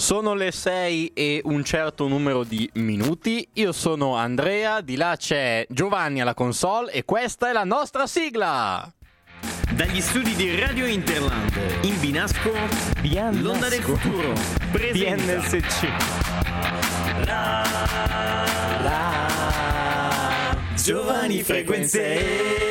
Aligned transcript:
Sono 0.00 0.34
le 0.34 0.52
6 0.52 1.10
e 1.12 1.40
un 1.42 1.64
certo 1.64 2.06
numero 2.06 2.44
di 2.44 2.70
minuti. 2.74 3.46
Io 3.54 3.72
sono 3.72 4.14
Andrea, 4.14 4.80
di 4.80 4.94
là 4.94 5.16
c'è 5.18 5.66
Giovanni 5.68 6.20
alla 6.20 6.34
console 6.34 6.92
e 6.92 7.04
questa 7.04 7.50
è 7.50 7.52
la 7.52 7.64
nostra 7.64 8.06
sigla. 8.06 8.90
Dagli 9.74 10.00
studi 10.00 10.36
di 10.36 10.56
Radio 10.58 10.86
Interland, 10.86 11.52
in 11.82 11.98
Binasco, 11.98 12.52
Biannasco. 13.00 13.42
l'onda 13.42 13.68
del 13.68 13.82
futuro, 13.82 14.32
presenta 14.70 15.34
BNSC. 15.34 15.88
Giovani 20.76 21.42
Frequenze. 21.42 22.67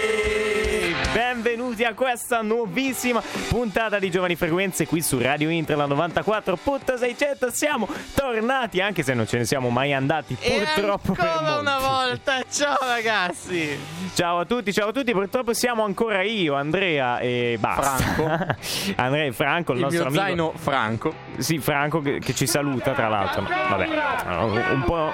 Benvenuti 1.77 1.83
a 1.83 1.93
questa 1.93 2.41
nuovissima 2.41 3.21
puntata 3.49 3.99
di 3.99 4.09
Giovani 4.09 4.35
Frequenze 4.35 4.87
qui 4.87 4.99
su 5.03 5.19
Radio 5.19 5.49
Interland 5.49 5.91
94.600. 5.91 7.51
Siamo 7.51 7.87
tornati, 8.15 8.81
anche 8.81 9.03
se 9.03 9.13
non 9.13 9.27
ce 9.27 9.37
ne 9.37 9.45
siamo 9.45 9.69
mai 9.69 9.93
andati, 9.93 10.35
purtroppo 10.35 11.13
per 11.13 11.27
ancora 11.27 11.59
una 11.59 11.77
volta. 11.77 12.41
Ciao 12.49 12.79
ragazzi. 12.81 13.77
Ciao 14.15 14.39
a 14.39 14.45
tutti, 14.45 14.73
ciao 14.73 14.89
a 14.89 14.91
tutti. 14.91 15.11
Purtroppo 15.11 15.53
siamo 15.53 15.83
ancora 15.83 16.23
io, 16.23 16.55
Andrea 16.55 17.19
e 17.19 17.57
basta. 17.59 18.03
Franco. 18.03 18.55
Andrea 18.97 19.25
e 19.25 19.31
Franco, 19.31 19.73
il, 19.73 19.77
Il 19.77 19.83
nostro 19.83 20.09
mio 20.09 20.21
amico. 20.21 20.23
zaino 20.25 20.53
Franco. 20.55 21.13
Sì, 21.37 21.59
Franco 21.59 22.01
che, 22.01 22.17
che 22.17 22.33
ci 22.33 22.47
saluta, 22.47 22.93
tra 22.93 23.07
l'altro. 23.07 23.43
Vabbè, 23.43 23.87
un 24.73 24.83
po', 24.83 25.11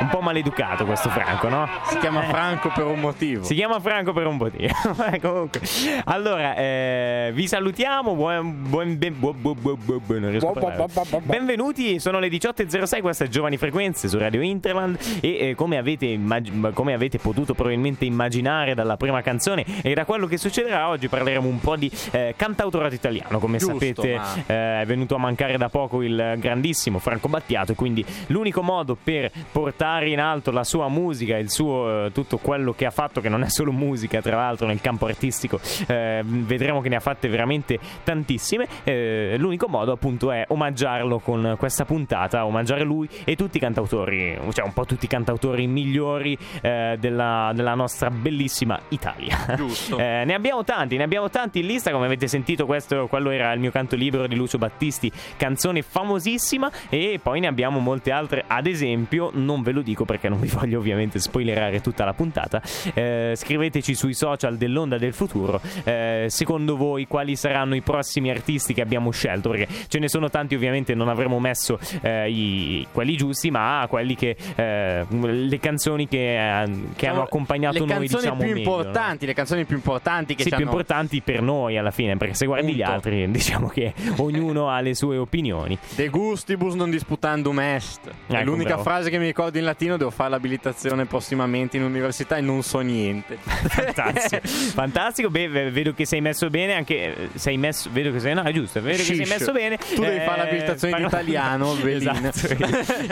un 0.00 0.08
po' 0.08 0.20
maleducato 0.20 0.84
questo 0.84 1.10
Franco, 1.10 1.48
no? 1.48 1.68
Si 1.84 1.98
chiama 1.98 2.22
Franco 2.22 2.70
per 2.74 2.86
un 2.86 3.00
motivo. 3.00 3.44
Si 3.44 3.54
chiama 3.54 3.78
Franco 3.80 4.12
per 4.12 4.26
un 4.26 4.36
motivo. 4.36 4.68
Eh, 5.10 5.18
Comunque, 5.60 6.02
allora, 6.04 6.54
eh, 6.56 7.30
vi 7.34 7.46
salutiamo. 7.46 8.14
Buon, 8.14 8.64
buon, 8.68 8.98
ben- 8.98 9.18
bu- 9.18 9.34
bu- 9.34 9.54
bu- 9.54 9.76
bu- 9.76 10.00
bu- 10.04 10.18
non 10.18 10.30
riesco 10.30 10.48
a 10.48 10.52
parlare. 10.52 11.22
Benvenuti, 11.24 11.98
sono 12.00 12.18
le 12.18 12.28
18.06. 12.28 13.00
Questa 13.00 13.24
è 13.24 13.28
Giovani 13.28 13.56
Frequenze 13.56 14.08
su 14.08 14.18
Radio 14.18 14.40
Interland. 14.40 14.98
E 15.20 15.48
eh, 15.50 15.54
come, 15.54 15.76
avete 15.76 16.06
immag- 16.06 16.72
come 16.72 16.94
avete 16.94 17.18
potuto 17.18 17.54
probabilmente 17.54 18.04
immaginare 18.04 18.74
dalla 18.74 18.96
prima 18.96 19.22
canzone 19.22 19.64
e 19.82 19.94
da 19.94 20.04
quello 20.04 20.26
che 20.26 20.36
succederà 20.38 20.88
oggi, 20.88 21.08
parleremo 21.08 21.46
un 21.48 21.60
po' 21.60 21.76
di 21.76 21.90
eh, 22.12 22.34
cantautorato 22.36 22.94
italiano. 22.94 23.38
Come 23.38 23.58
Giusto, 23.58 23.74
sapete, 23.78 24.14
ma- 24.14 24.34
eh, 24.46 24.80
è 24.82 24.86
venuto 24.86 25.14
a 25.14 25.18
mancare 25.18 25.56
da 25.56 25.68
poco 25.68 26.02
il 26.02 26.36
grandissimo 26.38 26.98
Franco 26.98 27.28
Battiato. 27.28 27.72
E 27.72 27.74
quindi 27.74 28.04
l'unico 28.28 28.62
modo 28.62 28.96
per 29.02 29.30
portare 29.52 30.08
in 30.10 30.20
alto 30.20 30.50
la 30.50 30.64
sua 30.64 30.88
musica, 30.88 31.36
il 31.36 31.50
suo 31.50 32.06
eh, 32.06 32.12
tutto 32.12 32.38
quello 32.38 32.72
che 32.72 32.86
ha 32.86 32.90
fatto, 32.90 33.20
che 33.20 33.28
non 33.28 33.42
è 33.42 33.48
solo 33.48 33.72
musica, 33.72 34.20
tra 34.20 34.36
l'altro 34.36 34.66
nel 34.66 34.80
campo 34.80 35.06
artistico, 35.06 35.49
eh, 35.86 36.22
vedremo 36.24 36.80
che 36.80 36.88
ne 36.88 36.96
ha 36.96 37.00
fatte 37.00 37.28
veramente 37.28 37.78
tantissime. 38.04 38.68
eh, 38.84 39.36
l'unico 39.38 39.68
modo, 39.68 39.92
appunto, 39.92 40.30
è 40.30 40.44
omaggiarlo 40.48 41.18
con 41.18 41.54
questa 41.58 41.84
puntata, 41.84 42.44
omaggiare 42.44 42.84
lui 42.84 43.08
e 43.24 43.36
tutti 43.36 43.56
i 43.56 43.60
cantautori, 43.60 44.38
cioè 44.52 44.64
un 44.64 44.72
po' 44.72 44.84
tutti 44.84 45.06
i 45.06 45.08
cantautori 45.08 45.66
migliori 45.66 46.36
eh, 46.60 46.96
della, 46.98 47.52
della 47.54 47.74
nostra 47.74 48.10
bellissima 48.10 48.78
Italia. 48.88 49.54
Giusto. 49.56 49.98
Eh, 50.10 50.24
ne 50.24 50.34
abbiamo 50.34 50.64
tanti, 50.64 50.96
ne 50.96 51.02
abbiamo 51.02 51.28
tanti 51.28 51.60
in 51.60 51.66
lista, 51.66 51.90
come 51.90 52.06
avete 52.06 52.26
sentito, 52.26 52.64
questo 52.64 53.06
quello 53.06 53.30
era 53.30 53.52
il 53.52 53.60
mio 53.60 53.70
canto 53.70 53.96
libero 53.96 54.26
di 54.26 54.34
Lucio 54.34 54.56
Battisti, 54.56 55.12
canzone 55.36 55.82
famosissima 55.82 56.70
e 56.88 57.20
poi 57.22 57.40
ne 57.40 57.46
abbiamo 57.46 57.80
molte 57.80 58.10
altre, 58.10 58.44
ad 58.46 58.66
esempio, 58.66 59.30
non 59.34 59.62
ve 59.62 59.72
lo 59.72 59.82
dico 59.82 60.04
perché 60.04 60.28
non 60.28 60.40
vi 60.40 60.48
voglio 60.48 60.78
ovviamente 60.78 61.18
spoilerare 61.18 61.80
tutta 61.80 62.04
la 62.04 62.14
puntata. 62.14 62.62
eh, 62.94 63.32
scriveteci 63.36 63.94
sui 63.94 64.14
social 64.14 64.56
dell'Onda 64.56 64.96
del 64.96 65.12
Futuro, 65.12 65.39
eh, 65.84 66.26
secondo 66.28 66.76
voi 66.76 67.06
quali 67.06 67.36
saranno 67.36 67.74
i 67.74 67.80
prossimi 67.80 68.30
artisti 68.30 68.74
che 68.74 68.80
abbiamo 68.82 69.10
scelto, 69.10 69.50
perché 69.50 69.68
ce 69.88 69.98
ne 69.98 70.08
sono 70.08 70.28
tanti, 70.30 70.54
ovviamente 70.54 70.94
non 70.94 71.08
avremo 71.08 71.38
messo 71.40 71.78
eh, 72.02 72.30
i- 72.30 72.86
quelli 72.92 73.16
giusti, 73.16 73.50
ma 73.50 73.86
quelli 73.88 74.14
che 74.14 74.36
eh, 74.56 75.06
le 75.08 75.58
canzoni 75.58 76.08
che, 76.08 76.62
eh, 76.62 76.70
che 76.96 77.06
hanno 77.06 77.22
accompagnato 77.22 77.74
le 77.74 77.80
noi 77.80 77.88
canzoni 78.08 78.20
diciamo 78.22 78.38
più 78.40 78.52
meglio, 78.54 78.70
no? 78.70 78.76
importanti, 78.76 79.26
le 79.26 79.34
canzoni 79.34 79.64
più 79.64 79.76
importanti 79.76 80.34
che 80.34 80.42
sì, 80.42 80.48
più 80.48 80.58
hanno 80.58 80.66
importanti 80.66 81.20
per 81.22 81.42
noi 81.42 81.76
alla 81.78 81.90
fine, 81.90 82.16
perché 82.16 82.34
se 82.34 82.46
guardi 82.46 82.72
gli 82.72 82.76
Punto. 82.78 82.90
altri, 82.92 83.30
diciamo 83.30 83.68
che 83.68 83.92
ognuno 84.18 84.68
ha 84.70 84.80
le 84.80 84.94
sue 84.94 85.16
opinioni. 85.16 85.78
De 85.94 86.08
gustibus 86.08 86.74
non 86.74 86.90
disputandum 86.90 87.58
est. 87.60 88.00
È 88.26 88.34
Ecco, 88.34 88.44
l'unica 88.44 88.68
bravo. 88.74 88.82
frase 88.82 89.10
che 89.10 89.18
mi 89.18 89.26
ricordo 89.26 89.58
in 89.58 89.64
latino. 89.64 89.96
Devo 89.96 90.10
fare 90.10 90.30
l'abilitazione 90.30 91.04
prossimamente 91.06 91.76
in 91.76 91.82
università 91.82 92.36
e 92.36 92.40
non 92.40 92.62
so 92.62 92.80
niente. 92.80 93.38
Fantastico, 93.44 94.40
fantastico. 94.46 95.29
Beh, 95.30 95.70
vedo 95.70 95.94
che 95.94 96.04
sei 96.04 96.20
messo 96.20 96.48
bene. 96.50 96.74
Anche 96.74 96.94
eh, 97.16 97.28
sei 97.34 97.56
messo, 97.56 97.88
vedo 97.92 98.12
che 98.12 98.20
sei, 98.20 98.34
no, 98.34 98.42
è 98.42 98.52
giusto. 98.52 98.80
Vedo 98.80 98.96
che 98.98 99.04
sei 99.04 99.16
Shish. 99.16 99.28
messo 99.30 99.52
bene. 99.52 99.76
Tu 99.76 100.00
devi 100.00 100.20
fare 100.24 100.38
l'abilitazione 100.42 100.98
in 100.98 101.06
italiano, 101.06 101.76
esatto. 101.84 102.48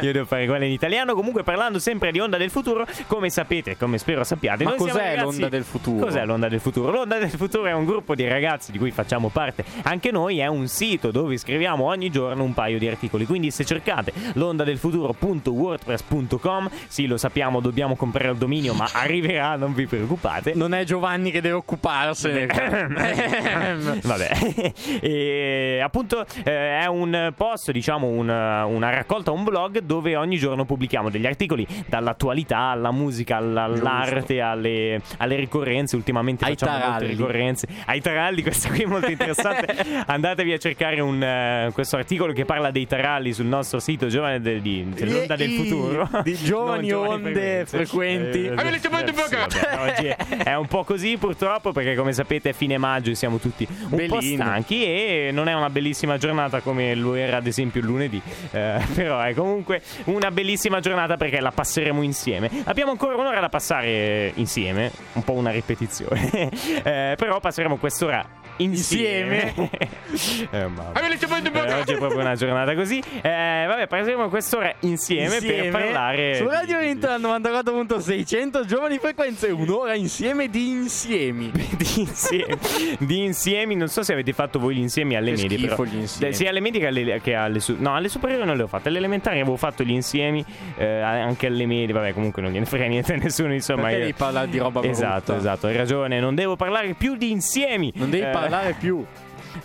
Io 0.03 0.13
devo 0.13 0.27
fare 0.27 0.47
quella 0.47 0.65
in 0.65 0.73
italiano. 0.73 1.15
Comunque, 1.15 1.43
parlando 1.43 1.79
sempre 1.79 2.11
di 2.13 2.21
Onda 2.21 2.37
del 2.37 2.51
Futuro, 2.51 2.87
come 3.07 3.31
sapete, 3.31 3.77
come 3.77 3.99
spero 3.99 4.25
sappiate, 4.25 4.65
Ma 4.65 4.75
cos'è 4.75 4.93
ragazzi- 4.93 5.23
l'Onda 5.23 5.49
del 5.49 5.65
Futuro? 5.65 6.05
Cos'è 6.07 6.25
l'Onda 6.25 6.49
del 6.49 6.61
Futuro? 6.61 6.91
L'Onda 6.91 7.19
del 7.19 7.31
Futuro 7.31 7.67
è 7.67 7.73
un 7.73 7.85
gruppo 7.85 8.15
di 8.15 8.27
ragazzi 8.27 8.73
di 8.73 8.79
cui 8.79 8.91
facciamo 8.91 9.29
parte 9.29 9.65
anche 9.83 10.11
noi. 10.11 10.39
È 10.39 10.47
un 10.47 10.67
sito 10.69 11.11
dove 11.11 11.37
scriviamo 11.37 11.85
ogni 11.85 12.11
giorno 12.11 12.43
un 12.43 12.55
paio 12.55 12.79
di 12.79 12.89
articoli. 12.89 13.25
Quindi, 13.27 13.51
se 13.51 13.65
cercate 13.65 14.13
l'onda 14.35 14.65
del 14.65 14.79
futuro.wordpress.com, 14.79 16.71
sì, 16.89 17.07
lo 17.07 17.17
sappiamo, 17.17 17.61
dobbiamo 17.61 17.97
comprare 17.97 18.31
il 18.31 18.37
dominio, 18.37 18.75
ma 18.75 18.89
arriverà, 18.93 19.57
non 19.57 19.75
vi 19.75 19.87
preoccupate. 19.87 20.53
Non 20.55 20.75
è 20.75 20.85
Giovanni 20.85 21.31
che 21.31 21.41
deve 21.41 21.57
occuparsene. 22.11 23.99
Vabbè, 24.03 24.31
e 25.01 25.81
appunto 25.83 26.25
eh, 26.45 26.81
è 26.81 26.87
un 26.87 27.33
post, 27.37 27.71
diciamo 27.71 28.07
una, 28.07 28.65
una 28.65 28.91
raccolta, 28.91 29.31
un 29.31 29.45
blog 29.45 29.81
dove 29.81 30.17
ogni 30.17 30.37
giorno 30.37 30.65
pubblichiamo 30.65 31.11
degli 31.11 31.27
articoli 31.27 31.67
dall'attualità 31.87 32.59
alla 32.71 32.91
musica, 32.91 33.37
alla- 33.37 33.65
all'arte, 33.65 34.41
alle, 34.41 35.01
alle 35.19 35.37
ricorrenze. 35.37 35.97
Ultimamente 35.97 36.45
Ai 36.45 36.53
facciamo 36.57 36.73
molte 36.73 36.87
taralli. 36.93 37.07
ricorrenze. 37.09 37.67
Ai 37.87 38.01
taralli, 38.01 38.43
questa 38.43 38.69
qui 38.69 38.83
è 38.83 38.87
molto 38.87 39.11
interessante. 39.11 39.75
Andatevi 40.07 40.53
a 40.53 40.59
cercare 40.59 41.01
un, 41.01 41.23
eh, 41.23 41.71
questo 41.73 41.97
articolo 41.97 42.33
che 42.33 42.45
parla 42.45 42.71
dei 42.71 42.87
taralli 42.87 43.33
sul 43.33 43.47
nostro 43.47 43.79
sito 43.81 44.07
giovane 44.09 44.41
de- 44.41 44.61
di, 44.61 44.87
dell'onda 44.89 45.37
del 45.37 45.51
futuro. 45.51 46.09
di 46.23 46.35
giovani 46.43 46.89
Non 46.89 47.07
onde 47.07 47.65
frequenti. 47.67 48.47
Eh, 48.47 48.53
eh, 48.53 48.79
sì, 48.79 48.89
vabbè, 48.89 49.93
oggi 49.93 50.07
è, 50.07 50.17
è 50.45 50.55
un 50.57 50.67
po' 50.67 50.85
così 50.85 51.17
purtroppo 51.17 51.73
perché 51.73 51.88
come 51.95 52.13
sapete 52.13 52.51
è 52.51 52.53
fine 52.53 52.79
maggio 52.79 53.11
e 53.11 53.15
siamo 53.15 53.39
tutti 53.39 53.67
un 53.69 53.89
po' 53.89 53.97
Bellino. 53.97 54.45
stanchi 54.45 54.85
e 54.85 55.31
non 55.33 55.49
è 55.49 55.55
una 55.55 55.71
bellissima 55.71 56.17
giornata 56.19 56.61
come 56.61 56.95
lo 56.95 57.15
era 57.15 57.39
ad 57.39 57.47
esempio 57.47 57.81
il 57.81 57.87
lunedì. 57.87 58.21
Eh, 58.51 58.81
però 58.95 59.21
è 59.21 59.35
comunque 59.35 59.83
una 60.05 60.31
bellissima 60.31 60.81
giornata 60.81 61.17
perché 61.17 61.41
la 61.41 61.51
passeremo 61.51 62.03
insieme. 62.03 62.51
Abbiamo 62.65 62.91
ancora 62.91 63.17
un'ora 63.17 63.41
da 63.41 63.49
passare 63.49 64.33
insieme 64.35 64.91
un 65.15 65.25
po' 65.25 65.33
una 65.33 65.51
ripetizione. 65.51 66.51
Eh, 66.89 67.15
però 67.17 67.41
passeremo 67.41 67.77
quest'ora 67.77 68.25
insieme, 68.59 69.53
Eh, 70.51 70.67
mamma. 70.67 70.93
Eh, 70.95 71.73
oggi 71.81 71.93
è 71.93 71.97
proprio 71.99 72.21
una 72.21 72.35
giornata 72.35 72.75
così 72.75 73.03
Eh, 73.23 73.65
vabbè 73.67 73.87
passeremo 73.87 74.29
quest'ora 74.29 74.73
insieme, 74.81 75.39
per 75.41 75.71
parlare 75.71 76.37
su 76.37 76.45
di- 76.45 76.49
Radio 76.51 76.81
Inter 76.81 77.19
94.600 77.21 78.65
giovani 78.67 78.99
frequenze 78.99 79.49
un'ora 79.51 79.95
insieme 79.95 80.49
di 80.49 80.69
insiemi 80.71 81.51
di 81.53 81.87
insiemi, 82.01 82.57
di 82.99 83.25
insiemi. 83.25 83.75
Non 83.77 83.89
so 83.89 84.03
se 84.03 84.13
avete 84.13 84.33
fatto 84.33 84.59
voi 84.59 84.77
gli 84.77 84.81
insiemi 84.81 85.17
alle 85.17 85.33
Che 85.33 85.43
medie. 85.43 85.69
Però. 85.69 85.85
gli 85.85 85.97
insiemi. 85.97 86.33
Eh, 86.33 86.35
Sia 86.37 86.51
alle 86.51 86.61
medie 86.61 86.81
che 86.81 86.87
alle, 86.87 87.21
che 87.21 87.35
alle 87.35 87.61
su- 87.61 87.77
No, 87.79 87.95
alle 87.95 88.09
superiori 88.09 88.45
non 88.45 88.57
le 88.57 88.63
ho 88.65 88.67
fatte. 88.67 88.89
Alle 88.89 88.99
elementari 88.99 89.41
avevo 89.41 89.57
fatto 89.57 89.83
gli 89.85 89.91
insiemi. 89.93 90.45
eh, 90.77 90.87
anche 91.01 91.47
alle 91.47 91.67
medie. 91.67 91.93
Vabbè, 91.95 92.13
comunque 92.13 92.43
non 92.43 92.51
gliene 92.53 92.65
frega 92.67 92.87
niente 92.89 93.15
a 93.15 93.17
nessuno. 93.17 93.53
Insomma, 93.53 93.83
perché 93.83 93.97
io- 93.97 94.01
devi 94.07 94.15
parlare 94.15 94.49
di 94.49 94.59
roba 94.59 94.83
Esatto, 94.83 95.33
brutta? 95.33 95.37
esatto, 95.37 95.67
hai 95.67 95.77
ragione. 95.77 96.21
Non 96.21 96.35
devo 96.35 96.57
parlare 96.57 96.95
più 96.95 97.17
di 97.17 97.31
insiemi. 97.31 97.93
non 97.97 98.11
devi 98.11 98.25
Eh, 98.25 98.31
parlare 98.49 98.73
più 98.73 99.05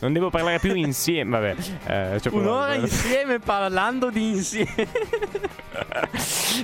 Non 0.04 0.12
devo 0.14 0.30
parlare 0.30 0.60
più 0.60 0.76
insieme. 0.76 1.30
Vabbè, 1.40 1.56
eh, 2.16 2.20
ci 2.22 2.28
ho 2.28 2.36
un'ora 2.36 2.74
insieme 2.76 3.40
parlando 3.40 4.10
di 4.10 4.28
insieme 4.32 4.88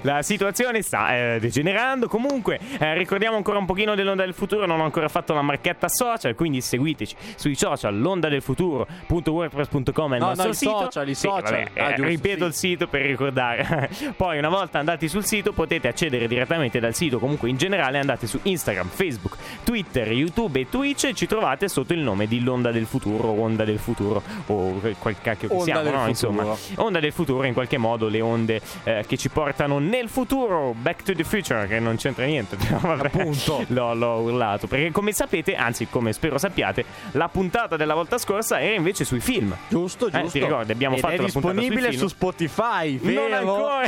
La 0.03 0.21
situazione 0.21 0.81
sta 0.81 1.15
eh, 1.35 1.37
degenerando. 1.39 2.07
Comunque, 2.07 2.59
eh, 2.79 2.93
ricordiamo 2.95 3.37
ancora 3.37 3.57
un 3.57 3.65
pochino 3.65 3.95
dell'Onda 3.95 4.23
del 4.25 4.33
Futuro. 4.33 4.65
Non 4.65 4.79
ho 4.81 4.83
ancora 4.83 5.07
fatto 5.07 5.33
la 5.33 5.41
marchetta 5.41 5.87
social. 5.87 6.35
Quindi 6.35 6.59
seguiteci 6.61 7.15
sui 7.35 7.55
social. 7.55 7.97
L'Onda 7.97 8.27
del 8.29 8.41
Futuro.wordpress.com 8.41 10.13
è 10.13 10.15
il 10.17 10.21
No, 10.21 10.27
nostro 10.27 10.45
no, 10.45 10.51
i 10.51 10.55
sito. 10.55 10.77
social, 10.83 11.09
i 11.09 11.13
Sì, 11.15 11.27
social. 11.27 11.43
vabbè, 11.43 11.67
Ah, 11.79 11.83
eh, 11.91 11.95
giusto, 11.95 12.03
ripeto 12.09 12.39
sì. 12.43 12.45
il 12.47 12.53
sito 12.53 12.87
per 12.87 13.01
ricordare. 13.05 13.89
Poi, 14.15 14.37
una 14.37 14.49
volta 14.49 14.79
andati 14.79 15.07
sul 15.07 15.25
sito, 15.25 15.53
potete 15.53 15.87
accedere 15.87 16.27
direttamente 16.27 16.79
dal 16.79 16.93
sito. 16.93 17.19
Comunque, 17.19 17.49
in 17.49 17.57
generale, 17.57 17.99
andate 17.99 18.27
su 18.27 18.37
Instagram, 18.43 18.87
Facebook, 18.89 19.37
Twitter, 19.63 20.11
YouTube 20.11 20.59
e 20.59 20.69
Twitch. 20.69 21.05
E 21.05 21.13
ci 21.13 21.25
trovate 21.25 21.67
sotto 21.67 21.93
il 21.93 21.99
nome 21.99 22.27
di 22.27 22.41
L'Onda 22.41 22.71
del 22.71 22.85
Futuro. 22.85 23.28
Onda 23.31 23.63
del 23.63 23.79
futuro 23.79 24.21
o 24.47 24.79
quel 24.99 25.15
cacchio 25.21 25.47
che 25.47 25.53
Onda 25.53 25.63
siamo, 25.63 25.89
no? 25.89 26.07
Insomma, 26.07 26.55
onda 26.75 26.99
del 26.99 27.11
futuro, 27.11 27.45
in 27.45 27.53
qualche 27.53 27.77
modo 27.77 28.07
le 28.07 28.21
onde 28.21 28.61
eh, 28.83 29.03
che 29.07 29.17
ci 29.17 29.29
portano 29.29 29.79
nel 29.79 30.09
futuro, 30.09 30.73
Back 30.79 31.03
to 31.03 31.13
the 31.13 31.23
Future, 31.23 31.67
che 31.67 31.79
non 31.79 31.95
c'entra 31.97 32.25
niente, 32.25 32.55
però 32.61 32.79
vabbè, 32.79 33.05
Appunto. 33.07 33.63
l'ho, 33.67 33.93
l'ho 33.93 34.19
urlato, 34.21 34.67
perché 34.67 34.91
come 34.91 35.11
sapete, 35.11 35.55
anzi 35.55 35.87
come 35.89 36.13
spero 36.13 36.37
sappiate, 36.37 36.85
la 37.11 37.29
puntata 37.29 37.75
della 37.77 37.93
volta 37.93 38.17
scorsa 38.17 38.59
era 38.59 38.75
invece 38.75 39.03
sui 39.05 39.19
film. 39.19 39.55
Giusto, 39.67 40.07
Eh, 40.07 40.11
giusto. 40.11 40.29
ti 40.31 40.39
ricordi, 40.39 40.71
abbiamo 40.71 40.95
Ed 40.95 41.01
fatto 41.01 41.13
è 41.13 41.17
la 41.17 41.23
disponibile 41.23 41.91
su 41.93 42.07
Spotify, 42.07 42.97
vero? 42.97 43.21
Non 43.21 43.33
ancora 43.33 43.87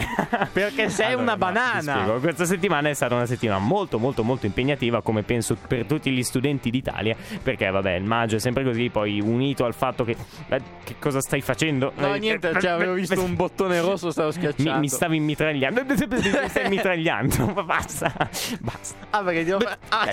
Perché 0.51 0.89
sei 0.89 1.07
Allora, 1.07 1.21
una 1.21 1.37
banana. 1.37 2.03
Questa 2.19 2.45
settimana 2.45 2.89
è 2.89 2.93
stata 2.93 3.15
una 3.15 3.25
settimana 3.25 3.59
molto 3.59 3.97
molto 3.99 4.23
molto 4.23 4.45
impegnativa 4.45 5.01
come 5.01 5.23
penso 5.23 5.55
per 5.67 5.85
tutti 5.85 6.11
gli 6.11 6.23
studenti 6.23 6.69
d'Italia 6.69 7.15
perché 7.41 7.69
vabbè 7.69 7.93
il 7.93 8.03
maggio 8.03 8.35
è 8.35 8.39
sempre 8.39 8.63
così 8.63 8.89
poi 8.89 9.21
unito 9.31 9.65
al 9.65 9.73
fatto 9.73 10.03
che 10.03 10.15
eh, 10.49 10.61
che 10.83 10.95
cosa 10.99 11.19
stai 11.21 11.41
facendo? 11.41 11.91
No, 11.95 12.13
Eh, 12.15 12.19
niente, 12.19 12.49
eh, 12.49 12.59
cioè, 12.61 12.71
avevo 12.71 12.93
eh, 12.93 12.95
visto 12.95 13.21
un 13.23 13.35
bottone 13.35 13.79
rosso, 13.81 14.11
stavo 14.11 14.31
schiacciando. 14.31 14.73
mi, 14.73 14.79
mi 14.81 14.87
stavi 14.89 15.19
mitragliando 15.19 15.83
mi 15.85 16.47
stai 16.49 16.69
mitragliando 16.69 17.63
basta 17.65 18.13
basta 18.59 18.95
Ah, 19.11 19.23
perché 19.23 19.43
devo 19.43 19.59
fare... 19.59 19.77
Ah, 19.89 20.09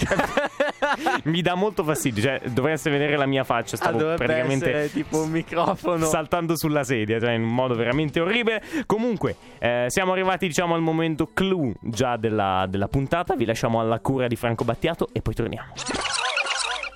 mi 1.25 1.41
dà 1.43 1.55
molto 1.55 1.85
fastidio 1.85 2.23
cioè 2.23 2.41
dovreste 2.47 2.91
vedere 2.91 3.17
la 3.17 3.27
mia 3.27 3.45
faccia 3.45 3.75
ah, 3.77 3.79
stavo 3.79 3.99
dovrebbe 3.99 4.25
praticamente 4.25 4.69
essere 4.71 4.91
tipo 4.91 5.23
un 5.23 5.31
microfono. 5.31 6.05
saltando 6.07 6.57
sulla 6.57 6.85
sedia, 6.85 7.19
cioè 7.21 7.33
in 7.33 7.43
un 7.43 7.55
modo 7.55 7.75
veramente 7.75 8.21
orribile. 8.21 8.63
Comunque, 8.87 9.37
eh, 9.59 9.87
siamo 9.89 10.13
arrivati, 10.13 10.47
diciamo, 10.47 10.75
al 10.75 10.81
momento 10.81 11.31
clou 11.33 11.73
già 11.81 12.17
della, 12.17 12.67
della 12.69 12.89
puntata. 12.89 13.35
Vi 13.35 13.45
lasciamo 13.45 13.81
alla 13.81 13.99
cura 14.01 14.27
di 14.27 14.37
Franco 14.37 14.65
Battiato 14.65 15.09
e 15.13 15.23
poi 15.23 15.35
torniamo. 15.35 15.73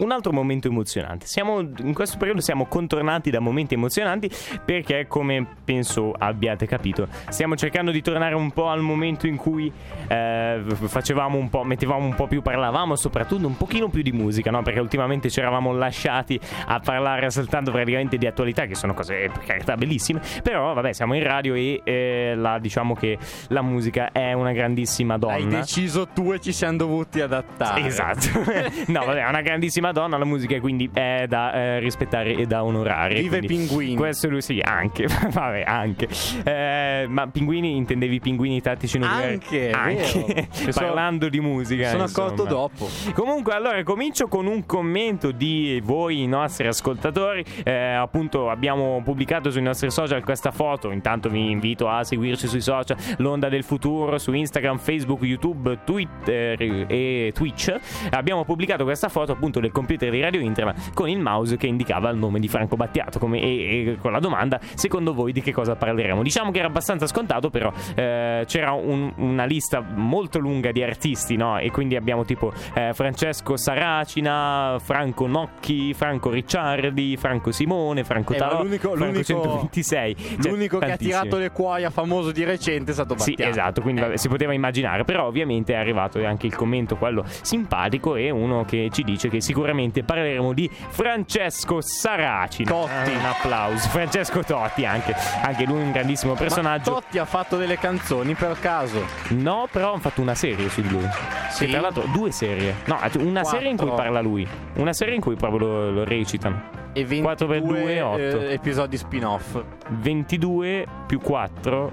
Un 0.03 0.11
altro 0.11 0.33
momento 0.33 0.67
emozionante. 0.67 1.27
Siamo, 1.27 1.61
in 1.61 1.95
questo 1.95 2.19
periodo 2.19 2.41
siamo 2.41 2.67
contornati 2.67 3.31
da 3.31 3.39
momenti 3.39 3.75
emozionanti 3.75 4.29
perché, 4.65 5.07
come 5.07 5.47
penso 5.65 6.13
abbiate 6.13 6.67
capito, 6.67 7.07
stiamo 7.29 7.55
cercando 7.55 7.93
di 7.93 8.03
tornare 8.03 8.35
un 8.35 8.51
po' 8.51 8.67
al 8.67 8.81
momento 8.81 9.29
in 9.29 9.37
cui 9.37 9.71
eh, 10.09 10.61
facevamo 10.75 11.39
un 11.39 11.49
po', 11.49 11.63
mettevamo 11.63 12.05
un 12.05 12.17
po' 12.17 12.27
più, 12.27 12.43
parlavamo 12.43 12.97
soprattutto 12.97 13.47
un 13.47 13.57
pochino 13.57 13.89
più 13.91 14.03
di 14.03 14.11
musica, 14.11 14.51
no? 14.51 14.63
Perché 14.63 14.81
ultimamente 14.81 15.31
ci 15.31 15.39
eravamo 15.39 15.73
lasciati 15.73 16.39
a 16.67 16.81
parlare 16.81 17.31
soltanto 17.31 17.71
praticamente 17.71 18.19
di 18.19 18.27
attualità, 18.27 18.67
che 18.67 18.75
sono 18.75 18.95
cose 18.95 19.31
per 19.33 19.45
carità 19.45 19.77
bellissime. 19.77 20.21
Però, 20.43 20.75
vabbè, 20.75 20.93
siamo 20.93 21.15
in 21.15 21.23
radio 21.23 21.55
e 21.55 21.81
eh, 21.85 22.35
la, 22.35 22.59
diciamo 22.59 22.95
che 22.95 23.19
la 23.49 23.63
musica 23.63 24.11
è 24.11 24.33
una 24.33 24.51
grandissima 24.51 25.17
donna. 25.17 25.35
Hai 25.35 25.47
deciso 25.47 26.09
tu 26.09 26.33
e 26.33 26.41
ci 26.41 26.53
siamo 26.53 26.79
dovuti 26.79 27.21
adattare. 27.21 27.85
Esatto. 27.85 28.27
no, 28.91 29.05
vabbè, 29.05 29.25
è 29.25 29.29
una 29.29 29.43
grandissima 29.43 29.92
donna 29.93 30.17
la 30.19 30.25
musica, 30.25 30.59
quindi 30.61 30.91
è 30.93 31.27
da 31.29 31.53
eh, 31.53 31.79
rispettare 31.79 32.35
e 32.35 32.47
da 32.47 32.65
onorare. 32.65 33.21
Quindi 33.25 33.47
pinguini. 33.47 33.97
Questo 33.97 34.29
lui 34.29 34.43
sì, 34.43 34.61
anche. 34.63 35.07
vabbè, 35.31 35.65
anche. 35.67 36.09
Eh, 36.45 37.07
ma 37.09 37.27
pinguini 37.29 37.77
intendevi 37.77 38.21
pinguini 38.21 38.61
tattici 38.61 38.99
nucleari? 38.99 39.33
Anche, 39.35 39.71
Anche. 39.71 40.25
vero. 40.27 40.49
Mi 40.65 40.73
sono- 40.73 40.87
Parlando 40.93 41.29
di 41.29 41.41
musica. 41.41 41.91
Sono 41.91 42.03
insomma. 42.05 42.27
accorto 42.29 42.45
dopo. 42.45 42.89
Comunque, 43.15 43.53
allora 43.55 43.83
comincio 43.83 44.27
con 44.29 44.47
un 44.47 44.65
commento 44.67 45.31
di 45.31 45.81
voi, 45.85 46.23
i 46.23 46.27
nostri 46.27 46.67
ascoltatori. 46.67 47.45
Eh, 47.65 47.73
appunto, 47.73 48.51
abbiamo 48.51 49.01
pubblicato 49.05 49.51
sui 49.51 49.63
nostri 49.63 49.91
social 49.91 50.23
questa 50.25 50.51
foto. 50.51 50.91
Intanto 50.91 51.29
vi 51.29 51.51
invito 51.51 51.89
a 51.89 52.05
seguirci 52.05 52.47
sui 52.47 52.61
social, 52.61 52.97
l'onda 53.19 53.49
del 53.49 53.65
futuro 53.65 54.19
su 54.19 54.33
Instagram, 54.33 54.79
Facebook, 54.79 55.23
YouTube, 55.23 55.79
Twitter 55.85 56.57
e 56.61 57.33
Twitch. 57.35 57.75
Abbiamo 58.11 58.45
pubblicato 58.45 58.85
questa 58.85 59.09
foto 59.09 59.33
appunto 59.33 59.61
del 59.61 59.72
computer 59.73 60.11
di 60.11 60.21
Radio 60.21 60.41
Internet 60.41 60.93
con 60.95 61.09
il 61.09 61.19
mouse 61.19 61.57
che 61.57 61.67
indicava 61.67 62.11
il 62.11 62.17
nome 62.19 62.39
di 62.41 62.49
Franco 62.49 62.77
Battiato 62.77 63.19
come, 63.19 63.41
e, 63.41 63.89
e 63.89 63.97
con 64.01 64.13
la 64.13 64.19
domanda 64.21 64.61
secondo 64.75 65.15
voi 65.15 65.33
di 65.33 65.41
che 65.41 65.53
cosa 65.53 65.75
parleremo. 65.75 66.23
Diciamo 66.23 66.51
che 66.51 66.59
era 66.59 66.69
abbastanza 66.69 67.07
scontato, 67.07 67.51
però 67.51 67.73
eh, 67.95 68.45
c'era 68.47 68.73
un- 68.73 69.13
una 69.17 69.45
lista 69.45 69.81
molto 69.81 70.39
lunga 70.39 70.71
di 70.73 70.83
artisti, 70.83 71.37
no? 71.37 71.59
E 71.59 71.71
quindi 71.71 71.97
abbiamo 71.97 72.25
tipo 72.25 72.53
eh, 72.75 72.91
Francesco 72.95 73.57
Saracina, 73.57 74.77
Franco 74.83 75.27
Nocchi, 75.27 75.95
Franco 75.95 76.31
Ricciardi, 76.31 77.17
Franco 77.17 77.51
Simone, 77.53 78.05
Franco 78.05 78.35
Eh, 78.35 78.37
Tarò, 78.37 78.63
l'unico- 78.63 78.89
Franco 78.95 79.05
l'unico- 79.05 79.23
126. 79.25 80.17
Cioè, 80.41 80.51
L'unico 80.53 80.79
che 80.79 80.93
ha 80.93 80.97
tirato 80.97 81.37
le 81.39 81.51
cuoia 81.51 81.91
famoso 81.91 82.33
di 82.33 82.45
recente 82.45 82.91
è 82.91 82.95
stato 82.95 83.17
Sì, 83.19 83.31
Battiato. 83.31 83.51
esatto, 83.51 83.81
quindi 83.83 84.01
Eh. 84.01 84.05
vabbè, 84.05 84.17
si 84.17 84.29
poteva 84.29 84.53
immaginare, 84.53 85.05
però 85.05 85.27
ovviamente 85.27 85.73
è 85.75 85.77
arrivato 85.77 86.25
anche 86.25 86.47
il 86.47 86.55
commento, 86.57 86.97
quello 86.97 87.25
simpatico, 87.43 88.17
e 88.17 88.31
uno 88.31 88.65
che 88.65 88.89
ci 88.93 89.03
dice 89.03 89.29
che 89.29 89.41
sicuramente 89.41 89.61
parleremo 90.03 90.53
di 90.53 90.69
Francesco 90.71 91.81
Saracino. 91.81 92.71
Totti. 92.71 93.11
Un 93.11 93.25
applauso. 93.25 93.89
Francesco 93.89 94.43
Totti 94.43 94.85
anche, 94.85 95.15
anche 95.43 95.65
lui 95.65 95.81
un 95.81 95.93
grandissimo 95.93 96.33
Ma 96.33 96.39
personaggio. 96.39 96.93
Totti 96.93 97.19
ha 97.19 97.25
fatto 97.25 97.57
delle 97.57 97.79
canzoni 97.79 98.35
per 98.35 98.59
caso. 98.61 99.05
No, 99.31 99.67
però 99.71 99.93
hanno 99.93 100.01
fatto 100.01 100.21
una 100.21 100.35
serie 100.35 100.69
su 100.69 100.81
di 100.81 100.89
lui. 100.91 101.09
Sì? 101.51 101.65
E 101.65 101.69
tra 101.69 101.81
l'altro 101.81 102.05
due 102.13 102.31
serie. 102.31 102.77
No, 102.87 102.99
una 103.19 103.45
serie 103.45 103.71
in 103.71 103.77
cui 103.77 103.87
Quattro. 103.87 104.05
parla 104.05 104.21
lui. 104.21 104.47
Una 104.75 104.93
serie 104.93 105.15
in 105.15 105.21
cui 105.21 105.35
proprio 105.37 105.59
lo, 105.67 105.91
lo 105.91 106.05
recitano. 106.05 106.81
E 106.95 107.05
22 107.07 107.23
4 107.23 107.47
per 107.47 107.63
2, 107.63 108.01
8. 108.01 108.19
eh, 108.19 108.53
episodi 108.53 108.97
spin-off. 108.99 109.63
22 109.89 110.87
più 111.07 111.21
4, 111.21 111.91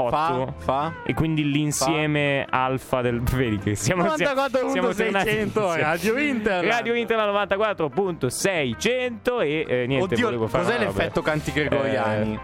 8. 0.00 0.10
Fa, 0.10 0.52
fa. 0.56 0.92
E 1.04 1.14
quindi 1.14 1.50
l'insieme 1.50 2.46
alfa 2.48 3.00
del. 3.00 3.20
Vedi 3.20 3.58
che 3.58 3.74
siamo 3.74 4.04
94.600 4.04 5.52
tornati- 5.52 5.80
Radio 5.80 6.18
Internet. 6.18 6.72
Radio 6.72 6.94
Internet 6.94 7.26
94.600 7.58 9.40
e 9.40 9.64
eh, 9.68 9.86
niente, 9.86 10.14
Oddio, 10.14 10.24
volevo 10.26 10.46
fare 10.46 10.64
cos'è 10.64 10.76
vabbè. 10.78 10.86
l'effetto 10.86 11.22
canti 11.22 11.52
gregoriani? 11.52 12.38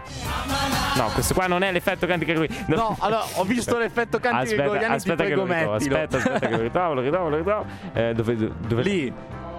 No, 0.95 1.09
questo 1.13 1.33
qua 1.33 1.47
non 1.47 1.63
è 1.63 1.71
l'effetto 1.71 2.05
canti 2.05 2.25
gregoriani. 2.25 2.65
No, 2.67 2.95
allora 2.99 3.23
ho 3.35 3.43
visto 3.43 3.77
l'effetto 3.77 4.19
canti 4.19 4.43
aspetta, 4.43 4.61
gregoriani, 4.61 4.95
aspetta 4.95 5.23
ti 5.23 5.31
prego 5.31 5.45
ritrovo, 5.45 5.73
aspetta, 5.73 6.17
aspetta 6.17 6.47
che 6.47 6.55
lo 6.55 6.61
ritrovo, 6.61 6.93
lo 6.93 7.01
ritrovo, 7.01 7.29
lo 7.29 7.37
ritrovo. 7.37 7.65
Eh, 7.93 8.13
dove, 8.13 8.51
dove... 8.67 8.81
Lì. 8.83 9.13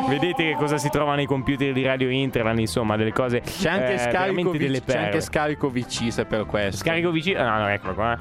Vedete 0.08 0.42
che 0.44 0.54
cosa 0.56 0.78
si 0.78 0.88
trova 0.88 1.14
nei 1.14 1.26
computer 1.26 1.72
di 1.72 1.84
Radio 1.84 2.08
Internet, 2.08 2.58
insomma, 2.58 2.96
delle 2.96 3.12
cose 3.12 3.40
C'è 3.40 3.68
anche, 3.68 3.92
eh, 3.92 3.98
scarico, 3.98 4.56
delle 4.56 4.80
VC, 4.80 4.84
c'è 4.86 4.98
anche 4.98 5.20
scarico 5.20 5.68
VC 5.68 6.10
se 6.10 6.24
per 6.24 6.46
questo. 6.46 6.78
Scarico 6.78 7.10
vicino. 7.10 7.42
No, 7.42 7.58
no, 7.58 7.68
eccolo 7.68 7.94
qua. 7.94 8.18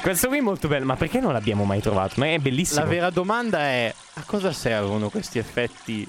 Questo 0.00 0.28
qui 0.28 0.38
è 0.38 0.40
molto 0.40 0.66
bello, 0.66 0.84
ma 0.84 0.96
perché 0.96 1.20
non 1.20 1.32
l'abbiamo 1.32 1.64
mai 1.64 1.80
trovato? 1.80 2.14
Ma 2.16 2.26
è 2.26 2.38
bellissimo. 2.38 2.80
La 2.80 2.86
vera 2.86 3.10
domanda 3.10 3.60
è 3.60 3.94
a 4.14 4.22
cosa 4.26 4.50
servono 4.52 5.10
questi 5.10 5.38
effetti? 5.38 6.08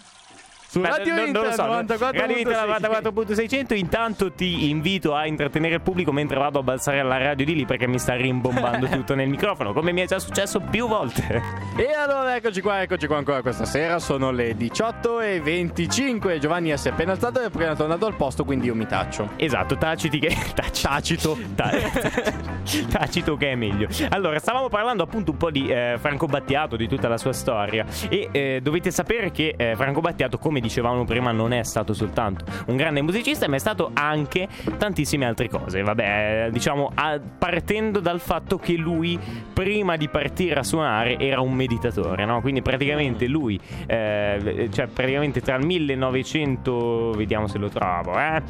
Su 0.69 0.81
Beh, 0.81 0.89
Radio 0.89 1.16
non- 1.16 1.31
non 1.31 1.44
lo 1.44 1.50
Internet 1.50 1.98
so. 1.98 2.06
94.600. 2.06 2.19
Radio 2.19 2.38
Internet 2.38 3.13
94.600 3.16 3.75
Intanto 3.75 4.31
ti 4.31 4.69
invito 4.69 5.16
a 5.16 5.25
intrattenere 5.25 5.75
il 5.75 5.81
pubblico 5.81 6.12
mentre 6.12 6.38
vado 6.38 6.60
a 6.60 6.63
balzare 6.63 7.00
alla 7.00 7.18
radio 7.18 7.44
di 7.44 7.56
lì 7.56 7.66
perché 7.66 7.88
mi 7.88 7.98
sta 7.98 8.13
rimbombando 8.13 8.86
tutto 8.89 9.16
nel 9.16 9.27
microfono, 9.30 9.74
come 9.74 9.92
mi 9.92 10.01
è 10.01 10.06
già 10.06 10.19
successo 10.19 10.60
più 10.60 10.88
volte. 10.88 11.42
E 11.75 11.92
allora 11.94 12.36
eccoci 12.36 12.62
qua, 12.62 12.81
eccoci 12.83 13.07
qua 13.07 13.18
ancora 13.18 13.42
questa 13.42 13.66
sera. 13.66 13.98
Sono 13.98 14.30
le 14.30 14.56
18.25. 14.56 16.38
Giovanni 16.38 16.77
si 16.77 16.88
è 16.88 16.92
appena 16.92 17.13
alzato 17.13 17.39
e 17.39 17.44
è 17.44 17.45
appena 17.48 17.75
tornato 17.75 18.05
al 18.05 18.15
posto, 18.15 18.44
quindi 18.46 18.67
io 18.67 18.75
mi 18.75 18.86
taccio. 18.86 19.32
Esatto, 19.38 19.75
taciti 19.75 20.20
che. 20.20 20.36
Taci- 20.53 20.84
Tacito. 20.84 21.38
Ta- 21.55 21.72
Tacito 22.89 23.36
che 23.38 23.51
è 23.51 23.55
meglio. 23.55 23.88
Allora, 24.10 24.38
stavamo 24.39 24.70
parlando 24.70 25.01
appunto 25.03 25.32
un 25.32 25.38
po' 25.38 25.50
di 25.50 25.67
eh, 25.67 25.96
Franco 26.00 26.27
Battiato, 26.27 26.75
di 26.75 26.88
tutta 26.88 27.08
la 27.08 27.17
sua 27.17 27.34
storia. 27.34 27.86
E 28.10 28.29
eh, 28.32 28.60
dovete 28.62 28.91
sapere 28.91 29.32
che 29.32 29.53
eh, 29.58 29.75
Franco 29.75 30.01
Battiato, 30.01 30.38
come 30.38 30.59
come 30.60 30.62
dicevamo 30.62 31.06
prima, 31.06 31.32
non 31.32 31.54
è 31.54 31.63
stato 31.63 31.94
soltanto 31.94 32.44
un 32.68 32.75
grande 32.75 33.01
musicista, 33.01 33.48
ma 33.48 33.56
è 33.56 33.60
stato 33.60 33.92
anche 33.94 34.48
tantissime 34.78 35.25
altre 35.25 35.50
cose. 35.50 35.82
Vabbè, 35.82 36.46
eh, 36.48 36.51
diciamo, 36.51 36.92
a, 36.94 37.20
partendo 37.20 38.00
dal 38.00 38.20
fatto 38.20 38.58
che 38.58 38.74
lui, 38.74 39.18
prima 39.54 39.96
di 39.96 40.10
partire 40.10 40.60
a 40.60 40.63
suonare, 40.63 41.18
era 41.18 41.42
un 41.42 41.54
meditatore, 41.54 42.25
no? 42.25 42.42
Quindi 42.42 42.62
praticamente 42.62 43.28
lui, 43.28 43.60
eh, 43.88 44.70
cioè 44.72 44.88
praticamente 44.88 45.42
tra 45.42 45.56
il 45.56 45.66
1900, 45.66 47.13
vediamo 47.16 47.48
se 47.48 47.58
lo 47.58 47.70
trovo, 47.70 48.20
eh? 48.20 48.42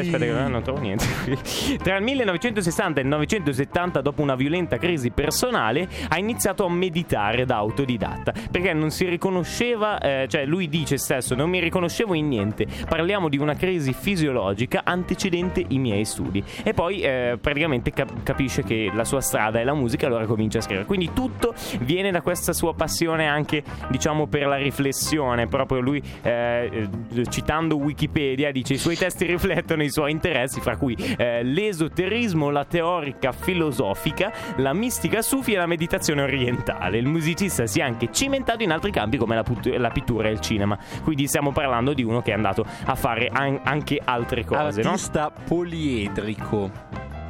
Aspetta 0.00 0.18
che 0.18 0.44
eh, 0.44 0.48
non 0.48 0.62
trovo 0.62 0.80
niente. 0.80 1.04
Tra 1.82 1.96
il 1.96 2.02
1960 2.02 3.00
e 3.00 3.02
il 3.02 3.08
1970, 3.08 4.00
dopo 4.00 4.22
una 4.22 4.34
violenta 4.34 4.76
crisi 4.78 5.10
personale, 5.10 5.88
ha 6.08 6.18
iniziato 6.18 6.64
a 6.64 6.70
meditare 6.70 7.44
da 7.44 7.56
autodidatta, 7.56 8.32
perché 8.50 8.72
non 8.72 8.90
si 8.90 9.08
riconosceva 9.08 9.69
riconosceva, 9.70 9.98
eh, 9.98 10.26
cioè 10.28 10.44
lui 10.44 10.68
dice 10.68 10.96
stesso, 10.96 11.34
non 11.34 11.48
mi 11.48 11.60
riconoscevo 11.60 12.14
in 12.14 12.28
niente. 12.28 12.66
Parliamo 12.88 13.28
di 13.28 13.38
una 13.38 13.54
crisi 13.54 13.92
fisiologica 13.92 14.82
antecedente 14.84 15.64
i 15.68 15.78
miei 15.78 16.04
studi. 16.04 16.42
E 16.62 16.72
poi 16.72 17.00
eh, 17.00 17.38
praticamente 17.40 17.90
cap- 17.92 18.22
capisce 18.22 18.62
che 18.62 18.90
la 18.92 19.04
sua 19.04 19.20
strada 19.20 19.60
è 19.60 19.64
la 19.64 19.74
musica, 19.74 20.06
allora 20.06 20.26
comincia 20.26 20.58
a 20.58 20.62
scrivere. 20.62 20.86
Quindi 20.86 21.12
tutto 21.12 21.54
viene 21.80 22.10
da 22.10 22.22
questa 22.22 22.52
sua 22.52 22.74
passione 22.74 23.28
anche, 23.28 23.62
diciamo, 23.88 24.26
per 24.26 24.46
la 24.46 24.56
riflessione. 24.56 25.46
Proprio 25.46 25.80
lui, 25.80 26.02
eh, 26.22 26.88
eh 27.12 27.28
citando 27.28 27.76
Wikipedia, 27.76 28.50
dice 28.50 28.74
i 28.74 28.78
suoi 28.78 28.96
testi 28.96 29.26
riflettono 29.26 29.82
i 29.82 29.90
suoi 29.90 30.10
interessi, 30.10 30.60
fra 30.60 30.76
cui 30.76 30.96
eh, 31.16 31.42
l'esoterismo, 31.42 32.50
la 32.50 32.64
teorica 32.64 33.32
filosofica, 33.32 34.32
la 34.56 34.72
mistica 34.72 35.22
sufi 35.22 35.52
e 35.52 35.56
la 35.56 35.66
meditazione 35.66 36.22
orientale. 36.22 36.98
Il 36.98 37.06
musicista 37.06 37.66
si 37.66 37.80
è 37.80 37.82
anche 37.82 38.08
cimentato 38.10 38.62
in 38.62 38.70
altri 38.70 38.90
campi 38.90 39.16
come 39.16 39.34
la, 39.34 39.42
la 39.64 39.90
pittura 39.90 40.28
e 40.28 40.32
il 40.32 40.40
cinema. 40.40 40.78
Quindi 41.02 41.26
stiamo 41.26 41.52
parlando 41.52 41.92
di 41.92 42.02
uno 42.02 42.22
che 42.22 42.30
è 42.30 42.34
andato 42.34 42.64
a 42.84 42.94
fare 42.94 43.28
an- 43.32 43.60
anche 43.62 44.00
altre 44.02 44.44
cose. 44.44 44.80
Artista 44.80 45.32
no? 45.34 45.42
poliedrico. 45.46 46.70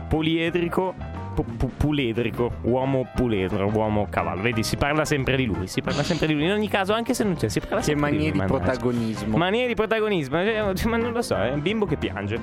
Poliedrico 0.09 0.95
pu- 1.35 1.71
puledrico, 1.77 2.53
uomo 2.63 3.09
puledro, 3.15 3.71
uomo 3.73 4.07
cavallo. 4.11 4.43
Vedi, 4.43 4.63
si 4.63 4.77
parla 4.77 5.05
sempre 5.05 5.37
di 5.37 5.45
lui, 5.45 5.67
si 5.67 5.81
parla 5.81 6.03
sempre 6.03 6.27
di 6.27 6.35
lui. 6.35 6.45
In 6.45 6.53
ogni 6.53 6.69
caso, 6.69 6.93
anche 6.93 7.15
se 7.15 7.25
non 7.25 7.35
c'è, 7.35 7.49
si 7.49 7.61
parla 7.61 7.77
che 7.77 7.85
sempre 7.85 8.11
di 8.11 8.17
lui. 8.17 8.31
Che 8.31 8.37
manie 8.37 8.47
di 8.47 8.53
protagonismo. 8.53 9.37
Manie 9.37 9.67
di 9.67 9.75
protagonismo, 9.75 10.37
cioè, 10.75 10.89
ma 10.89 10.97
non 10.97 11.13
lo 11.13 11.23
so, 11.23 11.37
è 11.37 11.53
un 11.53 11.63
bimbo 11.63 11.87
che 11.87 11.97
piange. 11.97 12.39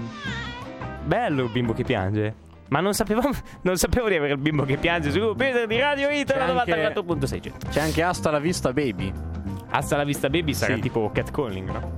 Bello 1.04 1.44
il 1.44 1.50
bimbo 1.52 1.74
che 1.74 1.84
piange. 1.84 2.46
Ma 2.70 2.82
non 2.82 2.94
sapevo, 2.94 3.22
non 3.62 3.78
sapevo 3.78 4.10
di 4.10 4.16
avere 4.16 4.34
il 4.34 4.40
bimbo 4.40 4.64
che 4.64 4.78
piange 4.78 5.12
su 5.12 5.34
Peter 5.36 5.68
di 5.68 5.80
Radio 5.80 6.10
Italia 6.10 6.54
94.6. 6.66 7.52
C'è 7.70 7.80
anche 7.80 8.02
Asta 8.04 8.30
la 8.30 8.40
vista 8.40 8.74
baby. 8.74 9.37
Asta 9.70 9.98
la 9.98 10.04
vista 10.04 10.30
baby 10.30 10.54
sarà 10.54 10.76
sì. 10.76 10.82
tipo 10.82 11.10
catcalling, 11.14 11.70
no? 11.70 11.92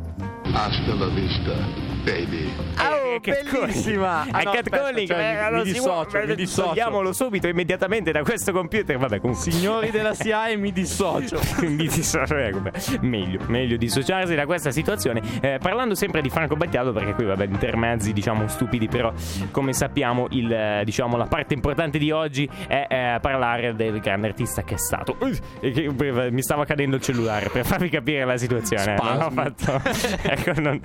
Hasta 0.53 0.93
la 0.95 1.07
vista, 1.07 1.53
baby. 2.03 2.49
Oh, 2.77 2.98
è 3.15 3.19
bellissima! 3.19 4.25
Ah, 4.29 4.39
è 4.39 4.43
no, 4.43 4.51
catcalling, 4.51 5.07
cioè, 5.07 5.47
eh, 5.47 5.51
mi, 5.51 5.57
mi 5.57 5.63
dissocio, 5.63 6.17
mi 6.25 6.35
dissocio. 6.35 6.67
Togliamolo 6.69 7.13
subito, 7.13 7.47
immediatamente 7.47 8.11
da 8.11 8.23
questo 8.23 8.51
computer. 8.51 8.97
Vabbè, 8.97 9.19
comunque. 9.19 9.51
Signori 9.51 9.91
della 9.91 10.13
SIAE, 10.13 10.55
mi 10.57 10.71
dissocio. 10.71 11.39
mi 11.61 11.87
dissocio, 11.87 12.37
eh, 12.37 12.53
meglio, 13.01 13.39
meglio 13.47 13.77
dissociarsi 13.77 14.35
da 14.35 14.45
questa 14.45 14.71
situazione. 14.71 15.21
Eh, 15.41 15.57
parlando 15.61 15.95
sempre 15.95 16.21
di 16.21 16.29
Franco 16.29 16.55
Battiato, 16.55 16.91
perché 16.91 17.13
qui, 17.13 17.25
vabbè, 17.25 17.45
intermezzi, 17.45 18.13
diciamo, 18.13 18.47
stupidi, 18.47 18.87
però, 18.87 19.11
come 19.51 19.73
sappiamo, 19.73 20.27
il, 20.31 20.51
eh, 20.51 20.81
diciamo, 20.83 21.17
la 21.17 21.25
parte 21.25 21.53
importante 21.53 21.97
di 21.97 22.11
oggi 22.11 22.49
è 22.67 22.87
eh, 22.89 23.19
parlare 23.21 23.75
del 23.75 23.99
grande 23.99 24.27
artista 24.27 24.63
che 24.63 24.75
è 24.75 24.77
stato. 24.77 25.17
Uh, 25.19 25.37
mi 26.31 26.41
stava 26.41 26.65
cadendo 26.65 26.97
il 26.97 27.01
cellulare 27.01 27.49
per 27.49 27.65
farvi 27.65 27.89
capire 27.89 28.25
la 28.25 28.37
situazione. 28.37 28.95
Spasmi. 28.97 29.17
Non 29.17 29.21
ho 29.21 29.29
fatto 29.31 29.81
ecco, 30.23 30.61
non, 30.61 30.79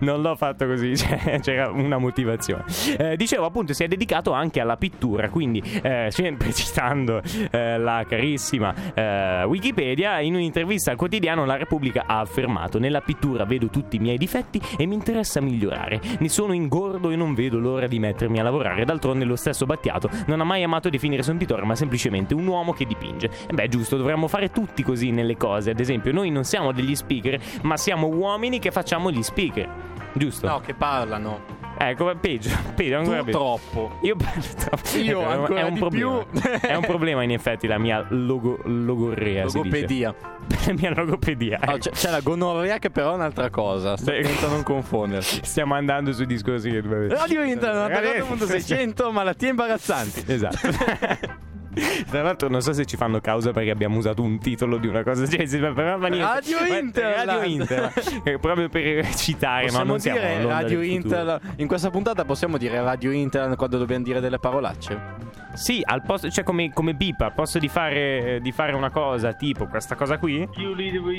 non, 0.00 0.22
l'ho 0.22 0.36
fatto 0.36 0.66
così, 0.66 0.96
cioè, 0.96 1.40
c'era 1.46 1.70
una 1.70 1.98
motivazione. 1.98 2.64
Eh, 2.98 3.16
dicevo 3.16 3.44
appunto, 3.44 3.72
si 3.72 3.84
è 3.84 3.86
dedicato 3.86 4.32
anche 4.32 4.60
alla 4.60 4.76
pittura, 4.76 5.28
quindi 5.28 5.62
eh, 5.80 6.08
sempre 6.10 6.50
citando 6.52 7.22
eh, 7.52 7.78
la 7.78 8.04
carissima 8.08 8.74
eh, 8.92 9.44
Wikipedia, 9.44 10.18
in 10.18 10.34
un'intervista 10.34 10.90
al 10.90 10.96
quotidiano 10.96 11.44
La 11.44 11.56
Repubblica 11.56 12.04
ha 12.06 12.18
affermato: 12.18 12.80
Nella 12.80 13.00
pittura 13.00 13.44
vedo 13.44 13.68
tutti 13.68 13.94
i 13.94 13.98
miei 14.00 14.18
difetti 14.18 14.60
e 14.76 14.86
mi 14.86 14.94
interessa 14.94 15.40
migliorare. 15.40 16.00
Ne 16.18 16.28
sono 16.28 16.52
ingordo 16.52 17.10
e 17.10 17.16
non 17.16 17.34
vedo 17.34 17.60
l'ora 17.60 17.86
di 17.86 18.00
mettermi 18.00 18.40
a 18.40 18.42
lavorare. 18.42 18.84
D'altronde 18.84 19.24
lo 19.24 19.36
stesso 19.36 19.66
Battiato 19.66 20.10
non 20.26 20.40
ha 20.40 20.44
mai 20.44 20.64
amato 20.64 20.88
definirsi 20.88 21.30
un 21.30 21.36
pittore, 21.36 21.64
ma 21.64 21.76
semplicemente 21.76 22.34
un 22.34 22.44
uomo 22.44 22.72
che 22.72 22.86
dipinge. 22.86 23.30
E 23.48 23.52
beh, 23.54 23.68
giusto, 23.68 23.96
dovremmo 23.96 24.26
fare 24.26 24.50
tutti 24.50 24.82
così 24.82 25.12
nelle 25.12 25.36
cose. 25.36 25.70
Ad 25.70 25.78
esempio, 25.78 26.12
noi 26.12 26.30
non 26.30 26.42
siamo 26.42 26.72
degli 26.72 26.96
speaker, 26.96 27.38
ma 27.62 27.76
siamo 27.76 28.08
uomini 28.08 28.58
che 28.58 28.72
facciamo 28.72 29.12
gli 29.12 29.22
speaker, 29.22 29.68
giusto? 30.16 30.46
No, 30.46 30.60
che 30.60 30.74
parlano. 30.74 31.64
Ecco, 31.78 32.14
peggio, 32.16 32.50
peggio 32.74 32.96
ancora 32.96 33.22
tu 33.22 33.30
troppo. 33.30 33.98
Io 34.02 34.16
parlo 34.16 34.42
troppo. 34.56 34.96
Io 34.96 35.20
ecco, 35.22 35.30
ancora 35.30 35.60
è 35.60 35.62
un 35.64 35.78
problema. 35.78 36.24
più. 36.24 36.40
è 36.60 36.74
un 36.74 36.84
problema 36.84 37.22
in 37.22 37.32
effetti 37.32 37.66
la 37.66 37.78
mia 37.78 38.04
logo, 38.08 38.58
logorrea, 38.64 39.44
Logopedia. 39.44 40.14
la 40.66 40.72
mia 40.72 40.94
logopedia. 40.94 41.60
Oh, 41.66 41.78
c'è, 41.78 41.90
c'è, 41.90 42.10
la 42.10 42.20
gonorrea 42.20 42.78
che 42.78 42.90
però 42.90 43.12
è 43.12 43.14
un'altra 43.14 43.50
cosa. 43.50 43.96
Sta 43.96 44.12
attento 44.12 44.46
a 44.46 44.48
non 44.48 44.62
confondersi. 44.62 45.40
Stiamo 45.42 45.74
andando 45.74 46.12
sui 46.12 46.26
discorsi 46.26 46.70
che. 46.70 46.80
Radio 46.80 47.42
Internet 47.42 48.26
94.600 48.30 49.12
malattie 49.12 49.48
imbarazzanti. 49.50 50.24
Esatto. 50.26 51.54
Tra 52.08 52.22
l'altro 52.22 52.48
non 52.48 52.62
so 52.62 52.72
se 52.72 52.84
ci 52.86 52.96
fanno 52.96 53.20
causa 53.20 53.52
perché 53.52 53.70
abbiamo 53.70 53.98
usato 53.98 54.22
un 54.22 54.38
titolo 54.38 54.78
di 54.78 54.86
una 54.86 55.02
cosa 55.02 55.26
cioè, 55.26 55.46
però, 55.46 55.98
ma 55.98 56.08
niente. 56.08 56.26
Radio 56.26 56.74
Inter 56.74 57.26
Radio 57.26 57.42
Inter 57.42 57.92
proprio 58.40 58.68
per 58.68 59.14
citare 59.14 59.66
possiamo 59.66 59.84
ma 59.84 59.90
non 59.90 59.98
dire 59.98 60.20
siamo 60.20 60.48
Radio 60.48 60.80
Inter 60.82 61.40
in 61.56 61.66
questa 61.66 61.90
puntata 61.90 62.24
possiamo 62.24 62.56
dire 62.56 62.80
Radio 62.80 63.10
Inter 63.10 63.56
quando 63.56 63.78
dobbiamo 63.78 64.04
dire 64.04 64.20
delle 64.20 64.38
parolacce 64.38 65.34
sì, 65.56 65.80
al 65.82 66.02
posto, 66.02 66.28
cioè 66.28 66.44
come, 66.44 66.70
come 66.70 66.94
al 67.24 67.32
posto 67.32 67.58
di 67.58 67.68
fare, 67.68 68.40
di 68.42 68.52
fare 68.52 68.74
una 68.74 68.90
cosa 68.90 69.32
tipo 69.32 69.66
questa 69.66 69.94
cosa 69.94 70.18
qui. 70.18 70.46
Li 70.54 70.90
devo 70.90 71.10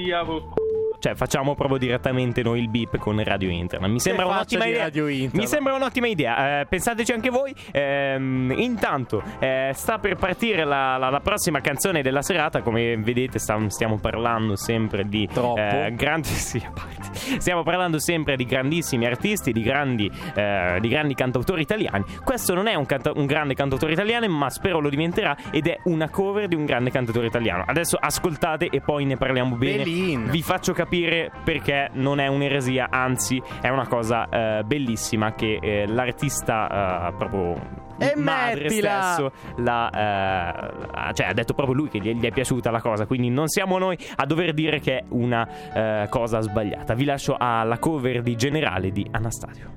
cioè, 0.99 1.13
facciamo 1.13 1.53
proprio 1.53 1.77
direttamente 1.77 2.41
noi 2.41 2.59
il 2.59 2.69
beep 2.69 2.97
con 2.97 3.23
Radio 3.23 3.49
Internet. 3.49 3.89
Mi 3.91 3.99
sembra 3.99 4.25
un'ottima 4.25 4.65
idea. 4.65 4.89
Mi 5.31 5.45
sembra 5.45 5.75
un'ottima 5.75 6.07
idea. 6.07 6.61
Eh, 6.61 6.65
pensateci 6.65 7.11
anche 7.11 7.29
voi. 7.29 7.53
Eh, 7.71 8.15
intanto, 8.15 9.21
eh, 9.39 9.71
sta 9.75 9.99
per 9.99 10.15
partire 10.15 10.63
la, 10.63 10.97
la, 10.97 11.09
la, 11.09 11.19
prossima 11.19 11.61
canzone 11.61 12.01
della 12.01 12.23
serata. 12.23 12.61
Come 12.61 12.97
vedete, 12.97 13.37
stiamo, 13.37 13.69
stiamo 13.69 13.97
parlando 13.97 14.55
sempre 14.55 15.07
di 15.07 15.27
eh, 15.31 15.93
grandi. 15.95 16.25
Sì, 16.47 16.63
stiamo 17.39 17.63
parlando 17.63 17.99
sempre 17.99 18.37
di 18.37 18.45
grandissimi 18.45 19.05
artisti, 19.05 19.51
di 19.51 19.61
grandi, 19.61 20.09
eh, 20.33 20.77
di 20.79 20.87
grandi 20.87 21.13
cantautori 21.13 21.61
italiani. 21.61 22.05
Questo 22.23 22.53
non 22.53 22.67
è 22.67 22.75
un, 22.75 22.85
canta- 22.85 23.11
un 23.13 23.25
grande 23.25 23.53
cantautore 23.53 23.91
italiano, 23.91 24.27
ma 24.29 24.49
spero 24.49 24.79
lo 24.79 24.87
diventerà. 24.87 25.35
Ed 25.51 25.67
è 25.67 25.79
una 25.85 26.09
cover 26.09 26.47
di 26.47 26.55
un 26.55 26.63
grande 26.63 26.89
cantautore 26.89 27.27
italiano. 27.27 27.65
Adesso 27.67 27.97
ascoltate 27.99 28.69
e 28.69 28.79
poi 28.79 29.03
ne 29.03 29.17
parliamo 29.17 29.55
bene. 29.55 29.83
Belin. 29.83 30.29
Vi 30.29 30.41
faccio 30.41 30.71
capire 30.71 30.86
capire 30.87 31.29
perché 31.43 31.89
non 31.93 32.19
è 32.19 32.27
un'eresia, 32.27 32.87
anzi 32.89 33.41
è 33.61 33.67
una 33.67 33.87
cosa 33.87 34.29
eh, 34.29 34.63
bellissima 34.63 35.33
che 35.33 35.59
eh, 35.61 35.85
l'artista 35.85 37.09
eh, 37.09 37.13
proprio 37.17 37.85
e 37.99 38.13
madre 38.15 38.61
mettila. 38.61 39.01
stesso 39.01 39.31
la, 39.57 39.89
eh, 41.09 41.13
cioè, 41.13 41.27
ha 41.27 41.33
detto 41.33 41.53
proprio 41.53 41.75
lui 41.75 41.89
che 41.89 41.99
gli, 41.99 42.13
gli, 42.13 42.25
è 42.25 42.31
piaciuta 42.31 42.69
la 42.69 42.79
cosa 42.79 43.07
quindi 43.07 43.29
non 43.29 43.47
siamo 43.47 43.79
noi 43.79 43.97
a 44.17 44.25
dover 44.25 44.53
dire 44.53 44.79
che 44.79 44.99
è 44.99 45.03
una 45.09 46.03
eh, 46.03 46.07
cosa 46.07 46.39
sbagliata 46.39 46.93
vi 46.93 47.05
lascio 47.05 47.35
alla 47.37 47.79
cover 47.79 48.21
di 48.21 48.35
Generale 48.35 48.91
di 48.91 49.07
Anastasio 49.09 49.73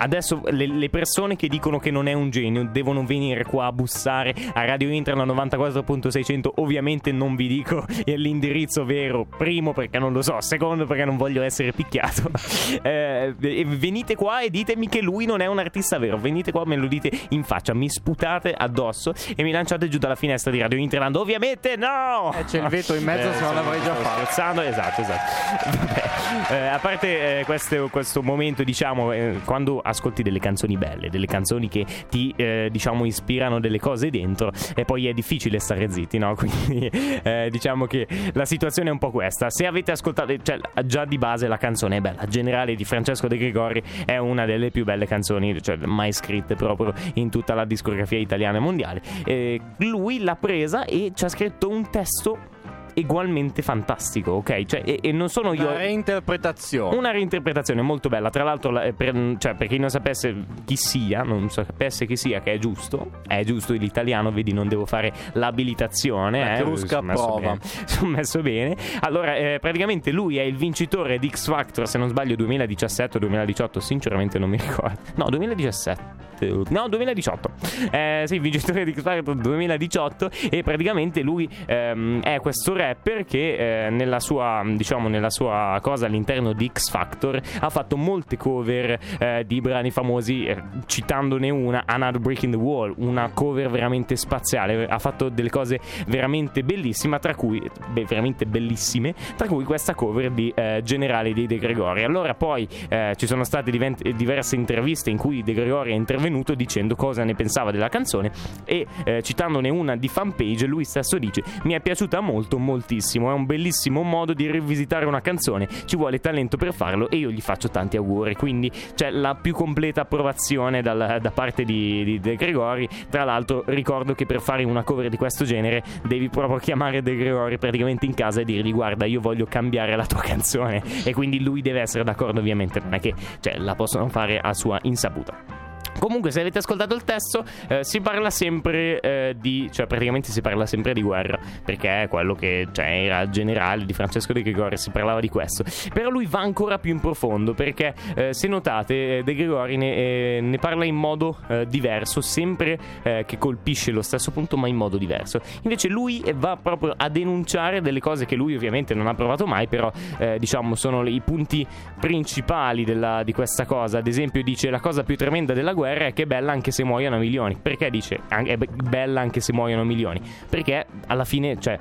adesso 0.00 0.42
le, 0.50 0.66
le, 0.66 0.90
persone 0.90 1.36
che 1.36 1.48
dicono 1.48 1.78
che 1.78 1.90
non 1.90 2.06
è 2.08 2.12
un 2.12 2.30
genio 2.30 2.68
devono 2.70 3.04
venire 3.04 3.44
qua 3.44 3.66
a 3.66 3.72
bussare 3.72 4.34
a 4.52 4.64
Radio 4.64 4.90
Internet 4.90 5.26
94.600. 5.26 6.50
Ovviamente 6.56 7.12
non 7.12 7.36
vi 7.36 7.48
dico 7.48 7.84
l'indirizzo 8.04 8.84
vero. 8.84 9.24
Primo 9.24 9.72
perché 9.72 9.98
non 9.98 10.12
lo 10.12 10.22
so, 10.22 10.40
secondo 10.40 10.86
perché 10.86 11.04
non 11.04 11.16
voglio 11.16 11.42
essere 11.42 11.72
picchiato. 11.72 12.30
eh, 12.82 13.34
venite 13.36 14.14
qua 14.14 14.40
e 14.40 14.50
ditemi 14.50 14.88
che 14.88 15.00
lui 15.00 15.26
non 15.26 15.40
è 15.40 15.46
un 15.46 15.58
artista 15.58 15.98
vero. 15.98 16.18
Venite 16.18 16.50
qua, 16.50 16.64
me 16.64 16.76
lo 16.76 16.86
dite 16.86 17.10
in 17.30 17.44
faccia, 17.44 17.74
mi 17.74 17.88
sputate 17.88 18.52
addosso 18.52 19.12
e 19.34 19.42
mi 19.42 19.52
lanciate 19.52 19.88
giù 19.88 19.98
dalla 19.98 20.16
finestra 20.16 20.50
di 20.50 20.58
Radio 20.58 20.78
Interland. 20.78 21.16
Ovviamente 21.16 21.76
no! 21.76 22.32
Eh, 22.36 22.44
c'è 22.44 22.60
il 22.62 22.68
veto 22.68 22.94
in 22.94 23.04
mezzo, 23.04 23.30
eh, 23.30 23.34
se 23.34 23.40
no 23.40 23.52
l'avrei 23.52 23.82
già 23.82 23.94
fatto. 23.94 24.18
Scherzando, 24.20 24.60
esatto, 24.62 25.00
esatto. 25.00 25.68
Vabbè, 25.78 26.09
eh, 26.50 26.66
a 26.66 26.78
parte 26.78 27.40
eh, 27.40 27.44
questo, 27.44 27.88
questo, 27.88 28.22
momento, 28.22 28.62
diciamo, 28.62 29.12
eh, 29.12 29.40
quando 29.44 29.80
ascolti 29.80 30.22
delle 30.22 30.38
canzoni 30.38 30.76
belle, 30.76 31.08
delle 31.08 31.26
canzoni 31.26 31.68
che 31.68 31.84
ti 32.08 32.32
eh, 32.36 32.68
diciamo 32.70 33.04
ispirano 33.04 33.60
delle 33.60 33.78
cose 33.78 34.10
dentro 34.10 34.52
e 34.74 34.84
poi 34.84 35.06
è 35.06 35.12
difficile 35.12 35.58
stare 35.58 35.90
zitti, 35.90 36.18
no? 36.18 36.34
Quindi 36.40 36.86
eh, 36.86 37.48
diciamo 37.50 37.86
che 37.86 38.06
la 38.32 38.44
situazione 38.44 38.88
è 38.88 38.92
un 38.92 38.98
po' 38.98 39.10
questa. 39.10 39.50
Se 39.50 39.66
avete 39.66 39.92
ascoltato, 39.92 40.34
cioè 40.42 40.58
già 40.84 41.04
di 41.04 41.18
base 41.18 41.48
la 41.48 41.58
canzone 41.58 41.96
è 41.96 42.00
bella, 42.00 42.26
Generale 42.26 42.74
di 42.74 42.84
Francesco 42.84 43.26
De 43.26 43.36
Gregori 43.36 43.82
è 44.04 44.16
una 44.16 44.44
delle 44.44 44.70
più 44.70 44.84
belle 44.84 45.06
canzoni, 45.06 45.60
cioè 45.62 45.76
mai 45.76 46.12
scritte 46.12 46.54
proprio 46.54 46.92
in 47.14 47.30
tutta 47.30 47.54
la 47.54 47.64
discografia 47.64 48.18
italiana 48.18 48.58
e 48.58 48.60
mondiale. 48.60 49.02
Eh, 49.24 49.60
lui 49.78 50.22
l'ha 50.22 50.36
presa 50.36 50.84
e 50.84 51.12
ci 51.14 51.24
ha 51.24 51.28
scritto 51.28 51.68
un 51.68 51.88
testo 51.90 52.58
ugualmente 53.00 53.62
fantastico, 53.62 54.32
ok? 54.32 54.64
Cioè, 54.64 54.82
e, 54.84 54.98
e 55.02 55.12
non 55.12 55.28
sono 55.28 55.52
io. 55.52 55.68
Una 55.68 55.76
reinterpretazione. 55.76 56.96
Una 56.96 57.10
reinterpretazione 57.10 57.82
molto 57.82 58.08
bella. 58.08 58.30
Tra 58.30 58.44
l'altro, 58.44 58.72
per, 58.96 59.36
cioè, 59.38 59.54
per 59.54 59.66
chi 59.66 59.78
non 59.78 59.88
sapesse 59.88 60.34
chi 60.64 60.76
sia, 60.76 61.22
non 61.22 61.48
sapesse 61.50 62.06
chi 62.06 62.16
sia, 62.16 62.40
che 62.40 62.52
è 62.52 62.58
giusto, 62.58 63.22
è 63.26 63.42
giusto 63.44 63.72
l'italiano, 63.72 64.30
vedi, 64.30 64.52
non 64.52 64.68
devo 64.68 64.86
fare 64.86 65.12
l'abilitazione. 65.32 66.40
La 66.40 66.56
eh, 66.56 66.62
crusca 66.62 67.00
prova. 67.00 67.56
Sono 67.60 68.10
messo 68.16 68.40
bene. 68.42 68.76
Allora, 69.00 69.36
eh, 69.36 69.58
praticamente 69.60 70.10
lui 70.10 70.38
è 70.38 70.42
il 70.42 70.56
vincitore 70.56 71.18
di 71.18 71.28
X 71.28 71.46
Factor, 71.46 71.88
se 71.88 71.98
non 71.98 72.08
sbaglio, 72.08 72.36
2017 72.36 73.16
o 73.16 73.20
2018, 73.20 73.80
sinceramente 73.80 74.38
non 74.38 74.50
mi 74.50 74.56
ricordo. 74.56 74.98
No, 75.16 75.28
2017. 75.28 76.20
2017, 76.40 76.72
no 76.72 76.88
2018, 76.88 77.50
eh, 77.90 78.22
sì, 78.26 78.38
vincitore 78.38 78.84
di 78.84 78.92
X 78.92 79.02
Factor 79.02 79.36
2018 79.36 80.30
e 80.50 80.62
praticamente 80.62 81.20
lui 81.20 81.48
ehm, 81.66 82.22
è 82.22 82.40
questo 82.40 82.72
rapper 82.90 83.24
che 83.24 83.86
eh, 83.86 83.90
nella 83.90 84.20
sua, 84.20 84.62
diciamo, 84.64 85.08
nella 85.08 85.30
sua 85.30 85.78
cosa 85.82 86.06
all'interno 86.06 86.52
di 86.52 86.70
X 86.72 86.90
Factor 86.90 87.40
ha 87.60 87.70
fatto 87.70 87.96
molte 87.96 88.36
cover 88.36 88.98
eh, 89.18 89.44
di 89.46 89.60
brani 89.60 89.90
famosi, 89.90 90.44
eh, 90.44 90.62
citandone 90.86 91.50
una, 91.50 91.84
Another 91.86 92.20
Break 92.20 92.42
in 92.42 92.50
the 92.50 92.56
Wall, 92.56 92.94
una 92.98 93.30
cover 93.32 93.70
veramente 93.70 94.16
spaziale, 94.16 94.86
ha 94.86 94.98
fatto 94.98 95.28
delle 95.28 95.50
cose 95.50 95.80
veramente 96.06 96.62
bellissime, 96.62 97.18
tra 97.18 97.34
cui, 97.34 97.62
beh, 97.92 98.04
veramente 98.04 98.46
bellissime, 98.46 99.14
tra 99.36 99.46
cui 99.46 99.64
questa 99.64 99.94
cover 99.94 100.30
di 100.30 100.52
eh, 100.54 100.80
Generale 100.84 101.32
di 101.32 101.46
De 101.46 101.58
Gregori. 101.58 102.04
Allora 102.04 102.34
poi 102.34 102.68
eh, 102.88 103.14
ci 103.16 103.26
sono 103.26 103.44
state 103.44 103.70
divent- 103.70 104.08
diverse 104.10 104.56
interviste 104.56 105.10
in 105.10 105.16
cui 105.16 105.42
De 105.42 105.52
Gregori 105.52 105.92
è 105.92 105.94
intervenuto 105.94 106.54
dicendo 106.54 106.96
cosa 106.96 107.24
ne 107.24 107.34
pensava 107.34 107.70
della 107.70 107.88
canzone 107.88 108.30
e 108.64 108.86
eh, 109.04 109.22
citandone 109.22 109.68
una 109.68 109.96
di 109.96 110.08
fanpage 110.08 110.66
lui 110.66 110.84
stesso 110.84 111.18
dice 111.18 111.42
mi 111.64 111.74
è 111.74 111.80
piaciuta 111.80 112.20
molto 112.20 112.58
moltissimo. 112.80 113.30
È 113.30 113.34
un 113.34 113.44
bellissimo 113.44 114.02
modo 114.02 114.32
di 114.32 114.50
rivisitare 114.50 115.04
una 115.04 115.20
canzone. 115.20 115.68
Ci 115.84 115.96
vuole 115.96 116.18
talento 116.18 116.56
per 116.56 116.72
farlo 116.72 117.10
e 117.10 117.16
io 117.16 117.30
gli 117.30 117.40
faccio 117.40 117.68
tanti 117.68 117.96
auguri. 117.96 118.34
Quindi 118.34 118.70
c'è 118.94 119.10
la 119.10 119.34
più 119.34 119.52
completa 119.52 120.02
approvazione 120.02 120.80
dal- 120.80 121.18
da 121.20 121.30
parte 121.30 121.64
di, 121.64 122.02
di 122.04 122.20
De 122.20 122.36
Gregori. 122.36 122.88
Tra 123.10 123.24
l'altro 123.24 123.62
ricordo 123.66 124.14
che 124.14 124.24
per 124.24 124.40
fare 124.40 124.64
una 124.64 124.82
cover 124.82 125.08
di 125.10 125.16
questo 125.16 125.44
genere 125.44 125.82
devi 126.06 126.28
proprio 126.30 126.58
chiamare 126.58 127.02
De 127.02 127.14
Gregori 127.14 127.58
praticamente 127.58 128.06
in 128.06 128.14
casa 128.14 128.40
e 128.40 128.44
dirgli 128.44 128.72
guarda 128.72 129.04
io 129.04 129.20
voglio 129.20 129.44
cambiare 129.44 129.94
la 129.94 130.06
tua 130.06 130.20
canzone. 130.24 130.82
E 131.04 131.12
quindi 131.12 131.42
lui 131.42 131.60
deve 131.60 131.80
essere 131.80 132.02
d'accordo 132.02 132.40
ovviamente. 132.40 132.80
Non 132.80 132.94
è 132.94 133.00
che 133.00 133.14
cioè, 133.40 133.58
la 133.58 133.74
possono 133.74 134.08
fare 134.08 134.38
a 134.38 134.54
sua 134.54 134.78
insaputa 134.82 135.69
Comunque, 135.98 136.30
se 136.30 136.40
avete 136.40 136.58
ascoltato 136.58 136.94
il 136.94 137.04
testo, 137.04 137.44
eh, 137.68 137.84
si 137.84 138.00
parla 138.00 138.30
sempre 138.30 139.00
eh, 139.00 139.36
di. 139.38 139.68
cioè, 139.70 139.86
praticamente 139.86 140.30
si 140.30 140.40
parla 140.40 140.66
sempre 140.66 140.94
di 140.94 141.02
guerra. 141.02 141.38
Perché 141.64 142.04
è 142.04 142.08
quello 142.08 142.34
che 142.34 142.68
cioè, 142.72 142.86
era 142.86 143.28
generale 143.28 143.84
di 143.84 143.92
Francesco 143.92 144.32
De 144.32 144.42
Gregori, 144.42 144.76
si 144.76 144.90
parlava 144.90 145.20
di 145.20 145.28
questo. 145.28 145.64
Però 145.92 146.08
lui 146.08 146.26
va 146.26 146.40
ancora 146.40 146.78
più 146.78 146.92
in 146.92 147.00
profondo. 147.00 147.52
Perché, 147.54 147.94
eh, 148.14 148.32
se 148.32 148.48
notate, 148.48 149.18
eh, 149.18 149.22
De 149.22 149.34
Gregori 149.34 149.76
ne, 149.76 149.94
eh, 149.94 150.40
ne 150.40 150.58
parla 150.58 150.84
in 150.84 150.94
modo 150.94 151.38
eh, 151.48 151.66
diverso, 151.66 152.20
sempre 152.20 152.78
che 153.00 153.38
colpisce 153.38 153.90
lo 153.90 154.02
stesso 154.02 154.30
punto, 154.30 154.56
ma 154.56 154.68
in 154.68 154.76
modo 154.76 154.96
diverso. 154.96 155.40
Invece, 155.62 155.88
lui 155.88 156.22
va 156.34 156.56
proprio 156.56 156.94
a 156.96 157.08
denunciare 157.08 157.80
delle 157.80 158.00
cose 158.00 158.24
che 158.24 158.36
lui, 158.36 158.54
ovviamente, 158.54 158.94
non 158.94 159.06
ha 159.06 159.14
provato 159.14 159.46
mai. 159.46 159.66
Però, 159.66 159.90
diciamo, 160.38 160.74
sono 160.74 161.06
i 161.06 161.20
punti 161.20 161.66
principali 161.98 162.84
della, 162.84 163.22
di 163.22 163.32
questa 163.32 163.64
cosa. 163.64 163.98
Ad 163.98 164.06
esempio, 164.06 164.42
dice 164.42 164.70
la 164.70 164.80
cosa 164.80 165.02
più 165.02 165.16
tremenda 165.16 165.52
della 165.52 165.72
guerra 165.72 165.79
è 165.84 166.12
che 166.12 166.22
è 166.22 166.26
bella 166.26 166.52
anche 166.52 166.70
se 166.70 166.84
muoiono 166.84 167.18
milioni. 167.18 167.56
Perché 167.60 167.90
dice 167.90 168.20
è 168.28 168.56
bella 168.56 169.20
anche 169.20 169.40
se 169.40 169.52
muoiono 169.52 169.84
milioni? 169.84 170.20
Perché 170.48 170.86
alla 171.06 171.24
fine, 171.24 171.58
cioè 171.60 171.78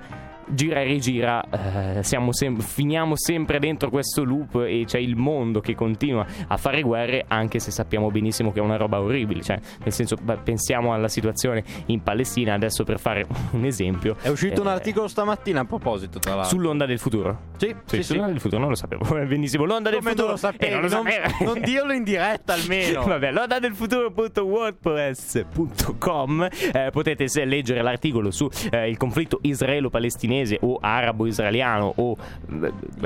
gira 0.50 0.82
e 0.82 0.84
rigira, 0.84 1.98
eh, 1.98 2.04
sem- 2.04 2.60
finiamo 2.60 3.16
sempre 3.16 3.60
dentro 3.60 3.90
questo 3.90 4.24
loop 4.24 4.64
e 4.66 4.84
c'è 4.86 5.00
il 5.00 5.16
mondo 5.16 5.60
che 5.60 5.74
continua 5.76 6.26
a 6.48 6.58
fare 6.58 6.82
guerre, 6.82 7.26
anche 7.28 7.60
se 7.60 7.72
sappiamo 7.72 8.10
benissimo 8.12 8.52
che 8.52 8.60
è 8.60 8.62
una 8.62 8.76
roba 8.78 9.00
orribile. 9.00 9.42
Cioè, 9.42 9.60
nel 9.84 9.94
senso, 9.94 10.18
pensiamo 10.44 10.94
alla 10.94 11.08
situazione 11.08 11.64
in 11.88 12.02
Palestina, 12.02 12.54
adesso 12.54 12.84
per 12.84 13.00
fare 13.00 13.26
un 13.52 13.66
esempio. 13.66 14.16
È 14.22 14.30
uscito 14.30 14.58
eh, 14.58 14.62
un 14.62 14.68
articolo 14.68 15.08
stamattina 15.08 15.62
a 15.62 15.66
proposito, 15.66 16.20
tra 16.20 16.36
l'altro. 16.36 16.58
Sull'onda 16.58 16.86
del 16.86 17.00
futuro. 17.00 17.48
Sì, 17.58 17.76
sì, 17.86 17.96
sì 17.98 18.04
sull'onda 18.04 18.28
sì. 18.28 18.34
del 18.34 18.42
futuro, 18.42 18.62
non 18.62 18.70
lo 18.70 18.76
sapevo. 18.76 19.06
Benissimo, 19.26 19.66
l'onda 19.66 19.90
Come 19.92 20.02
del 20.02 20.10
futuro. 20.10 20.28
Non 20.28 20.36
lo 20.36 20.38
sapevi, 20.38 20.74
eh, 20.74 20.76
non, 20.76 20.90
lo 20.90 20.92
non, 21.04 21.06
non 21.42 21.60
dirlo 21.62 21.94
in 21.94 22.04
diretta 22.04 22.54
almeno. 22.54 23.04
Vabbè, 23.06 23.32
l'onda 23.32 23.60
del 23.60 23.76
futuro.wordpress.com 23.76 26.48
eh, 26.74 26.90
potete 26.92 27.28
se, 27.28 27.46
leggere 27.46 27.82
l'articolo 27.82 28.30
su 28.32 28.50
eh, 28.72 28.90
il 28.90 28.98
conflitto 28.98 29.40
israelo-palestinese 29.42 30.39
o 30.62 30.78
arabo-israeliano 30.82 31.94
o 31.98 32.16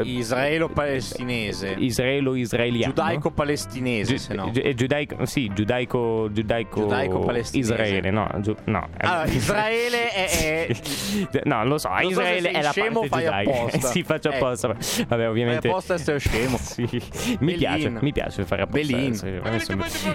israelo-palestinese. 0.04 1.75
Israelo-israeliano. 1.78 2.94
Giudaico-palestinese 2.94 4.18
se 4.18 4.34
no. 4.34 4.52
Gi- 4.52 4.74
giudaico 4.75 5.25
sì 5.25 5.52
giudaico 5.54 6.30
giudaico, 6.32 6.82
giudaico-palestinese. 6.82 7.74
Israele 7.74 8.12
no, 8.12 8.30
giu- 8.42 8.58
no. 8.66 8.88
allora, 8.98 9.25
Israele 9.32 10.10
è, 10.12 10.30
è... 10.30 11.42
no 11.46 11.63
lo 11.66 11.78
so 11.78 11.90
so 12.02 12.08
Israele 12.10 12.42
sei 12.42 12.54
è 12.54 12.62
la 12.62 12.72
scemo, 12.72 13.00
parte 13.02 13.08
fai 13.10 13.24
giudaica. 13.24 13.78
sì 13.88 14.04
faccio 14.04 14.30
Ecco. 14.30 14.46
apposta 14.46 14.75
vabbè 15.08 15.30
ovviamente 15.30 15.62
Fai 15.62 15.70
apposta 15.72 15.94
essere 15.96 16.20
scemo. 16.20 16.58
Sì. 16.74 17.38
mi 17.42 17.54
piace 17.54 17.90
mi 17.90 18.12
piace 18.12 18.46
fare 18.46 18.63
apposta 18.63 18.98
essere- 18.98 19.42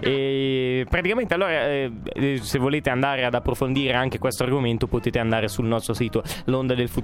e 0.01 0.87
praticamente 0.89 1.35
allora 1.35 1.69
eh, 1.69 1.93
eh, 2.15 2.39
se 2.43 2.59
volete 2.59 2.91
andare 2.91 3.25
ad 3.25 3.35
approfondire 3.35 3.95
anche 3.95 4.19
questo 4.19 4.43
argomento 4.45 4.87
potete 4.87 5.19
andare 5.19 5.49
sul 5.49 5.67
nostro 5.67 5.95
sito 5.95 6.23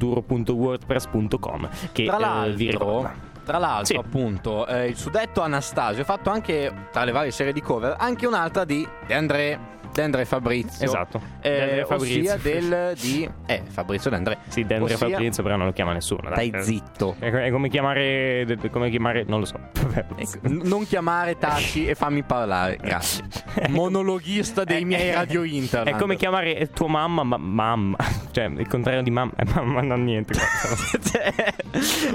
londadelfuturo.wordpress.com 0.04 1.68
che 1.92 2.04
tra 2.04 2.16
eh, 2.16 2.20
l'altro 2.20 2.56
vi 2.56 2.70
ricorda 2.70 3.14
tra 3.44 3.58
l'altro 3.58 3.84
Sì. 3.84 3.94
appunto 3.96 4.66
eh, 4.66 4.86
il 4.88 4.96
suddetto 4.96 5.42
Anastasio 5.42 6.02
ha 6.02 6.04
fatto 6.06 6.30
anche 6.30 6.72
tra 6.90 7.04
le 7.04 7.12
varie 7.12 7.30
serie 7.30 7.52
di 7.52 7.60
cover 7.60 7.94
anche 7.98 8.26
un'altra 8.26 8.64
di 8.64 8.86
De 9.06 9.14
André 9.14 9.58
De 9.94 10.02
André 10.02 10.24
Fabrizio 10.24 10.84
Esatto. 10.84 11.20
eh, 11.40 11.50
De 11.50 11.62
André 11.62 11.84
Fabrizio. 11.86 12.34
ossia 12.34 12.36
del 12.36 12.92
di 13.00 13.30
eh 13.46 13.62
Fabrizio 13.68 14.10
De 14.10 14.16
André 14.16 14.38
Sì, 14.48 14.64
De 14.64 14.74
Andrea 14.74 14.94
Ossia- 14.96 15.08
Fabrizio, 15.08 15.42
però 15.42 15.56
non 15.56 15.66
lo 15.66 15.72
chiama 15.72 15.92
nessuno. 15.92 16.28
dai. 16.30 16.48
stai 16.48 16.62
zitto 16.64 17.16
È, 17.18 17.30
è 17.30 17.50
come 17.50 17.68
chiamare. 17.68 18.44
come 18.70 18.90
chiamare. 18.90 19.24
Non 19.26 19.38
lo 19.40 19.44
so. 19.46 19.58
Vabbè. 19.72 20.04
Ecco, 20.16 20.38
n- 20.48 20.60
non 20.64 20.84
chiamare 20.86 21.38
taci 21.38 21.86
e 21.86 21.94
fammi 21.94 22.22
parlare, 22.24 22.76
grazie. 22.76 23.24
Monologhista 23.70 24.64
dei 24.64 24.84
miei 24.84 25.12
radio 25.12 25.42
internet. 25.44 25.94
È 25.94 25.98
come 25.98 26.16
chiamare 26.16 26.68
tua 26.72 26.88
mamma, 26.88 27.22
ma 27.22 27.36
mamma. 27.36 27.96
Cioè, 28.32 28.44
il 28.46 28.66
contrario 28.66 29.02
di 29.02 29.10
mamma. 29.10 29.32
Eh, 29.36 29.44
mamma 29.54 29.80
non 29.82 30.02
niente. 30.04 30.34
guarda. 30.34 31.44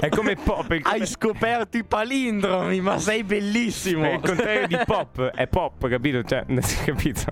è 0.00 0.08
come 0.10 0.34
pop. 0.36 0.70
Il, 0.72 0.82
Hai 0.84 1.06
scoperto 1.06 1.76
i 1.78 1.84
palindromi, 1.84 2.80
ma 2.80 2.98
sei 2.98 3.24
bellissimo. 3.24 4.04
è 4.04 4.12
il 4.14 4.20
contrario 4.20 4.66
di 4.66 4.76
pop. 4.84 5.22
È 5.30 5.46
pop, 5.46 5.88
capito? 5.88 6.22
Cioè, 6.22 6.44
capito? 6.84 7.22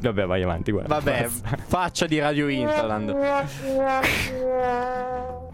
Vabbè, 0.00 0.26
vai 0.26 0.42
avanti, 0.42 0.70
guarda. 0.72 0.94
Vabbè, 0.94 1.22
basta. 1.22 1.56
faccia 1.66 2.06
di 2.06 2.18
Radio 2.18 2.48
Interland. 2.48 3.14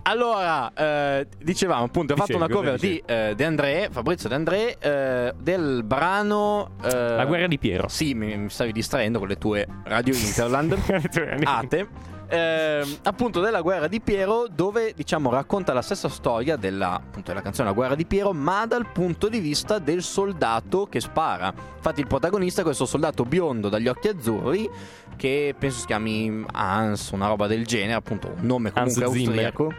Allora, 0.07 0.71
eh, 0.75 1.27
dicevamo 1.43 1.85
appunto, 1.85 2.13
ha 2.13 2.17
fatto 2.17 2.37
una 2.37 2.49
cover 2.49 2.79
di 2.79 3.03
eh, 3.07 3.33
De 3.35 3.45
André, 3.45 3.89
Fabrizio 3.91 4.29
De 4.29 4.35
André, 4.35 4.77
eh, 4.79 5.33
del 5.39 5.83
brano... 5.83 6.73
eh, 6.83 6.91
La 7.17 7.25
guerra 7.25 7.47
di 7.47 7.59
Piero. 7.59 7.89
Sì, 7.89 8.13
mi, 8.13 8.37
mi 8.37 8.51
stavi 8.51 8.73
distraendo 8.73 9.19
con 9.19 9.29
le 9.29 9.37
tue 9.39 9.67
Radio 9.85 10.15
Interland. 10.15 10.77
Ate. 11.45 11.89
Ehm, 12.29 12.99
appunto 13.03 13.41
della 13.41 13.61
guerra 13.61 13.87
di 13.87 14.01
Piero 14.01 14.47
dove 14.51 14.93
diciamo 14.95 15.31
racconta 15.31 15.73
la 15.73 15.83
stessa 15.83 16.09
storia 16.09 16.57
della, 16.57 16.95
appunto, 16.95 17.29
della 17.29 17.43
canzone 17.43 17.69
La 17.69 17.75
guerra 17.75 17.95
di 17.95 18.07
Piero 18.07 18.33
ma 18.33 18.67
dal 18.67 18.91
punto 18.91 19.29
di 19.29 19.41
vista 19.41 19.79
del 19.79 20.03
soldato 20.03 20.87
che 20.87 21.01
spara. 21.01 21.53
Infatti 21.77 22.01
il 22.01 22.07
protagonista 22.07 22.63
è 22.63 22.65
questo 22.65 22.87
soldato 22.87 23.25
biondo 23.25 23.69
dagli 23.69 23.89
occhi 23.89 24.09
azzurri 24.09 24.69
che 25.17 25.55
penso 25.59 25.81
si 25.81 25.87
chiami 25.87 26.45
Hans 26.53 27.11
una 27.11 27.29
roba 27.29 27.47
del 27.47 27.67
genere 27.67 27.95
appunto 27.95 28.33
un 28.37 28.47
nome 28.47 28.71
Hans 28.75 28.95
comunque 28.95 29.19
Zimmer. 29.19 29.45
austriaco. 29.45 29.75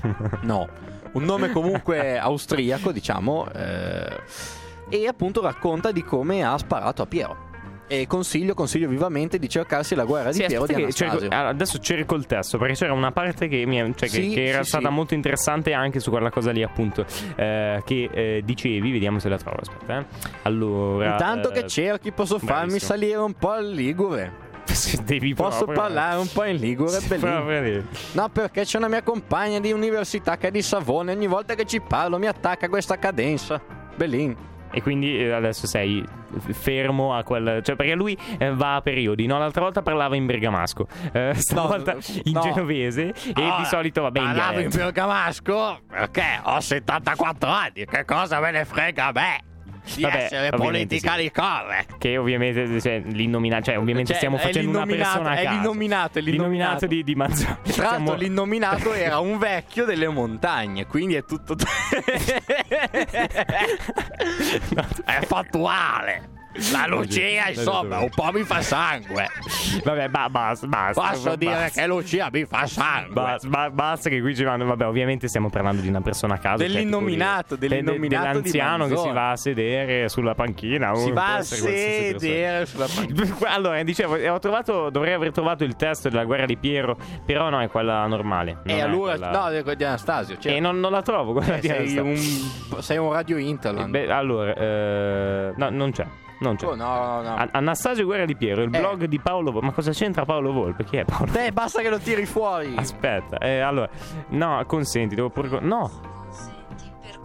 No 0.42 0.68
un 1.12 1.24
nome 1.24 1.50
comunque 1.50 2.18
austriaco 2.18 2.92
diciamo 2.92 3.48
eh, 3.52 4.20
e 4.88 5.06
appunto 5.08 5.40
racconta 5.40 5.90
di 5.90 6.04
come 6.04 6.44
ha 6.44 6.56
sparato 6.56 7.02
a 7.02 7.06
Piero 7.06 7.48
e 7.92 8.06
consiglio, 8.06 8.54
consiglio 8.54 8.88
vivamente 8.88 9.36
di 9.40 9.48
cercarsi 9.48 9.96
la 9.96 10.04
guerra 10.04 10.30
di 10.30 10.36
Sì, 10.36 10.46
Piero 10.46 10.64
di 10.64 10.74
che 10.74 10.92
cerco- 10.92 11.14
Anastasio. 11.16 11.28
allora, 11.36 11.48
adesso 11.48 11.78
cerco 11.80 12.14
il 12.14 12.26
testo 12.26 12.56
perché 12.56 12.74
c'era 12.74 12.92
una 12.92 13.10
parte 13.10 13.48
che, 13.48 13.66
mi, 13.66 13.78
cioè, 13.78 14.08
che- 14.08 14.08
Sì, 14.08 14.28
che 14.28 14.44
era 14.46 14.62
sì, 14.62 14.68
stata 14.68 14.90
molto 14.90 15.14
interessante 15.14 15.72
anche 15.72 15.98
su 15.98 16.10
quella 16.10 16.30
cosa 16.30 16.52
lì, 16.52 16.62
appunto. 16.62 17.04
eh, 17.34 17.82
che 17.84 18.08
eh, 18.12 18.42
dicevi, 18.44 18.92
vediamo 18.92 19.18
se 19.18 19.28
la 19.28 19.38
trovo. 19.38 19.58
Aspetta, 19.60 19.98
eh. 19.98 20.04
Allora, 20.42 21.10
Intanto 21.12 21.48
che 21.50 21.60
eh, 21.60 21.66
cerchi 21.66 22.12
posso 22.12 22.38
farmi 22.38 22.66
bravissimo. 22.68 22.92
salire 22.92 23.16
un 23.16 23.32
po' 23.34 23.50
al 23.50 23.68
Ligure. 23.68 24.48
devi 25.04 25.34
Posso 25.34 25.64
proprio- 25.64 25.80
parlare 25.80 26.16
un 26.20 26.28
po' 26.32 26.44
in 26.44 26.56
Ligure. 26.56 26.96
No, 28.12 28.28
perché 28.28 28.62
c'è 28.62 28.78
una 28.78 28.86
mia 28.88 29.02
compagna 29.02 29.58
di 29.58 29.72
università 29.72 30.36
che 30.36 30.48
è 30.48 30.50
di 30.52 30.62
Savone. 30.62 31.12
Ogni 31.12 31.26
volta 31.26 31.54
che 31.56 31.64
ci 31.64 31.80
parlo 31.80 32.18
mi 32.18 32.26
attacca 32.28 32.68
questa 32.68 32.96
cadenza. 32.98 33.60
Bellin. 33.96 34.36
E 34.72 34.82
quindi 34.82 35.18
eh, 35.18 35.32
adesso 35.32 35.66
sei 35.66 36.04
fermo 36.52 37.14
a 37.14 37.22
quel. 37.24 37.60
Cioè, 37.62 37.76
perché 37.76 37.94
lui 37.94 38.16
eh, 38.38 38.52
va 38.54 38.76
a 38.76 38.80
periodi. 38.80 39.26
No, 39.26 39.38
l'altra 39.38 39.62
volta 39.62 39.82
parlava 39.82 40.16
in 40.16 40.26
bergamasco, 40.26 40.86
eh, 41.12 41.32
stavolta 41.34 41.94
No, 41.94 42.00
in 42.24 42.32
no. 42.32 42.40
genovese. 42.40 43.14
E 43.34 43.42
Ah, 43.42 43.56
di 43.58 43.64
solito 43.64 44.02
va 44.02 44.10
bene 44.10 44.26
Parlavo 44.34 44.60
in 44.60 44.68
bergamasco 44.70 45.80
perché 45.88 46.40
ho 46.42 46.60
74 46.60 47.48
anni. 47.50 47.84
Che 47.84 48.04
cosa 48.04 48.38
me 48.40 48.50
ne 48.52 48.64
frega 48.64 49.06
a 49.06 49.12
me 49.12 49.40
di 49.94 50.02
Vabbè, 50.02 50.16
essere 50.24 50.50
politically 50.50 51.30
correct? 51.30 51.98
Che 51.98 52.16
ovviamente 52.16 52.80
cioè, 52.80 53.02
l'innominato, 53.06 53.64
cioè 53.64 53.78
ovviamente 53.78 54.08
Cioè, 54.10 54.16
stiamo 54.18 54.36
facendo 54.38 54.70
una 54.70 54.86
persona 54.86 55.30
a 55.30 55.34
è 55.36 55.48
l'innominato, 55.50 56.18
è 56.18 56.22
L'innominato 56.22 56.86
l'innominato. 56.86 56.86
di, 56.86 57.04
di 57.04 57.14
Manzoni. 57.14 57.56
Tra 57.62 57.82
l'altro 57.82 58.02
Stiamo- 58.02 58.14
l'innominato 58.14 58.92
era 58.92 59.18
un 59.20 59.38
vecchio 59.38 59.84
delle 59.84 60.08
montagne, 60.08 60.86
quindi 60.86 61.14
è 61.14 61.24
tutto... 61.24 61.56
è 65.04 65.20
fattuale. 65.24 66.38
La 66.72 66.86
Lucia, 66.86 67.48
insomma, 67.48 67.98
un 68.00 68.10
po' 68.10 68.30
mi 68.32 68.42
fa 68.42 68.60
sangue. 68.62 69.26
Vabbè, 69.84 70.08
ba- 70.08 70.28
basta, 70.28 70.66
basta. 70.66 71.00
Posso 71.00 71.36
dire 71.36 71.52
basta. 71.52 71.80
che 71.80 71.86
Lucia 71.86 72.28
mi 72.30 72.44
fa 72.44 72.66
sangue. 72.66 73.12
Basta, 73.14 73.48
ba- 73.48 73.70
basta 73.70 74.08
che 74.10 74.20
qui 74.20 74.34
ci 74.36 74.44
vanno. 74.44 74.64
Vabbè, 74.66 74.86
ovviamente 74.86 75.26
stiamo 75.28 75.48
parlando 75.48 75.80
di 75.80 75.88
una 75.88 76.00
persona 76.00 76.34
a 76.34 76.38
caso. 76.38 76.58
cioè, 76.58 76.68
Dell'innominato, 76.68 77.56
de- 77.56 77.66
de- 77.68 77.76
dell'innominato 77.82 78.40
di 78.40 78.50
dell'anziano 78.50 78.86
che 78.88 78.96
si 78.96 79.10
va 79.10 79.30
a 79.30 79.36
sedere 79.36 80.08
sulla 80.08 80.34
panchina. 80.34 80.94
Si 80.94 81.10
va 81.10 81.34
a 81.36 81.42
sedere 81.42 82.66
sulla 82.66 82.86
panchina. 82.92 83.36
Allora, 83.50 83.82
dicevo, 83.82 84.16
ho 84.16 84.38
trovato, 84.38 84.90
dovrei 84.90 85.14
aver 85.14 85.32
trovato 85.32 85.64
il 85.64 85.74
testo 85.76 86.08
della 86.08 86.24
guerra 86.24 86.46
di 86.46 86.56
Piero, 86.56 86.96
però 87.24 87.48
no, 87.50 87.60
è 87.60 87.68
quella 87.68 88.06
normale. 88.06 88.58
E 88.64 88.76
è 88.76 88.80
allora, 88.80 89.12
quella- 89.16 89.30
no, 89.30 89.48
è 89.48 89.62
quella 89.62 89.74
di 89.76 89.84
Anastasio. 89.84 90.38
Cioè, 90.38 90.52
E 90.52 90.60
non, 90.60 90.78
non 90.78 90.92
la 90.92 91.02
trovo 91.02 91.32
quella 91.32 91.56
eh, 91.56 91.60
di 91.60 91.66
sei, 91.68 91.96
Anastasia. 91.98 92.74
un, 92.76 92.82
sei 92.82 92.98
un 92.98 93.12
radio 93.12 93.36
Interland. 93.38 93.90
Beh, 93.90 94.10
allora, 94.12 94.54
eh, 94.54 95.52
no, 95.56 95.70
non 95.70 95.90
c'è. 95.92 96.06
Non 96.40 96.56
c'è. 96.56 96.66
Oh, 96.66 96.74
no, 96.74 97.20
no. 97.22 97.34
An- 97.36 97.48
Anastasio 97.52 98.04
Guerra 98.04 98.24
di 98.24 98.34
Piero, 98.36 98.62
il 98.62 98.74
Eh. 98.74 98.78
blog 98.78 99.04
di 99.04 99.18
Paolo 99.20 99.50
Volpe. 99.52 99.66
Ma 99.66 99.72
cosa 99.72 99.92
c'entra 99.92 100.24
Paolo 100.24 100.52
Volpe? 100.52 100.84
Chi 100.84 100.96
è 100.96 101.04
Paolo? 101.04 101.30
Beh, 101.30 101.52
basta 101.52 101.82
che 101.82 101.90
lo 101.90 101.98
tiri 101.98 102.24
fuori. 102.26 102.74
Aspetta, 102.76 103.38
eh, 103.38 103.60
allora, 103.60 103.88
no, 104.28 104.62
consenti, 104.66 105.14
devo 105.14 105.28
pure. 105.30 105.60
No, 105.60 105.90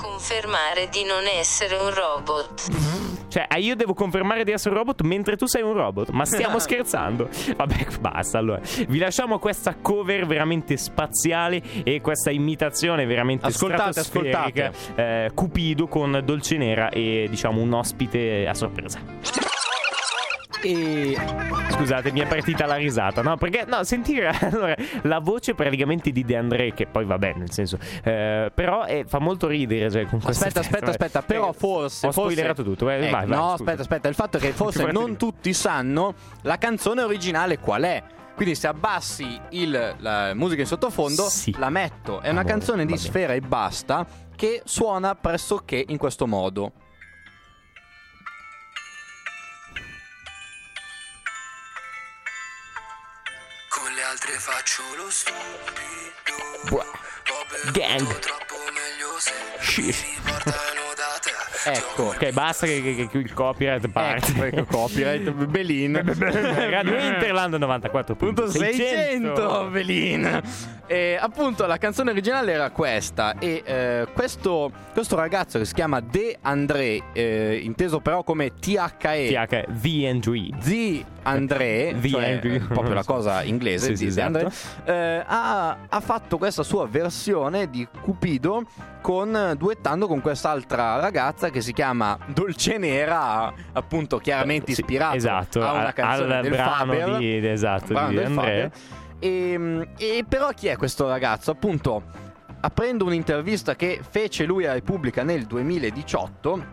confermare 0.05 0.87
di 0.89 1.03
non 1.03 1.25
essere 1.25 1.75
un 1.75 1.91
robot. 1.93 3.27
cioè, 3.27 3.45
ah, 3.47 3.57
io 3.57 3.75
devo 3.75 3.93
confermare 3.93 4.43
di 4.43 4.51
essere 4.51 4.75
un 4.75 4.77
robot 4.81 5.01
mentre 5.01 5.35
tu 5.35 5.47
sei 5.47 5.63
un 5.63 5.73
robot. 5.73 6.09
Ma 6.09 6.25
stiamo 6.25 6.59
scherzando? 6.59 7.27
Vabbè, 7.55 7.87
basta. 7.99 8.37
Allora, 8.37 8.61
vi 8.87 8.99
lasciamo 8.99 9.39
questa 9.39 9.75
cover 9.81 10.27
veramente 10.27 10.77
spaziale 10.77 11.61
e 11.83 12.01
questa 12.01 12.29
imitazione 12.29 13.05
veramente 13.05 13.47
Ascoltate, 13.47 14.03
stratosferica, 14.03 14.71
eh, 14.95 15.31
Cupido 15.33 15.87
con 15.87 16.21
Dolce 16.23 16.57
Nera 16.57 16.89
e 16.89 17.27
diciamo 17.29 17.61
un 17.61 17.73
ospite 17.73 18.47
a 18.47 18.53
sorpresa. 18.53 19.44
E 20.67 21.15
Scusate, 21.69 22.11
mi 22.11 22.21
è 22.21 22.25
partita 22.27 22.65
la 22.65 22.75
risata, 22.75 23.21
no? 23.21 23.37
Perché, 23.37 23.65
no, 23.67 23.83
sentire 23.83 24.29
allora, 24.41 24.75
la 25.03 25.19
voce 25.19 25.53
praticamente 25.53 26.11
di 26.11 26.23
De 26.23 26.35
André, 26.37 26.73
che 26.73 26.87
poi 26.87 27.05
vabbè, 27.05 27.33
nel 27.35 27.51
senso, 27.51 27.77
eh, 28.03 28.49
però 28.53 28.85
eh, 28.85 29.03
fa 29.07 29.19
molto 29.19 29.47
ridere. 29.47 29.91
Cioè, 29.91 30.05
con 30.07 30.19
Aspetta, 30.23 30.61
aspetta, 30.61 30.87
eh. 30.87 30.89
aspetta, 30.91 31.21
però 31.21 31.49
Eh, 31.49 31.53
forse 31.53 32.07
Ho 32.07 32.11
forse- 32.11 32.31
spoilerato 32.31 32.63
tutto, 32.63 32.89
Ecco, 32.89 33.11
vai, 33.11 33.11
vai, 33.11 33.27
No, 33.27 33.41
scusa. 33.41 33.53
aspetta, 33.53 33.81
aspetta, 33.81 34.07
il 34.07 34.15
fatto 34.15 34.37
è 34.37 34.39
che 34.39 34.51
forse 34.53 34.85
non 34.91 35.17
tutti 35.17 35.53
sanno 35.53 36.13
la 36.41 36.57
canzone 36.57 37.01
originale 37.03 37.59
qual 37.59 37.83
è. 37.83 38.01
Quindi 38.35 38.55
se 38.55 38.67
abbassi 38.67 39.39
il- 39.51 39.95
la 39.99 40.33
musica 40.33 40.61
in 40.61 40.67
sottofondo, 40.67 41.23
Sì. 41.29 41.53
la 41.57 41.69
metto. 41.69 42.21
È 42.21 42.29
una 42.29 42.39
Amore, 42.41 42.45
canzone 42.47 42.85
di 42.85 42.91
va 42.93 42.97
bene. 42.97 43.09
Sfera 43.09 43.33
e 43.33 43.39
Basta 43.41 44.05
che 44.35 44.61
suona 44.65 45.13
pressoché 45.15 45.83
in 45.87 45.97
questo 45.97 46.25
modo. 46.27 46.71
Altre 54.25 54.39
faccio 54.39 54.81
lo 54.95 55.07
stupido 55.11 56.83
Gang. 57.73 58.19
troppo 58.19 58.55
meglio 58.73 59.19
se 59.19 59.33
Shit. 59.61 60.01
mi 60.01 60.19
portano 60.23 60.94
Ecco. 61.67 62.03
Ok, 62.03 62.31
basta 62.31 62.65
che, 62.67 62.81
che- 62.81 63.07
che 63.07 63.17
il 63.17 63.33
copyright 63.33 63.87
parte. 63.89 64.31
Ecco, 64.31 64.43
ecco, 64.43 64.65
copyright, 64.77 65.31
Belin. 65.47 65.93
Radio 66.69 66.99
Interland 66.99 67.55
94.600 67.55 68.15
Punto 68.15 68.47
600 68.49 69.67
Belin 69.71 70.41
e 70.87 71.17
appunto 71.19 71.65
la 71.65 71.77
canzone 71.77 72.11
originale 72.11 72.51
era 72.51 72.69
questa 72.69 73.39
e 73.39 73.63
eh, 73.65 74.07
questo, 74.13 74.71
questo 74.93 75.15
ragazzo 75.15 75.57
che 75.57 75.65
si 75.65 75.73
chiama 75.73 75.99
De 75.99 76.37
André 76.41 77.01
eh, 77.13 77.59
inteso 77.63 77.99
però 78.01 78.23
come 78.23 78.51
THE 78.59 78.73
TH, 78.97 79.65
The. 79.81 80.49
Z 80.59 81.05
André 81.23 81.95
The 81.99 82.09
cioè, 82.09 82.31
Andrew. 82.33 82.53
eh, 82.53 82.59
proprio 82.59 82.93
la 82.93 83.03
cosa 83.03 83.41
inglese 83.43 83.95
Sì, 83.95 84.05
di 84.05 84.11
sì, 84.11 84.15
The 84.15 84.27
esatto. 84.27 84.37
André, 84.37 84.51
eh, 84.85 85.23
ha, 85.25 85.77
ha 85.89 85.99
fatto 86.01 86.37
questa 86.37 86.61
sua 86.61 86.85
versione 86.87 87.67
di 87.69 87.87
Cupido 88.01 88.63
con, 89.01 89.55
duettando 89.57 90.07
con 90.07 90.21
quest'altra 90.21 90.99
ragazza 90.99 91.49
che 91.55 91.61
si 91.61 91.71
chiama 91.71 92.17
Dolce 92.27 92.77
Nera 92.77 93.53
appunto 93.71 94.17
chiaramente 94.17 94.73
Sì, 94.73 94.81
ispirato 94.81 95.15
esatto, 95.15 95.63
a 95.63 95.71
una 95.71 95.93
canzone 95.93 96.35
al 96.35 96.41
del 96.41 96.51
brano 96.51 96.75
Faber 96.75 97.17
di- 97.17 97.47
esatto, 97.47 97.93
brano 97.93 98.09
di 98.09 98.15
del 98.15 98.25
André. 98.25 98.43
Faber. 98.43 98.71
E, 99.19 99.87
e 99.97 100.25
però 100.27 100.49
chi 100.49 100.67
è 100.67 100.75
questo 100.75 101.07
ragazzo? 101.07 101.51
Appunto, 101.51 102.03
aprendo 102.59 103.05
un'intervista 103.05 103.75
che 103.75 104.01
fece 104.07 104.43
lui 104.43 104.65
a 104.65 104.73
Repubblica 104.73 105.23
nel 105.23 105.45
2018, 105.45 106.65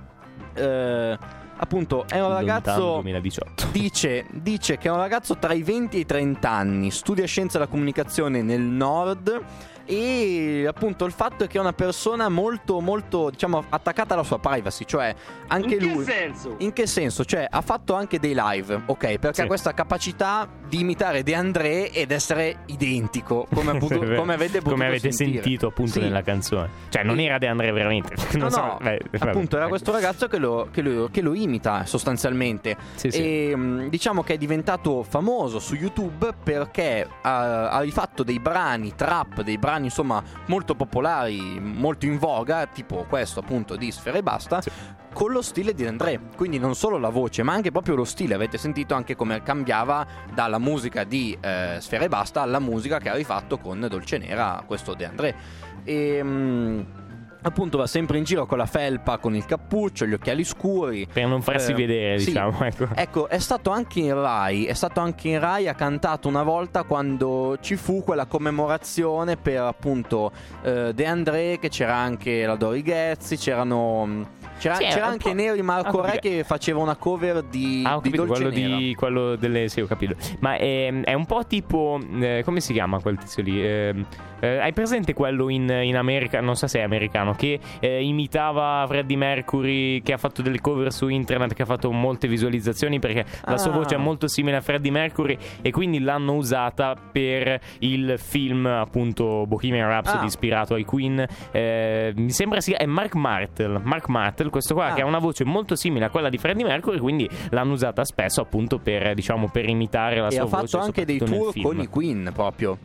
eh, 0.54 1.18
appunto 1.56 2.04
è 2.08 2.20
un 2.20 2.30
ragazzo... 2.32 2.94
2018. 2.94 3.66
Dice, 3.72 4.26
dice 4.32 4.76
che 4.78 4.88
è 4.88 4.90
un 4.90 4.98
ragazzo 4.98 5.38
tra 5.38 5.52
i 5.54 5.62
20 5.62 5.96
e 5.96 6.00
i 6.00 6.06
30 6.06 6.50
anni, 6.50 6.90
studia 6.90 7.24
scienza 7.24 7.56
della 7.58 7.70
comunicazione 7.70 8.42
nel 8.42 8.60
nord 8.60 9.40
e 9.84 10.64
appunto 10.66 11.04
il 11.04 11.12
fatto 11.12 11.44
è 11.44 11.46
che 11.46 11.58
è 11.58 11.60
una 11.60 11.72
persona 11.72 12.28
molto 12.28 12.80
molto 12.80 13.30
diciamo 13.30 13.64
attaccata 13.68 14.14
alla 14.14 14.22
sua 14.22 14.38
privacy, 14.38 14.84
cioè 14.86 15.14
anche 15.48 15.78
lui 15.80 16.04
senso? 16.04 16.54
in 16.58 16.72
che 16.72 16.86
senso? 16.86 17.24
Cioè, 17.24 17.46
ha 17.48 17.60
fatto 17.60 17.94
anche 17.94 18.18
dei 18.18 18.34
live, 18.36 18.82
ok? 18.86 19.18
Perché 19.18 19.34
Sì. 19.34 19.40
ha 19.42 19.46
questa 19.46 19.74
capacità 19.74 20.48
di 20.68 20.80
imitare 20.80 21.22
De 21.22 21.34
André 21.34 21.90
ed 21.90 22.10
essere 22.10 22.60
identico, 22.66 23.46
come, 23.52 23.72
vero. 23.78 24.16
come 24.16 24.34
avete 24.34 24.58
potuto 24.58 24.70
Come 24.70 24.86
avete 24.86 25.12
sentire. 25.12 25.42
sentito 25.42 25.66
appunto 25.68 25.92
Sì. 25.92 26.00
nella 26.00 26.22
canzone. 26.22 26.68
Cioè, 26.88 27.02
non 27.02 27.18
E- 27.18 27.24
era 27.24 27.38
De 27.38 27.46
André 27.48 27.72
veramente. 27.72 28.14
No, 28.32 28.48
Non 28.48 28.50
so, 28.50 28.60
no, 28.62 28.78
beh, 28.80 29.00
appunto 29.18 29.56
era 29.56 29.68
questo 29.68 29.92
ragazzo 29.92 30.26
che 30.28 30.38
lo, 30.38 30.68
che 30.72 30.80
lo- 30.82 31.08
che 31.12 31.20
lo 31.20 31.34
imita 31.34 31.84
sostanzialmente. 31.84 32.76
Sì, 32.94 33.10
sì. 33.10 33.48
E 33.50 33.56
mh, 33.56 33.88
diciamo 33.90 34.22
che 34.22 34.34
è 34.34 34.38
diventato 34.38 35.02
famoso 35.02 35.58
su 35.58 35.74
YouTube 35.74 36.32
perché 36.42 37.06
ha, 37.22 37.68
ha 37.70 37.80
rifatto 37.80 38.22
dei 38.22 38.38
brani 38.40 38.94
trap, 38.94 39.42
dei 39.42 39.58
brani 39.58 39.70
insomma 39.76 40.22
molto 40.46 40.74
popolari, 40.74 41.60
molto 41.60 42.06
in 42.06 42.18
voga, 42.18 42.66
tipo 42.66 43.04
questo 43.08 43.40
appunto 43.40 43.76
di 43.76 43.90
Sfera 43.90 44.18
e 44.18 44.22
Basta. 44.22 44.60
Sì. 44.60 44.70
Con 45.12 45.30
lo 45.30 45.42
stile 45.42 45.74
di 45.74 45.84
André, 45.84 46.18
quindi 46.36 46.58
non 46.58 46.74
solo 46.74 46.96
la 46.96 47.10
voce, 47.10 47.42
ma 47.42 47.52
anche 47.52 47.70
proprio 47.70 47.94
lo 47.94 48.04
stile. 48.04 48.32
Avete 48.32 48.56
sentito 48.56 48.94
anche 48.94 49.14
come 49.14 49.42
cambiava 49.42 50.06
dalla 50.32 50.58
musica 50.58 51.04
di 51.04 51.36
eh, 51.38 51.76
Sfera 51.80 52.04
e 52.04 52.08
Basta 52.08 52.40
alla 52.40 52.58
musica 52.58 52.98
che 52.98 53.10
ha 53.10 53.14
rifatto 53.14 53.58
con 53.58 53.86
Dolce 53.90 54.16
Nera, 54.16 54.62
questo 54.66 54.94
De 54.94 55.04
André. 55.04 55.34
E 55.84 56.22
mh, 56.22 56.86
appunto 57.42 57.78
va 57.78 57.86
sempre 57.86 58.18
in 58.18 58.24
giro 58.24 58.46
con 58.46 58.58
la 58.58 58.66
felpa, 58.66 59.18
con 59.18 59.34
il 59.34 59.44
cappuccio, 59.44 60.06
gli 60.06 60.12
occhiali 60.14 60.44
scuri. 60.44 61.06
Per 61.12 61.26
non 61.26 61.42
farsi 61.42 61.72
Eh, 61.72 61.74
vedere, 61.74 62.18
sì. 62.18 62.26
diciamo. 62.26 62.62
Ecco. 62.62 62.88
Ecco, 62.94 63.28
è 63.28 63.38
stato 63.38 63.70
anche 63.70 64.00
in 64.00 64.14
Rai, 64.14 64.64
è 64.66 64.72
stato 64.74 65.00
anche 65.00 65.28
in 65.28 65.40
Rai, 65.40 65.68
ha 65.68 65.74
cantato 65.74 66.28
una 66.28 66.42
volta 66.42 66.84
quando 66.84 67.58
ci 67.60 67.76
fu 67.76 68.02
quella 68.02 68.26
commemorazione 68.26 69.36
per 69.36 69.60
appunto 69.60 70.30
eh, 70.62 70.92
De 70.94 71.06
André, 71.06 71.58
che 71.58 71.68
c'era 71.68 71.96
anche 71.96 72.46
la 72.46 72.56
Dori 72.56 72.82
Ghezzi, 72.82 73.36
c'erano... 73.36 74.40
C'era, 74.62 74.74
Sì, 74.76 74.84
c'era 74.84 75.06
anche 75.06 75.32
Neri 75.34 75.60
Marco 75.60 76.02
Ah, 76.02 76.12
Re 76.12 76.18
che 76.20 76.44
faceva 76.44 76.78
una 76.78 76.94
cover 76.94 77.42
di, 77.42 77.82
Ah, 77.84 77.96
ho 77.96 78.00
di 78.00 78.10
capito, 78.10 78.24
Dolce 78.26 78.42
quello, 78.50 78.76
di, 78.78 78.94
quello 78.94 79.34
delle. 79.36 79.68
Sì, 79.68 79.80
ho 79.80 79.86
capito. 79.86 80.14
Ma 80.38 80.54
è, 80.56 80.92
è 81.02 81.14
un 81.14 81.26
po' 81.26 81.44
tipo. 81.46 81.98
eh, 82.20 82.42
come 82.44 82.60
si 82.60 82.72
chiama 82.72 83.00
quel 83.00 83.18
tizio 83.18 83.42
lì? 83.42 83.60
Eh, 83.60 83.92
eh, 84.40 84.58
hai 84.58 84.72
presente 84.72 85.14
quello 85.14 85.48
in, 85.48 85.68
in 85.68 85.96
America? 85.96 86.40
Non 86.40 86.54
so 86.54 86.68
se 86.68 86.78
è 86.78 86.82
americano. 86.82 87.34
Che 87.34 87.58
eh, 87.80 88.02
imitava 88.04 88.84
Freddie 88.86 89.16
Mercury. 89.16 90.00
Che 90.02 90.12
ha 90.12 90.16
fatto 90.18 90.42
delle 90.42 90.60
cover 90.60 90.92
su 90.92 91.08
internet. 91.08 91.54
Che 91.54 91.62
ha 91.62 91.66
fatto 91.66 91.90
molte 91.90 92.28
visualizzazioni. 92.28 93.00
Perché 93.00 93.24
la 93.46 93.58
sua 93.58 93.70
Ah. 93.72 93.74
voce 93.74 93.94
è 93.96 93.98
molto 93.98 94.28
simile 94.28 94.56
a 94.58 94.60
Freddie 94.60 94.92
Mercury. 94.92 95.36
E 95.60 95.70
quindi 95.72 95.98
l'hanno 95.98 96.34
usata 96.34 96.94
per 97.10 97.58
il 97.80 98.14
film, 98.18 98.66
appunto, 98.66 99.44
Bohemian 99.46 99.88
Rhapsody, 99.88 100.22
Ah. 100.22 100.26
ispirato 100.26 100.74
ai 100.74 100.84
Queen. 100.84 101.26
Eh, 101.50 102.12
mi 102.16 102.30
sembra 102.30 102.60
sia. 102.60 102.76
È 102.76 102.86
Mark 102.86 103.14
Martel. 103.14 103.80
Mark 103.82 104.08
Martel, 104.08 104.50
questo 104.52 104.74
qua, 104.74 104.86
Ah. 104.90 104.94
che 104.94 105.00
ha 105.02 105.06
una 105.06 105.18
voce 105.18 105.44
molto 105.44 105.74
simile 105.74 106.04
a 106.04 106.10
quella 106.10 106.28
di 106.28 106.38
Freddie 106.38 106.64
Mercury. 106.64 106.98
Quindi 106.98 107.28
l'hanno 107.50 107.72
usata 107.72 108.04
spesso 108.04 108.40
appunto 108.40 108.78
per, 108.78 109.14
diciamo, 109.14 109.48
per 109.50 109.68
imitare 109.68 110.20
la 110.20 110.28
E 110.28 110.32
sua 110.32 110.42
ha 110.42 110.44
voce. 110.46 110.66
fatto 110.68 110.84
anche 110.84 111.04
dei 111.04 111.18
tour 111.18 111.52
con 111.60 111.80
i 111.80 111.88
Queen 111.88 112.30
proprio. 112.32 112.78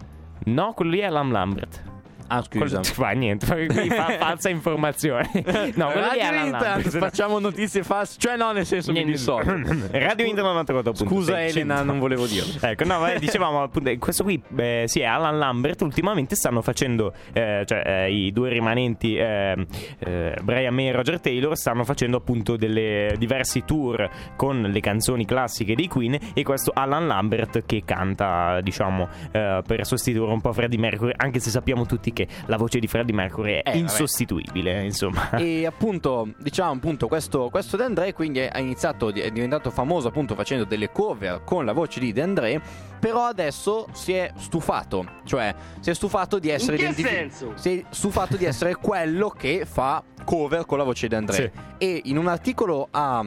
No, 0.46 0.74
quello 0.74 0.92
lì 0.92 1.00
è 1.00 1.06
Alan 1.06 1.30
Lambert. 1.32 1.84
Ah, 2.28 2.42
scusa. 2.44 2.78
Quello- 2.80 2.84
Fa 2.84 3.10
niente, 3.12 3.46
fa, 3.46 4.06
falsa 4.20 4.50
informazione. 4.50 5.30
No, 5.76 5.88
quello 5.92 6.08
lì 6.12 6.20
Internet, 6.20 6.62
Lambert. 6.62 6.98
facciamo 6.98 7.40
notizie 7.40 7.84
false, 7.84 8.16
cioè 8.18 8.36
no, 8.38 8.52
nel 8.52 8.66
senso 8.66 8.92
mi 8.92 9.04
Niente- 9.04 9.18
dissocio. 9.18 9.50
Radio 9.92 10.26
Internet 10.26 10.70
94.600. 10.70 10.96
Scusa 11.06 11.44
Elena, 11.46 11.82
non 11.84 12.00
volevo 12.00 12.26
dirlo. 12.26 12.46
Ecco, 12.68 12.84
no, 12.86 13.00
ma 13.00 13.14
dicevamo 13.14 13.62
appunto, 13.64 13.90
eh, 13.90 13.98
questo 13.98 14.24
qui, 14.24 14.42
eh, 14.58 14.84
sì, 14.88 15.00
è 15.00 15.06
Alan 15.06 15.38
Lambert. 15.38 15.82
Ultimamente 15.82 16.36
stanno 16.36 16.62
facendo, 16.62 17.14
eh, 17.34 17.64
cioè 17.66 17.82
eh, 17.86 18.12
i 18.12 18.32
due 18.32 18.50
rimanenti, 18.50 19.16
eh, 19.16 19.66
eh, 20.00 20.36
Brian 20.44 20.74
May 20.74 20.88
e 20.88 20.92
Roger 20.92 21.20
Taylor, 21.22 21.56
stanno 21.56 21.84
facendo 21.84 22.18
appunto 22.18 22.56
delle 22.58 23.16
diversi 23.18 23.64
tour 23.66 24.10
con 24.36 24.62
le 24.62 24.80
canzoni 24.80 25.26
classiche 25.26 25.76
dei 25.76 25.88
Queen. 25.88 26.18
E 26.34 26.44
questo 26.44 26.72
Alan 26.74 27.08
Lambert 27.08 27.64
che 27.66 27.84
canta, 27.86 28.60
diciamo, 28.62 29.08
eh, 29.32 29.62
per 29.66 29.86
sostituire 29.86 30.32
un 30.32 30.42
po' 30.42 30.52
Freddie 30.54 30.80
Mercury, 30.80 31.14
anche 31.16 31.40
se 31.40 31.50
sappiamo 31.50 31.86
tutti 31.86 32.12
che 32.18 32.24
anche 32.24 32.28
la 32.48 32.58
voce 32.58 32.80
di 32.80 32.88
Freddie 32.88 33.14
Mercury 33.14 33.54
è 33.58 33.62
vabbè. 33.64 33.78
insostituibile, 33.78 34.84
insomma. 34.84 35.30
E 35.38 35.66
appunto, 35.66 36.30
diciamo 36.40 36.72
appunto, 36.72 37.08
questo, 37.08 37.50
questo 37.50 37.78
De 37.78 37.84
André 37.84 38.14
quindi 38.14 38.40
è 38.40 38.58
iniziato, 38.58 39.10
è 39.10 39.30
diventato 39.30 39.70
famoso 39.70 40.08
appunto 40.08 40.34
facendo 40.34 40.64
delle 40.64 40.92
cover 40.92 41.44
con 41.44 41.66
la 41.66 41.74
voce 41.74 42.00
di 42.00 42.12
De 42.12 42.22
André, 42.22 42.60
però 43.00 43.26
adesso 43.26 43.88
si 43.92 44.14
è 44.14 44.32
stufato, 44.38 45.06
cioè 45.26 45.54
si 45.80 45.92
è 45.92 45.94
stufato 45.94 46.40
di 46.40 46.50
essere 46.50 46.78
identificato. 46.78 47.54
Si 47.56 47.80
è 47.80 47.86
stufato 47.90 48.36
di 48.36 48.46
essere 48.46 48.76
quello 48.82 49.30
che 49.30 49.66
fa 49.66 50.04
cover 50.24 50.66
con 50.66 50.80
la 50.80 50.84
voce 50.84 51.08
di 51.08 51.10
De 51.10 51.16
André. 51.16 51.52
Sì. 51.78 51.86
E 51.86 52.02
in 52.06 52.18
un 52.18 52.28
articolo 52.28 52.88
a. 52.92 53.24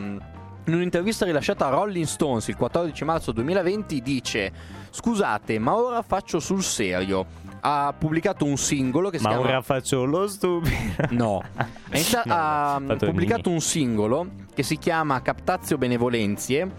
In 0.67 0.77
un'intervista 0.77 1.25
rilasciata 1.25 1.67
a 1.67 1.71
Rolling 1.71 2.05
Stones 2.05 2.47
il 2.49 2.55
14 2.55 3.03
marzo 3.05 3.33
2020 3.33 4.03
dice 4.03 4.53
Scusate, 4.91 5.59
ma 5.59 5.75
ora 5.77 6.03
faccio 6.03 6.41
sul 6.41 6.63
serio. 6.63 7.25
Ha 7.61 7.95
pubblicato 7.97 8.45
un 8.45 8.57
singolo 8.57 9.11
che 9.11 9.19
si 9.19 9.25
Ma 9.25 9.31
chiama 9.31 9.45
ora 9.45 9.63
faccio 9.63 10.05
lo 10.05 10.27
stupido. 10.27 10.77
No, 11.11 11.43
No, 11.91 12.23
ha 12.27 12.81
pubblicato 12.99 13.51
un 13.51 13.61
singolo 13.61 14.29
che 14.55 14.63
si 14.63 14.79
chiama 14.79 15.21
Captazio 15.23 15.77
Benevolenzie 15.79 16.71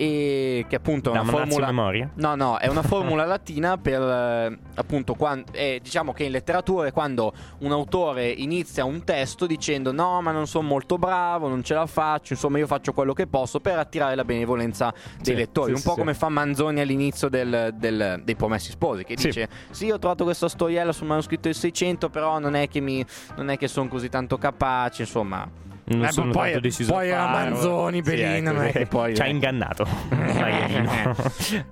e 0.00 0.64
che 0.68 0.76
appunto 0.76 1.10
è 1.10 1.12
una 1.14 1.22
Manazzi 1.24 1.48
formula 1.50 1.66
Memoria? 1.66 2.10
No, 2.14 2.36
no, 2.36 2.56
è 2.58 2.68
una 2.68 2.82
formula 2.86 3.24
latina 3.24 3.76
per 3.78 4.00
eh, 4.00 4.58
appunto 4.74 5.14
quan- 5.14 5.42
eh, 5.50 5.80
diciamo 5.82 6.12
che 6.12 6.22
in 6.22 6.30
letteratura 6.30 6.86
è 6.86 6.92
quando 6.92 7.32
un 7.58 7.72
autore 7.72 8.28
inizia 8.28 8.84
un 8.84 9.02
testo 9.02 9.44
dicendo 9.46 9.90
"No, 9.90 10.22
ma 10.22 10.30
non 10.30 10.46
sono 10.46 10.68
molto 10.68 10.98
bravo, 10.98 11.48
non 11.48 11.64
ce 11.64 11.74
la 11.74 11.86
faccio, 11.86 12.34
insomma, 12.34 12.58
io 12.58 12.68
faccio 12.68 12.92
quello 12.92 13.12
che 13.12 13.26
posso 13.26 13.58
per 13.58 13.76
attirare 13.78 14.14
la 14.14 14.24
benevolenza 14.24 14.94
dei 15.16 15.24
Sì, 15.24 15.34
lettori", 15.34 15.66
sì, 15.70 15.72
un 15.72 15.78
sì, 15.80 15.88
po' 15.88 15.94
come 15.96 16.14
fa 16.14 16.28
Manzoni 16.28 16.78
all'inizio 16.80 17.28
del- 17.28 17.74
del- 17.74 18.20
dei 18.24 18.36
Promessi 18.36 18.70
Sposi 18.70 19.02
che 19.02 19.16
dice 19.16 19.48
"Sì, 19.70 19.90
ho 19.90 19.98
trovato 19.98 20.22
questa 20.22 20.48
storiella 20.48 20.92
sul 20.92 21.08
manoscritto 21.08 21.48
del 21.48 21.56
600, 21.56 22.08
però 22.08 22.38
non 22.38 22.54
è 22.54 22.68
che 22.68 22.78
mi 22.78 23.04
non 23.36 23.50
è 23.50 23.58
che 23.58 23.66
sono 23.66 23.88
così 23.88 24.08
tanto 24.08 24.38
capace, 24.38 25.02
insomma". 25.02 25.66
Non 25.90 26.04
Eh, 26.04 26.12
sono 26.12 26.30
poi- 26.32 26.44
tanto 26.52 26.60
deciso 26.60 26.92
poi 26.92 27.08
era. 27.08 27.26
Manzoni, 27.28 28.02
Sì, 28.04 28.10
Bellino, 28.10 28.62
ecco, 28.62 28.86
poi- 28.88 29.14
Ci 29.14 29.22
ha 29.22 29.26
ingannato. 29.26 29.86
Maglianino. 30.10 31.14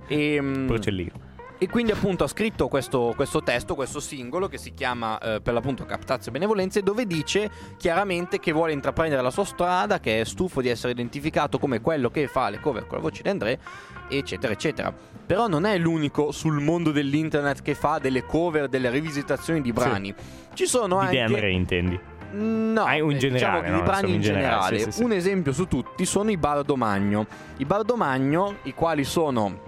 E, 0.07 0.41
mm, 0.41 0.67
Porcellino. 0.67 1.11
E 1.59 1.67
quindi 1.67 1.91
appunto 1.91 2.23
ha 2.23 2.27
scritto 2.27 2.67
questo, 2.67 3.13
questo 3.15 3.41
testo, 3.41 3.73
questo 3.73 3.99
singolo 3.99 4.47
che 4.47 4.59
si 4.59 4.75
chiama 4.75 5.17
eh, 5.17 5.41
per 5.41 5.53
l'appunto 5.55 5.85
Captazio 5.85 6.31
Benevolenze 6.31 6.83
dove 6.83 7.07
dice 7.07 7.49
chiaramente 7.77 8.39
che 8.39 8.51
vuole 8.51 8.73
intraprendere 8.73 9.23
la 9.23 9.31
sua 9.31 9.43
strada, 9.43 9.99
che 9.99 10.21
è 10.21 10.23
stufo 10.23 10.61
di 10.61 10.69
essere 10.69 10.91
identificato 10.91 11.57
come 11.57 11.81
quello 11.81 12.11
che 12.11 12.27
fa 12.27 12.49
le 12.49 12.59
cover 12.59 12.85
con 12.85 12.97
la 12.97 13.03
voce 13.03 13.23
di 13.23 13.29
André, 13.29 13.57
eccetera 14.07 14.53
eccetera. 14.53 14.93
Però 15.25 15.47
non 15.47 15.65
è 15.65 15.75
l'unico 15.79 16.31
sul 16.31 16.61
mondo 16.61 16.91
dell'internet 16.91 17.63
che 17.63 17.73
fa 17.73 17.97
delle 17.97 18.23
cover, 18.23 18.67
delle 18.67 18.91
rivisitazioni 18.91 19.59
di 19.59 19.73
brani. 19.73 20.13
Ci 20.53 20.67
sono 20.67 20.99
Di 20.99 21.05
anche... 21.05 21.15
De 21.15 21.21
André 21.23 21.51
intendi? 21.51 21.99
No, 22.31 22.83
Ah, 22.83 22.95
in 22.95 23.09
eh, 23.11 23.17
generale, 23.17 23.31
diciamo 23.33 23.61
che 23.61 23.69
no, 23.69 23.77
i 23.77 23.81
brani 23.81 24.13
in 24.15 24.21
generale, 24.21 24.51
generale. 24.77 24.79
sì, 24.79 24.91
sì. 24.91 25.03
Un 25.03 25.11
esempio 25.13 25.51
su 25.53 25.67
tutti 25.67 26.05
sono 26.05 26.29
i 26.29 26.37
Bardomagno. 26.37 27.25
I 27.57 27.65
Bardomagno, 27.65 28.55
i 28.63 28.73
quali 28.73 29.03
sono 29.03 29.59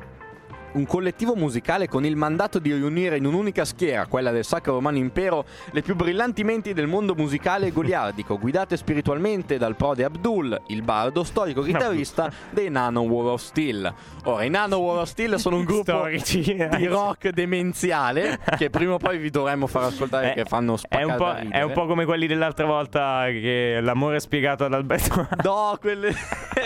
un 0.74 0.86
collettivo 0.86 1.36
musicale 1.36 1.88
con 1.88 2.06
il 2.06 2.16
mandato 2.16 2.60
di 2.60 2.74
riunire 2.74 3.18
in 3.18 3.26
un'unica 3.26 3.66
schiera, 3.66 4.06
quella 4.08 4.32
del 4.32 4.46
Sacro 4.46 4.74
Romano 4.74 4.98
Impero, 4.98 5.46
le 5.72 5.82
più 5.82 5.96
brillanti 5.96 6.44
menti 6.44 6.74
del 6.74 6.88
mondo 6.88 7.16
musicale 7.16 7.68
e 7.68 7.72
goliardico, 7.72 8.38
guidate 8.38 8.78
spiritualmente 8.78 9.58
dal 9.58 9.76
prode 9.76 10.04
Abdul, 10.04 10.62
il 10.68 10.82
bardo 10.82 11.24
storico 11.24 11.62
chitarrista 11.62 12.32
dei 12.52 12.70
Nano 12.70 13.02
War 13.02 13.34
of 13.34 13.42
Steel. 13.42 13.94
Ora, 14.26 14.44
i 14.44 14.50
Nano 14.50 14.78
War 14.78 15.00
of 15.00 15.10
Steel 15.10 15.40
sono 15.40 15.58
un 15.58 15.64
gruppo 15.64 15.84
Storici. 15.84 16.42
di 16.78 16.86
rock 16.86 17.30
demenziale 17.30 18.40
che 18.58 18.70
prima 18.70 18.94
o 18.94 18.98
poi 18.98 19.18
vi 19.18 19.30
dovremmo 19.30 19.68
far 19.68 19.84
ascoltare 19.84 20.32
Eh, 20.32 20.34
che 20.36 20.46
fanno 20.46 20.76
È 20.76 20.78
spaccare 20.78 21.06
un, 21.06 21.16
po', 21.18 21.34
è 21.50 21.62
un 21.62 21.72
po' 21.72 21.86
come 21.86 22.06
quelli 22.06 22.28
dell'altra 22.28 22.66
volta 22.66 23.26
che 23.28 23.80
l'amore 23.82 24.18
è 24.18 24.20
spiegato 24.20 24.66
ad 24.66 24.74
Alberto. 24.74 25.28
No, 25.44 25.78
quelle... 25.80 26.14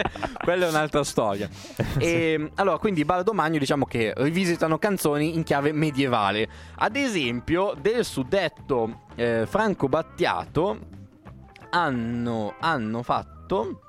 quella 0.44 0.68
è 0.68 0.70
un'altra 0.70 1.04
storia. 1.04 1.50
E, 2.04 2.52
allora, 2.56 2.78
quindi 2.80 3.02
i 3.02 3.06
Bardomagno 3.06 3.58
diciamo 3.58 3.86
che 3.86 4.14
rivisitano 4.18 4.78
canzoni 4.78 5.36
in 5.36 5.44
chiave 5.44 5.72
medievale. 5.72 6.50
Ad 6.76 6.96
esempio, 6.96 7.76
del 7.80 8.04
suddetto 8.04 9.04
eh, 9.16 9.46
Franco 9.48 9.88
Battiato 9.88 10.80
hanno, 11.70 12.56
hanno 12.60 13.04
fatto... 13.04 13.83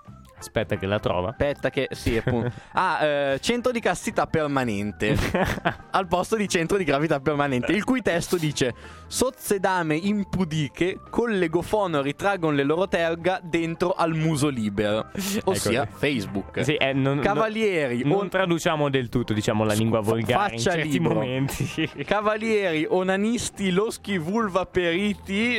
Aspetta 0.46 0.76
che 0.76 0.86
la 0.86 0.98
trova. 0.98 1.30
Aspetta 1.30 1.70
che... 1.70 1.88
Sì, 1.92 2.16
appunto. 2.16 2.52
Ah, 2.76 3.04
eh, 3.04 3.38
centro 3.40 3.70
di 3.72 3.80
castità 3.80 4.26
permanente. 4.26 5.16
al 5.90 6.06
posto 6.06 6.36
di 6.36 6.48
centro 6.48 6.76
di 6.76 6.84
gravità 6.84 7.20
permanente, 7.20 7.72
il 7.72 7.84
cui 7.84 8.02
testo 8.02 8.36
dice: 8.36 8.74
Sozze 9.06 9.60
dame 9.60 9.94
impudiche 9.96 10.98
con 11.10 11.30
le 11.30 11.48
gofono 11.48 12.02
ritraggono 12.02 12.54
le 12.54 12.64
loro 12.64 12.88
terga 12.88 13.40
dentro 13.42 13.92
al 13.92 14.14
muso 14.14 14.48
libero, 14.48 15.06
ossia 15.44 15.82
Ecco. 15.84 15.96
Facebook. 15.98 16.64
Sì, 16.64 16.74
eh, 16.74 16.92
non, 16.92 17.20
Cavalieri, 17.20 18.00
non, 18.00 18.08
non 18.08 18.18
on- 18.22 18.28
traduciamo 18.28 18.90
del 18.90 19.08
tutto, 19.08 19.32
diciamo, 19.32 19.64
la 19.64 19.74
lingua 19.74 20.00
volgare 20.00 20.54
in 20.54 20.58
faccia 20.60 20.72
certi 20.72 20.90
libro. 20.90 21.14
momenti. 21.14 21.90
Cavalieri, 22.04 22.86
onanisti, 22.88 23.70
loschi, 23.70 24.18
vulva 24.18 24.66
periti, 24.66 25.56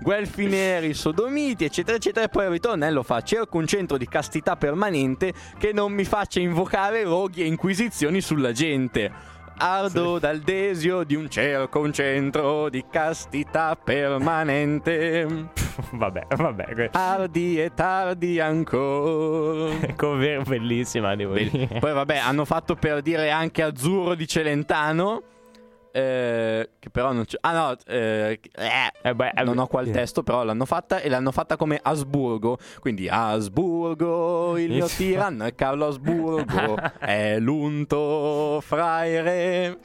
guelfi 0.00 0.46
neri, 0.46 0.92
sodomiti, 0.94 1.64
eccetera, 1.64 1.96
eccetera. 1.96 2.26
E 2.26 2.28
poi 2.28 2.44
il 2.46 2.50
ritornello 2.50 3.02
fa: 3.04 3.20
Cerco 3.22 3.58
un 3.58 3.66
centro 3.70 3.96
di 3.96 4.08
castità 4.08 4.56
permanente 4.56 5.32
che 5.56 5.72
non 5.72 5.92
mi 5.92 6.02
faccia 6.02 6.40
invocare 6.40 7.04
roghi 7.04 7.42
e 7.42 7.46
inquisizioni 7.46 8.20
sulla 8.20 8.50
gente. 8.50 9.38
Ardo 9.58 10.18
dal 10.18 10.40
desio 10.40 11.04
di 11.04 11.14
un 11.14 11.28
cerco, 11.30 11.78
un 11.80 11.92
centro 11.92 12.68
di 12.68 12.84
castità 12.90 13.76
permanente. 13.76 15.24
vabbè, 15.92 16.26
vabbè. 16.34 16.72
que- 16.72 16.88
Ardi 16.92 17.62
e 17.62 17.72
tardi 17.74 18.40
ancora. 18.40 19.72
Cover 19.94 20.42
bellissima, 20.42 21.14
devo 21.14 21.34
dire. 21.34 21.78
Poi 21.78 21.92
vabbè, 21.92 22.16
hanno 22.16 22.44
fatto 22.44 22.74
per 22.74 23.02
dire 23.02 23.30
anche 23.30 23.62
Azzurro 23.62 24.16
di 24.16 24.26
Celentano. 24.26 25.22
Eh, 25.92 26.70
che 26.78 26.90
però 26.90 27.12
non 27.12 27.24
c'è. 27.24 27.38
Ah 27.40 27.52
no, 27.52 27.76
eh, 27.86 28.40
eh, 28.52 28.92
Eh 29.02 29.14
beh, 29.14 29.32
eh, 29.34 29.42
non 29.42 29.58
ho 29.58 29.66
qua 29.66 29.82
il 29.82 29.88
eh. 29.88 29.92
testo, 29.92 30.22
però 30.22 30.44
l'hanno 30.44 30.64
fatta 30.64 31.00
e 31.00 31.08
l'hanno 31.08 31.32
fatta 31.32 31.56
come 31.56 31.78
Asburgo. 31.82 32.58
Quindi 32.80 33.08
Asburgo, 33.08 34.56
il 34.58 34.70
mio 34.70 34.86
tiranno 34.86 35.44
è 35.44 35.54
Carlo 35.54 35.86
Asburgo, 35.86 36.76
è 37.00 37.38
l'unto 37.38 38.60
fraire. 38.62 39.78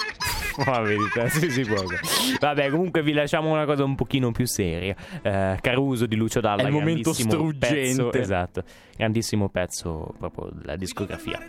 La 0.65 0.79
verità, 0.79 1.27
sì, 1.27 1.49
sì, 1.49 1.63
proprio. 1.63 1.99
Vabbè, 2.39 2.69
comunque 2.69 3.03
vi 3.03 3.11
lasciamo 3.11 3.51
una 3.51 3.65
cosa 3.65 3.83
un 3.83 3.95
pochino 3.95 4.31
più 4.31 4.45
seria. 4.45 4.95
Eh, 5.21 5.57
Caruso 5.59 6.05
di 6.05 6.15
Lucio 6.15 6.39
Dalla. 6.39 6.61
È 6.61 6.65
il 6.65 6.71
momento 6.71 7.11
grandissimo 7.11 7.31
struggente. 7.31 8.03
Pezzo, 8.03 8.13
esatto, 8.13 8.63
grandissimo 8.95 9.49
pezzo 9.49 10.13
proprio 10.17 10.51
della 10.53 10.75
discografia. 10.77 11.39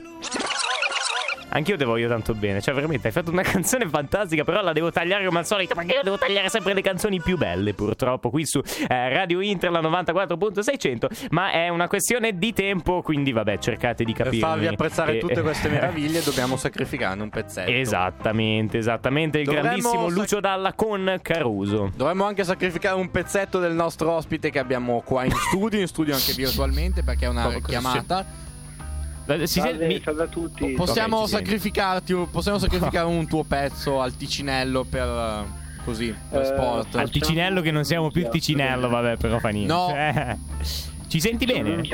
Anch'io 1.57 1.77
te 1.79 1.87
voglio 1.87 2.07
tanto 2.07 2.35
bene, 2.35 2.61
cioè 2.61 2.75
veramente 2.75 3.07
hai 3.07 3.13
fatto 3.15 3.31
una 3.31 3.41
canzone 3.43 3.89
fantastica, 3.89 4.45
però 4.45 4.61
la 4.61 4.75
devo 4.75 4.93
tagliare 4.93 5.25
come 5.25 5.39
al 5.39 5.47
solito, 5.47 5.75
perché 5.75 5.95
io 5.95 6.03
devo 6.03 6.19
tagliare 6.19 6.51
sempre 6.51 6.75
le 6.75 6.83
canzoni 6.83 7.19
più 7.21 7.39
belle 7.39 7.73
purtroppo 7.73 8.29
qui 8.29 8.45
su 8.45 8.61
eh, 8.89 9.09
Radio 9.09 9.41
Inter 9.41 9.71
la 9.71 9.81
94.600, 9.81 11.29
ma 11.31 11.53
è 11.53 11.69
una 11.71 11.89
questione 11.89 12.37
di 12.37 12.53
tempo, 12.53 13.01
quindi 13.01 13.33
vabbè 13.33 13.57
cercate 13.59 14.05
di 14.05 14.13
Per 14.13 14.25
capire. 14.25 14.43
farvi 14.47 14.67
apprezzare 14.67 15.17
tutte 15.19 15.41
queste 15.41 15.69
meraviglie 15.71 16.23
dobbiamo 16.23 16.57
sacrificarne 16.59 17.23
un 17.23 17.31
pezzetto. 17.31 17.71
Esattamente, 17.71 18.77
esattamente, 18.79 19.39
il 19.39 19.45
Dovremmo 19.47 19.67
grandissimo 19.69 20.03
sac- 20.09 20.13
Lucio 20.19 20.41
Dalla 20.41 20.73
con 20.75 21.19
Caruso. 21.23 21.91
Dovremmo 21.97 22.25
anche 22.25 22.45
sacrificare 22.45 22.97
un 22.97 23.11
pezzetto 23.11 23.59
del 23.59 23.73
nostro 23.73 24.11
ospite 24.13 24.51
che 24.51 24.59
abbiamo 24.59 25.01
qua 25.05 25.25
in 25.25 25.33
studio, 25.33 25.81
in 25.81 25.87
studio 25.87 26.15
anche 26.15 26.33
virtualmente 26.35 27.03
perché 27.03 27.25
è 27.25 27.29
una 27.29 27.51
chiamata. 27.67 28.21
Eh, 28.21 28.25
Si 28.25 28.46
Salve, 29.27 29.47
sente- 29.47 29.87
mi- 29.87 30.01
salve 30.05 30.23
a 30.23 30.27
tutti. 30.27 30.73
Possiamo 30.73 31.17
Ok, 31.19 31.25
ci 31.25 31.31
senti. 31.31 31.45
sacrificarti, 31.47 32.27
possiamo 32.31 32.59
sacrificare 32.61 33.07
un 33.07 33.27
tuo 33.27 33.43
pezzo 33.45 34.01
al 34.01 34.15
Ticinello 34.17 34.85
per 34.85 35.07
eh, 35.09 35.45
così, 35.85 36.15
per 36.31 36.43
Eh, 36.43 36.45
sport. 36.45 36.95
Al 36.97 37.11
Ticinello 37.11 37.61
che 37.61 37.71
non 37.73 37.85
siamo 37.85 38.11
più 38.11 38.23
il 38.23 38.29
Ticinello, 38.29 38.89
vabbè, 38.89 39.17
però 39.17 39.39
fa 39.39 39.49
niente. 39.49 39.73
No. 39.73 39.93
Eh. 39.95 40.37
Ci 41.09 41.21
senti 41.21 41.47
Sono 41.47 41.63
bene? 41.63 41.89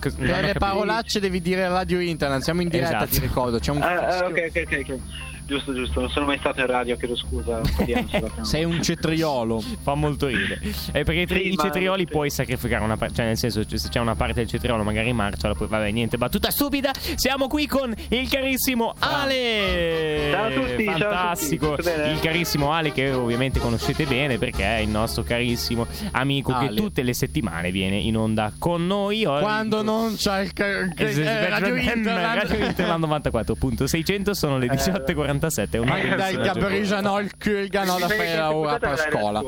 Cos- 0.00 0.14
Per 0.14 0.26
le 0.26 0.32
capito. 0.32 0.58
parolacce 0.58 1.18
devi 1.20 1.40
dire 1.40 1.66
radio 1.68 1.98
internet, 2.00 2.42
siamo 2.42 2.60
in 2.62 2.68
diretta, 2.68 2.96
Esatto. 3.04 3.10
ti 3.14 3.20
ricordo, 3.20 3.58
c'è 3.58 3.70
un 3.70 3.82
Ah, 3.82 4.06
ah, 4.18 4.26
ok, 4.26 4.50
ok, 4.54 4.84
ok. 4.88 4.98
Giusto, 5.46 5.74
giusto, 5.74 6.00
non 6.00 6.08
sono 6.08 6.24
mai 6.24 6.38
stato 6.38 6.60
in 6.60 6.66
radio, 6.66 6.96
chiedo 6.96 7.14
scusa. 7.16 7.60
Sei 8.40 8.64
un 8.64 8.82
cetriolo. 8.82 9.62
Fa 9.82 9.94
molto 9.94 10.26
ridere. 10.26 10.58
Eh, 10.92 11.04
perché 11.04 11.26
sì, 11.28 11.52
i 11.52 11.56
cetrioli 11.56 12.06
puoi 12.06 12.30
sacrificare 12.30 12.82
una 12.82 12.96
parte, 12.96 13.16
cioè 13.16 13.26
nel 13.26 13.36
senso 13.36 13.62
se 13.68 13.88
c'è 13.90 14.00
una 14.00 14.14
parte 14.14 14.34
del 14.34 14.48
cetriolo 14.48 14.82
magari 14.82 15.12
marcia, 15.12 15.52
poi 15.52 15.66
vabbè 15.66 15.90
niente, 15.90 16.16
battuta 16.16 16.50
stupida. 16.50 16.92
Siamo 17.16 17.48
qui 17.48 17.66
con 17.66 17.94
il 18.08 18.28
carissimo 18.30 18.94
ah. 18.98 19.22
Ale. 19.22 20.28
Ciao 20.30 20.46
a 20.46 20.50
tutti. 20.50 20.84
Fantastico. 20.84 21.72
A 21.74 21.76
tutti, 21.76 21.90
il 21.90 22.20
carissimo 22.20 22.72
Ale 22.72 22.92
che 22.92 23.12
ovviamente 23.12 23.60
conoscete 23.60 24.06
bene 24.06 24.38
perché 24.38 24.64
è 24.64 24.78
il 24.78 24.88
nostro 24.88 25.24
carissimo 25.24 25.86
amico 26.12 26.52
Ale. 26.52 26.68
che 26.68 26.74
tutte 26.74 27.02
le 27.02 27.12
settimane 27.12 27.70
viene 27.70 27.98
in 27.98 28.16
onda 28.16 28.50
con 28.58 28.86
noi. 28.86 29.26
Oggi. 29.26 29.42
Quando 29.42 29.82
non 29.82 30.16
c'è 30.16 30.40
il... 30.40 30.52
Ca- 30.54 30.88
eh, 30.96 31.04
eh 31.04 31.48
radio 31.50 31.74
Inter. 31.74 32.14
Radio 32.14 32.42
Inter, 32.42 32.68
Interland 32.68 33.04
94.600 33.04 34.30
sono 34.30 34.56
le 34.56 34.66
eh, 34.66 34.70
18.40. 34.70 35.32
1977 35.34 35.76
è 35.76 35.80
una 35.80 36.16
Dai, 36.16 36.36
che 36.38 36.48
a 36.48 36.54
Brigiano 36.54 37.18
il 37.18 37.30
Kulgan 37.36 37.86
da 37.86 38.08
fare 38.08 38.40
ora 38.40 38.78
per 38.78 38.98
scuola. 38.98 39.42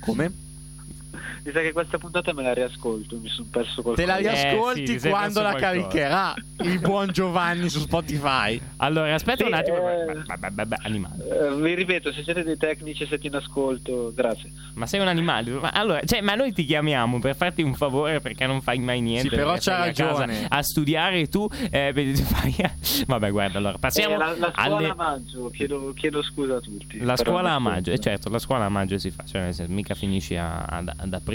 Come? 0.00 0.32
Mi 1.46 1.52
sa 1.52 1.60
che 1.60 1.72
questa 1.72 1.98
puntata 1.98 2.32
me 2.32 2.42
la 2.42 2.54
riascolto, 2.54 3.18
mi 3.20 3.28
sono 3.28 3.48
perso 3.50 3.82
qualcosa. 3.82 4.06
Te 4.06 4.06
la 4.06 4.16
riascolti 4.30 4.82
Eh, 4.82 4.86
sì, 4.86 4.98
ti 4.98 5.08
quando 5.10 5.42
la 5.42 5.50
qualcosa. 5.50 5.72
caricherà 5.74 6.34
il 6.62 6.78
buon 6.78 7.08
Giovanni 7.12 7.68
su 7.68 7.80
Spotify. 7.80 8.58
Allora, 8.78 9.12
aspetta 9.12 9.44
Sì, 9.44 9.50
un 9.50 9.54
attimo. 9.54 9.76
eh. 9.90 10.22
Beh, 10.24 10.36
beh, 10.38 10.50
beh, 10.50 10.66
beh, 10.66 10.76
animale. 10.84 11.16
Eh, 11.28 11.54
vi 11.56 11.74
ripeto, 11.74 12.12
se 12.12 12.22
siete 12.22 12.44
dei 12.44 12.56
tecnici, 12.56 13.04
siete 13.04 13.26
in 13.26 13.34
ascolto, 13.34 14.10
grazie. 14.14 14.50
Ma 14.72 14.86
sei 14.86 15.00
un 15.00 15.08
animale. 15.08 15.50
Ma, 15.50 15.68
allora, 15.68 16.00
cioè, 16.06 16.22
ma 16.22 16.34
noi 16.34 16.52
ti 16.54 16.64
chiamiamo 16.64 17.18
per 17.18 17.36
farti 17.36 17.60
un 17.60 17.74
favore 17.74 18.20
perché 18.20 18.46
non 18.46 18.62
fai 18.62 18.78
mai 18.78 19.02
niente. 19.02 19.28
Sì, 19.28 19.34
però 19.36 19.52
c'ha 19.52 19.60
stai 19.60 19.74
a 19.74 19.84
ragione. 19.84 20.46
A 20.48 20.62
studiare 20.62 21.26
tu. 21.28 21.46
eh, 21.70 21.92
Vabbè, 23.06 23.30
guarda, 23.30 23.58
allora 23.58 23.76
passiamo 23.76 24.14
Eh, 24.14 24.16
la, 24.18 24.34
la 24.38 24.50
scuola 24.54 24.76
alle. 24.78 24.88
a 24.88 24.94
maggio, 24.94 25.50
chiedo, 25.50 25.92
chiedo 25.94 26.22
scusa 26.22 26.56
a 26.56 26.60
tutti. 26.60 27.00
La 27.00 27.16
scuola 27.16 27.52
a 27.52 27.58
maggio, 27.58 27.90
e 27.90 27.94
ascolto. 27.94 28.02
certo, 28.02 28.30
la 28.30 28.38
scuola 28.38 28.64
a 28.64 28.68
maggio 28.70 28.96
si 28.96 29.10
fa, 29.10 29.24
cioè 29.24 29.50
mica 29.66 29.94
finisci 29.94 30.36
a- 30.36 30.62
ad, 30.62 30.90
ad 30.96 31.12
aprile. 31.12 31.32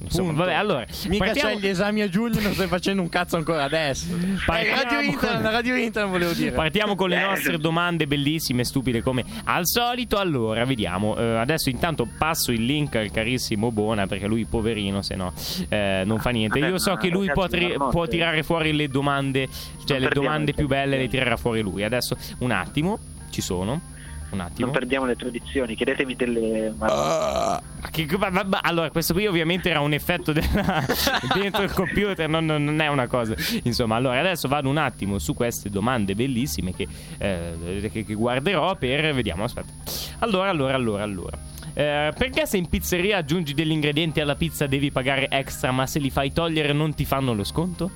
Insomma, 0.00 0.28
Punto. 0.28 0.44
vabbè, 0.44 0.54
allora. 0.54 0.86
Mica 1.08 1.24
partiamo- 1.24 1.50
c'hai 1.50 1.58
gli 1.60 1.66
esami 1.66 2.00
a 2.02 2.08
giugno, 2.08 2.40
non 2.40 2.52
stai 2.54 2.68
facendo 2.68 3.02
un 3.02 3.08
cazzo 3.08 3.36
ancora 3.36 3.64
adesso. 3.64 4.06
Partiamo- 4.46 4.80
Eh, 4.80 4.82
Radio 4.84 5.00
Internet, 5.00 5.42
Radio 5.52 5.76
Internet 5.76 6.10
volevo 6.12 6.32
dire. 6.32 6.50
Partiamo 6.52 6.94
con 6.94 7.08
le 7.08 7.16
Eh. 7.20 7.24
nostre 7.26 7.58
domande 7.58 8.06
bellissime, 8.06 8.64
stupide 8.64 9.02
come 9.02 9.24
al 9.44 9.66
solito. 9.66 10.16
Allora, 10.18 10.64
vediamo. 10.64 11.16
Eh, 11.16 11.36
adesso 11.36 11.68
intanto 11.68 12.08
passo 12.16 12.52
il 12.52 12.64
link 12.64 12.94
al 12.94 13.10
carissimo 13.10 13.70
Bona 13.72 14.06
perché 14.06 14.26
lui 14.26 14.44
poverino, 14.44 15.02
se 15.02 15.16
no 15.16 15.32
eh, 15.68 16.02
non 16.06 16.18
fa 16.20 16.30
niente. 16.30 16.60
Vabbè, 16.60 16.72
Io 16.72 16.78
so 16.78 16.94
che 16.94 17.08
lui 17.08 17.30
può, 17.32 17.48
tri- 17.48 17.74
può 17.90 18.06
tirare 18.06 18.42
fuori 18.44 18.72
le 18.72 18.88
domande, 18.88 19.48
cioè 19.84 19.98
Non 19.98 20.08
le 20.08 20.14
domande 20.14 20.52
più 20.54 20.66
belle 20.68 20.96
le 20.96 21.08
tirerà 21.08 21.36
fuori 21.36 21.60
lui. 21.60 21.82
Adesso 21.82 22.16
un 22.38 22.52
attimo, 22.52 22.98
ci 23.30 23.40
sono. 23.40 23.96
Un 24.30 24.40
attimo. 24.40 24.66
Non 24.66 24.74
perdiamo 24.74 25.06
le 25.06 25.16
tradizioni, 25.16 25.74
chiedetemi 25.74 26.14
delle... 26.14 26.74
Ma 26.76 27.60
che- 27.90 28.06
ma- 28.18 28.28
ma- 28.30 28.42
ma- 28.44 28.60
allora, 28.62 28.90
questo 28.90 29.14
qui 29.14 29.26
ovviamente 29.26 29.70
era 29.70 29.80
un 29.80 29.94
effetto 29.94 30.32
della- 30.32 30.84
dentro 31.34 31.62
il 31.62 31.72
computer, 31.72 32.28
non, 32.28 32.44
non- 32.44 32.62
non 32.62 32.78
è 32.80 32.88
una 32.88 33.06
cosa. 33.06 33.34
Insomma, 33.62 33.96
allora 33.96 34.18
adesso 34.18 34.46
vado 34.46 34.68
un 34.68 34.76
attimo 34.76 35.18
su 35.18 35.32
queste 35.32 35.70
domande 35.70 36.14
bellissime 36.14 36.74
che, 36.74 36.86
eh, 37.16 37.88
che- 37.90 38.04
che 38.04 38.14
guarderò 38.14 38.76
per. 38.76 39.14
Vediamo, 39.14 39.44
aspetta. 39.44 39.72
Allora, 40.18 40.50
allora, 40.50 40.74
allora, 40.74 41.02
allora. 41.02 41.38
Eh, 41.72 42.12
perché 42.16 42.44
se 42.46 42.56
in 42.58 42.68
pizzeria 42.68 43.16
aggiungi 43.18 43.54
degli 43.54 43.70
ingredienti 43.70 44.20
alla 44.20 44.34
pizza 44.34 44.66
devi 44.66 44.90
pagare 44.90 45.28
extra, 45.30 45.70
ma 45.70 45.86
se 45.86 46.00
li 46.00 46.10
fai 46.10 46.32
togliere 46.32 46.72
non 46.74 46.92
ti 46.94 47.04
fanno 47.06 47.32
lo 47.32 47.44
sconto? 47.44 47.90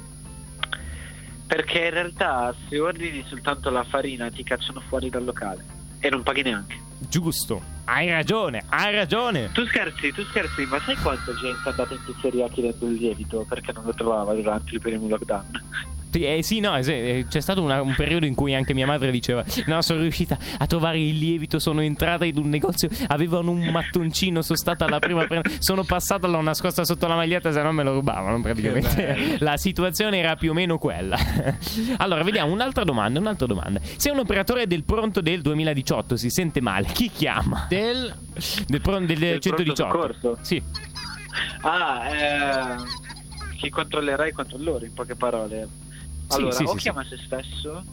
Perché 1.47 1.85
in 1.85 1.91
realtà 1.91 2.55
se 2.69 2.79
ordini 2.79 3.23
soltanto 3.29 3.69
la 3.69 3.85
farina 3.85 4.31
ti 4.31 4.43
cacciano 4.43 4.81
fuori 4.89 5.11
dal 5.11 5.25
locale 5.25 5.81
e 6.03 6.11
non 6.11 6.23
paghi 6.23 6.43
neanche. 6.43 6.92
Giusto, 7.09 7.61
hai 7.85 8.09
ragione, 8.11 8.63
hai 8.69 8.95
ragione. 8.95 9.51
Tu 9.53 9.65
scherzi, 9.67 10.13
tu 10.13 10.23
scherzi, 10.25 10.65
ma 10.67 10.81
sai 10.85 10.97
quanta 10.97 11.33
gente 11.35 11.61
è 11.65 11.71
andata 11.71 11.93
in 11.95 12.01
pizzeria 12.05 12.49
chiedendo 12.49 12.87
il 12.87 12.95
lievito 12.95 13.45
perché 13.49 13.73
non 13.73 13.85
lo 13.85 13.93
trovava 13.95 14.35
durante 14.35 14.75
il 14.75 14.81
primo 14.81 15.09
lockdown? 15.09 15.63
Sì, 16.13 16.25
eh, 16.25 16.43
sì, 16.43 16.61
no, 16.61 16.81
sì, 16.83 16.91
eh, 16.93 17.25
c'è 17.27 17.41
stato 17.41 17.63
una- 17.63 17.81
un 17.81 17.95
periodo 17.97 18.27
in 18.27 18.35
cui 18.35 18.55
anche 18.55 18.75
mia 18.75 18.85
madre 18.85 19.11
diceva: 19.11 19.43
No, 19.65 19.81
sono 19.81 20.03
riuscita 20.03 20.37
a 20.59 20.67
trovare 20.67 21.01
il 21.01 21.17
lievito. 21.17 21.59
Sono 21.59 21.81
entrata 21.81 22.27
in 22.27 22.37
un 22.37 22.51
negozio, 22.51 22.91
avevano 23.07 23.51
un 23.51 23.65
mattoncino. 23.71 24.43
Sono 24.43 24.59
stata 24.59 24.87
la 24.91 24.99
prima. 24.99 25.25
pre- 25.27 25.41
sono 25.61 25.85
passata, 25.85 26.27
l'ho 26.27 26.43
nascosta 26.43 26.85
sotto 26.85 27.07
la 27.07 27.15
maglietta, 27.15 27.51
se 27.51 27.63
no 27.63 27.73
me 27.73 27.83
lo 27.83 27.95
rubavano. 27.95 28.43
Praticamente 28.43 29.37
la 29.41 29.57
situazione 29.57 30.19
era 30.19 30.37
più 30.37 30.51
o 30.51 30.53
meno 30.53 30.77
quella. 30.77 31.17
allora, 31.97 32.23
vediamo 32.23 32.53
un'altra 32.53 32.85
domanda. 32.85 33.19
Un'altra 33.19 33.47
domanda. 33.47 33.81
Se 33.97 34.11
un 34.11 34.19
operatore 34.19 34.67
del 34.67 34.85
pronto 34.85 35.23
del 35.23 35.41
2018 35.41 36.17
si 36.19 36.29
sente 36.29 36.61
male, 36.61 36.89
chi 36.93 37.11
chiama? 37.11 37.67
Del 37.69 38.15
Del, 38.67 38.81
pron- 38.81 39.07
del 39.07 39.19
Del 39.19 39.39
pronto 39.41 39.63
118. 39.63 39.75
soccorso? 39.75 40.39
Sì. 40.43 40.63
Ah, 41.63 42.09
eh, 42.09 42.77
chi 43.57 43.71
controllerà 43.71 44.27
i 44.27 44.33
controllori, 44.33 44.87
in 44.87 44.95
poche 44.95 45.15
parole. 45.15 45.69
Sì, 46.29 46.37
Allora, 46.39 46.53
sì, 46.55 46.63
o 46.65 46.73
sì, 46.73 46.79
chiama 46.79 47.05
se 47.05 47.17
stesso. 47.25 47.85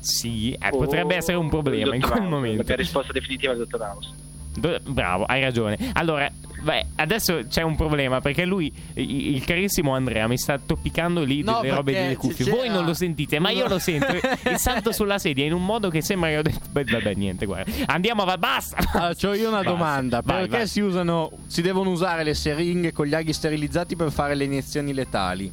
Sì, 0.00 0.52
eh, 0.52 0.70
potrebbe 0.70 1.16
essere 1.16 1.36
un 1.36 1.48
problema 1.48 1.94
in 1.94 2.00
quel 2.00 2.18
House, 2.18 2.28
momento. 2.28 2.64
La 2.66 2.76
risposta 2.76 3.12
definitiva 3.12 3.52
del 3.54 3.66
dottor 3.66 3.86
House. 3.86 4.10
Do- 4.54 4.78
Bravo, 4.86 5.24
hai 5.24 5.40
ragione. 5.40 5.76
Allora, 5.94 6.30
beh, 6.68 6.86
adesso 6.96 7.44
c'è 7.48 7.62
un 7.62 7.76
problema 7.76 8.20
perché 8.20 8.44
lui, 8.44 8.70
il 8.94 9.42
carissimo 9.44 9.94
Andrea, 9.94 10.26
mi 10.28 10.36
sta 10.36 10.58
toppicando 10.58 11.24
lì 11.24 11.42
No, 11.42 11.60
delle 11.62 11.74
robe 11.74 11.92
delle 11.92 12.16
cuffie. 12.16 12.44
c'era- 12.44 12.56
Voi 12.56 12.68
non 12.68 12.84
lo 12.84 12.92
sentite, 12.92 13.38
ma 13.38 13.50
io 13.50 13.66
lo 13.68 13.78
sento. 13.78 14.06
e 14.42 14.58
salto 14.58 14.92
sulla 14.92 15.18
sedia 15.18 15.46
in 15.46 15.54
un 15.54 15.64
modo 15.64 15.88
che 15.88 16.02
sembra 16.02 16.28
che 16.28 16.36
ho 16.38 16.42
detto. 16.42 16.60
Beh, 16.70 16.84
vabbè, 16.84 17.14
niente, 17.14 17.46
guarda. 17.46 17.70
Andiamo 17.86 18.22
avanti, 18.22 18.40
basta. 18.40 18.76
Allora, 18.92 19.14
c'ho 19.14 19.32
io 19.32 19.48
una 19.48 19.56
Basta. 19.62 19.70
domanda. 19.70 20.20
Vai, 20.22 20.40
Perché 20.42 20.56
vai. 20.58 20.66
si 20.68 20.80
usano 20.80 21.30
si 21.46 21.62
devono 21.62 21.90
usare 21.90 22.22
le 22.24 22.34
siringhe 22.34 22.92
con 22.92 23.06
gli 23.06 23.14
aghi 23.14 23.32
sterilizzati 23.32 23.96
per 23.96 24.10
fare 24.12 24.34
le 24.34 24.44
iniezioni 24.44 24.92
letali? 24.92 25.50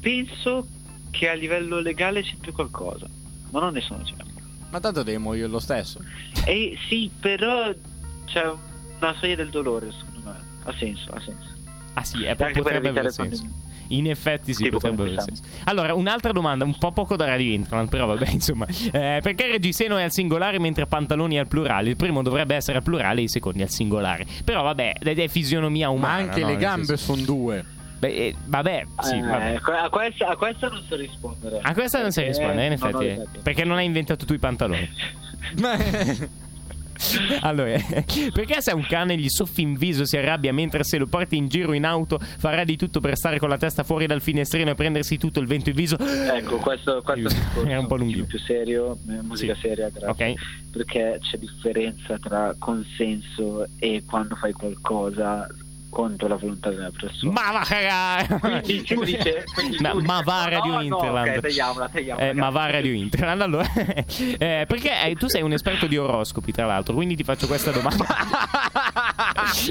Penso 0.00 0.66
che 1.10 1.28
a 1.28 1.34
livello 1.34 1.80
legale 1.80 2.22
c'entri 2.22 2.52
qualcosa, 2.52 3.06
ma 3.50 3.60
non 3.60 3.72
ne 3.72 3.80
sono 3.80 4.04
certo. 4.04 4.24
Ma 4.70 4.80
tanto 4.80 5.02
devi 5.02 5.18
morire 5.18 5.46
lo 5.46 5.58
stesso. 5.58 6.00
E 6.44 6.76
sì, 6.88 7.10
però 7.18 7.72
c'è 8.26 8.44
una 9.00 9.14
soglia 9.18 9.36
del 9.36 9.48
dolore, 9.50 9.90
secondo 9.90 10.20
me. 10.30 10.36
Ha 10.64 10.74
senso, 10.76 11.10
ha 11.12 11.20
senso. 11.20 11.54
Ah, 11.94 12.04
sì, 12.04 12.22
eh, 12.24 12.28
Anche 12.30 12.36
per 12.36 12.52
potrebbe 12.62 12.88
avere 12.90 13.10
senso. 13.10 13.64
In 13.90 14.08
effetti 14.10 14.52
sì, 14.52 14.64
Tipo 14.64 14.78
potrebbe 14.78 15.02
avere 15.02 15.20
senso. 15.22 15.42
Allora, 15.64 15.94
un'altra 15.94 16.32
domanda, 16.32 16.64
un 16.64 16.76
po' 16.76 16.90
poco 16.90 17.14
da 17.14 17.24
Radio 17.26 17.52
Internet, 17.52 17.88
però 17.88 18.06
vabbè, 18.06 18.28
insomma. 18.34 18.66
Eh, 18.66 19.20
perché 19.22 19.46
Reggiseno 19.46 19.96
è 19.96 20.02
al 20.02 20.10
singolare 20.12 20.58
mentre 20.58 20.86
Pantaloni 20.86 21.36
è 21.36 21.38
al 21.38 21.46
plurale? 21.46 21.90
Il 21.90 21.96
primo 21.96 22.22
dovrebbe 22.22 22.56
essere 22.56 22.78
al 22.78 22.82
plurale, 22.82 23.22
il 23.22 23.30
secondo 23.30 23.60
è 23.60 23.62
al 23.62 23.70
singolare. 23.70 24.26
Però 24.44 24.62
vabbè, 24.62 24.94
è 24.98 25.28
fisionomia 25.28 25.86
Ma 25.86 25.92
umana. 25.94 26.14
anche 26.16 26.40
no? 26.40 26.48
le 26.48 26.56
gambe 26.56 26.96
sono 26.96 27.22
due. 27.22 27.64
Beh, 27.98 28.08
eh, 28.08 28.34
vabbè, 28.44 28.84
sì, 29.02 29.14
Eh, 29.14 29.20
vabbè. 29.22 29.60
a, 29.62 29.88
questa, 29.88 30.26
a 30.28 30.36
questa 30.36 30.68
non 30.68 30.82
so 30.86 30.96
rispondere. 30.96 31.60
A 31.62 31.72
questa 31.72 32.02
non 32.02 32.10
sai 32.12 32.24
Perché 32.24 32.38
rispondere, 32.40 32.66
in 32.74 32.78
non 32.80 32.92
ho 32.92 33.02
effetti. 33.02 33.20
ripeto. 33.20 33.40
perché 33.42 33.64
non 33.64 33.76
hai 33.78 33.84
inventato 33.86 34.26
tu 34.26 34.32
i 34.34 34.38
pantaloni. 34.38 34.90
Allora, 37.40 37.76
perché 38.32 38.60
se 38.60 38.70
a 38.70 38.74
un 38.74 38.86
cane 38.88 39.16
gli 39.16 39.28
soffi 39.28 39.62
in 39.62 39.74
viso 39.76 40.04
si 40.04 40.16
arrabbia 40.16 40.52
mentre 40.52 40.84
se 40.84 40.98
lo 40.98 41.06
porti 41.06 41.36
in 41.36 41.48
giro 41.48 41.72
in 41.72 41.84
auto 41.84 42.18
farà 42.38 42.64
di 42.64 42.76
tutto 42.76 43.00
per 43.00 43.16
stare 43.16 43.38
con 43.38 43.48
la 43.48 43.56
testa 43.58 43.82
fuori 43.82 44.06
dal 44.06 44.20
finestrino 44.20 44.70
e 44.70 44.74
prendersi 44.74 45.18
tutto 45.18 45.40
il 45.40 45.46
vento 45.46 45.70
in 45.70 45.74
viso? 45.76 45.96
Ecco, 45.98 46.56
questo, 46.58 47.02
questo 47.02 47.28
è 47.66 47.76
un 47.76 47.86
po' 47.86 47.96
lunghino. 47.96 48.24
più 48.24 48.38
serio, 48.38 48.96
eh, 49.08 49.22
musica 49.22 49.54
Sì. 49.54 49.60
seria, 49.60 49.88
grazie. 49.90 50.32
Ok. 50.32 50.34
Perché 50.72 51.18
c'è 51.22 51.38
differenza 51.38 52.18
tra 52.18 52.54
consenso 52.58 53.66
e 53.78 54.02
quando 54.06 54.34
fai 54.36 54.52
qualcosa 54.52 55.46
contro 55.96 56.28
la 56.28 56.36
volontà 56.36 56.68
della 56.68 56.90
persona. 56.90 57.32
Ma 57.32 57.52
va 57.52 57.64
cagare! 57.64 58.38
Quindi 58.38 58.74
il 58.74 58.82
giudice, 58.82 59.44
quindi 59.54 59.76
il 59.76 59.80
Ma, 59.80 59.92
giudice- 59.92 60.12
ma 60.12 60.20
va 60.20 60.42
no, 60.42 60.48
Radio 60.50 60.72
no, 60.72 60.80
Interland. 60.82 61.28
ok, 61.28 61.40
tagliamola, 61.40 61.88
tagliamola. 61.88 62.28
Eh, 62.28 62.34
ma 62.34 62.50
va 62.50 62.70
Radio 62.70 62.92
Interland. 62.92 63.40
Allora, 63.40 63.66
eh, 63.72 64.64
perché 64.68 64.90
eh, 65.06 65.14
tu 65.14 65.28
sei 65.28 65.40
un 65.40 65.54
esperto 65.54 65.86
di 65.86 65.96
oroscopi, 65.96 66.52
tra 66.52 66.66
l'altro, 66.66 66.92
quindi 66.92 67.16
ti 67.16 67.24
faccio 67.24 67.46
questa 67.46 67.70
domanda. 67.70 68.04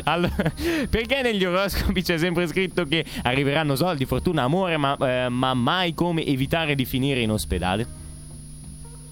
Allora, 0.05 0.51
perché 0.89 1.21
negli 1.21 1.43
oroscopi 1.43 2.01
c'è 2.01 2.17
sempre 2.17 2.47
scritto 2.47 2.85
che 2.85 3.05
arriveranno 3.23 3.75
soldi, 3.75 4.05
fortuna, 4.05 4.43
amore, 4.43 4.77
ma, 4.77 4.97
eh, 4.97 5.29
ma 5.29 5.53
mai 5.53 5.93
come 5.93 6.25
evitare 6.25 6.73
di 6.75 6.85
finire 6.85 7.19
in 7.19 7.31
ospedale? 7.31 8.03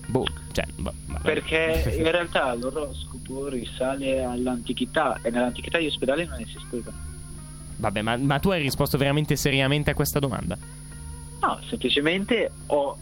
Boh, 0.08 0.26
cioè, 0.52 0.66
va- 0.78 0.94
Perché 1.22 1.94
in 1.98 2.10
realtà 2.12 2.54
l'oroscopo 2.54 3.48
risale 3.48 4.24
all'antichità 4.24 5.20
e 5.22 5.30
nell'antichità 5.30 5.80
gli 5.80 5.88
ospedali 5.88 6.26
non 6.26 6.40
esistevano. 6.40 6.98
Vabbè, 7.78 8.02
ma, 8.02 8.16
ma 8.18 8.40
tu 8.40 8.50
hai 8.52 8.62
risposto 8.62 8.98
veramente 8.98 9.36
seriamente 9.36 9.92
a 9.92 9.94
questa 9.94 10.20
domanda? 10.20 10.58
No, 11.42 11.60
semplicemente 11.68 12.50
ho 12.68 12.98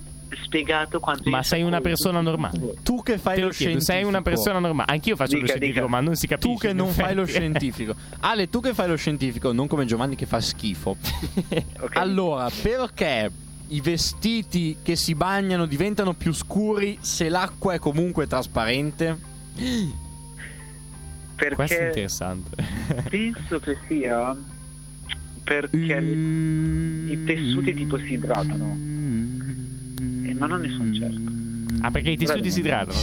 spiegato 0.46 1.00
quanto 1.02 1.30
Ma 1.30 1.44
sei 1.44 1.62
una 1.62 1.82
persona 1.82 2.22
normale? 2.22 2.76
Tu 2.84 3.04
che 3.04 3.18
fai 3.18 3.36
Te 3.36 3.42
lo 3.42 3.48
lo 3.48 3.54
chiedo, 3.54 3.72
scientifico. 3.80 3.80
sei 3.92 4.04
una 4.04 4.22
persona 4.22 4.60
normale. 4.60 4.92
Anch'io 4.92 5.16
faccio 5.16 5.34
lo 5.34 5.42
Dica, 5.42 5.48
scientifico, 5.54 5.86
dica. 5.86 5.92
ma 5.92 6.00
non 6.00 6.16
si 6.16 6.26
capisce. 6.28 6.50
Tu 6.54 6.58
che 6.58 6.74
non 6.74 6.88
fai 6.90 7.14
lo 7.14 7.26
scientifico. 7.26 7.96
Ale, 8.22 8.50
tu 8.50 8.62
che 8.62 8.74
fai 8.74 8.88
lo 8.88 8.96
scientifico, 8.96 9.52
non 9.52 9.68
come 9.68 9.86
Giovanni 9.86 10.16
che 10.16 10.26
fa 10.26 10.40
schifo. 10.40 10.96
Ok? 11.82 11.96
Allora, 11.98 12.50
perché 12.62 13.30
i 13.72 13.82
vestiti 13.82 14.78
che 14.82 14.96
si 14.96 15.16
bagnano 15.16 15.66
diventano 15.66 16.14
più 16.14 16.34
scuri 16.34 16.98
se 17.02 17.30
l'acqua 17.30 17.74
è 17.74 17.80
comunque 17.80 18.28
trasparente? 18.28 19.18
perché 21.36 21.56
Questo 21.56 21.78
è 21.78 21.86
interessante. 21.88 22.56
penso 23.10 23.60
che 23.60 23.78
sia 23.88 24.36
perché 25.44 25.96
i 25.96 27.24
tessuti 27.26 27.74
tipo 27.74 27.98
si 27.98 28.14
idratano. 28.14 28.78
Eh, 30.24 30.34
ma 30.36 30.46
non 30.46 30.62
ne 30.62 30.70
sono 30.70 30.94
certo. 30.94 31.20
Ah, 31.82 31.92
perché 31.92 32.12
i 32.12 32.18
tessuti 32.18 32.52
si 32.52 32.60
idratano? 32.60 33.00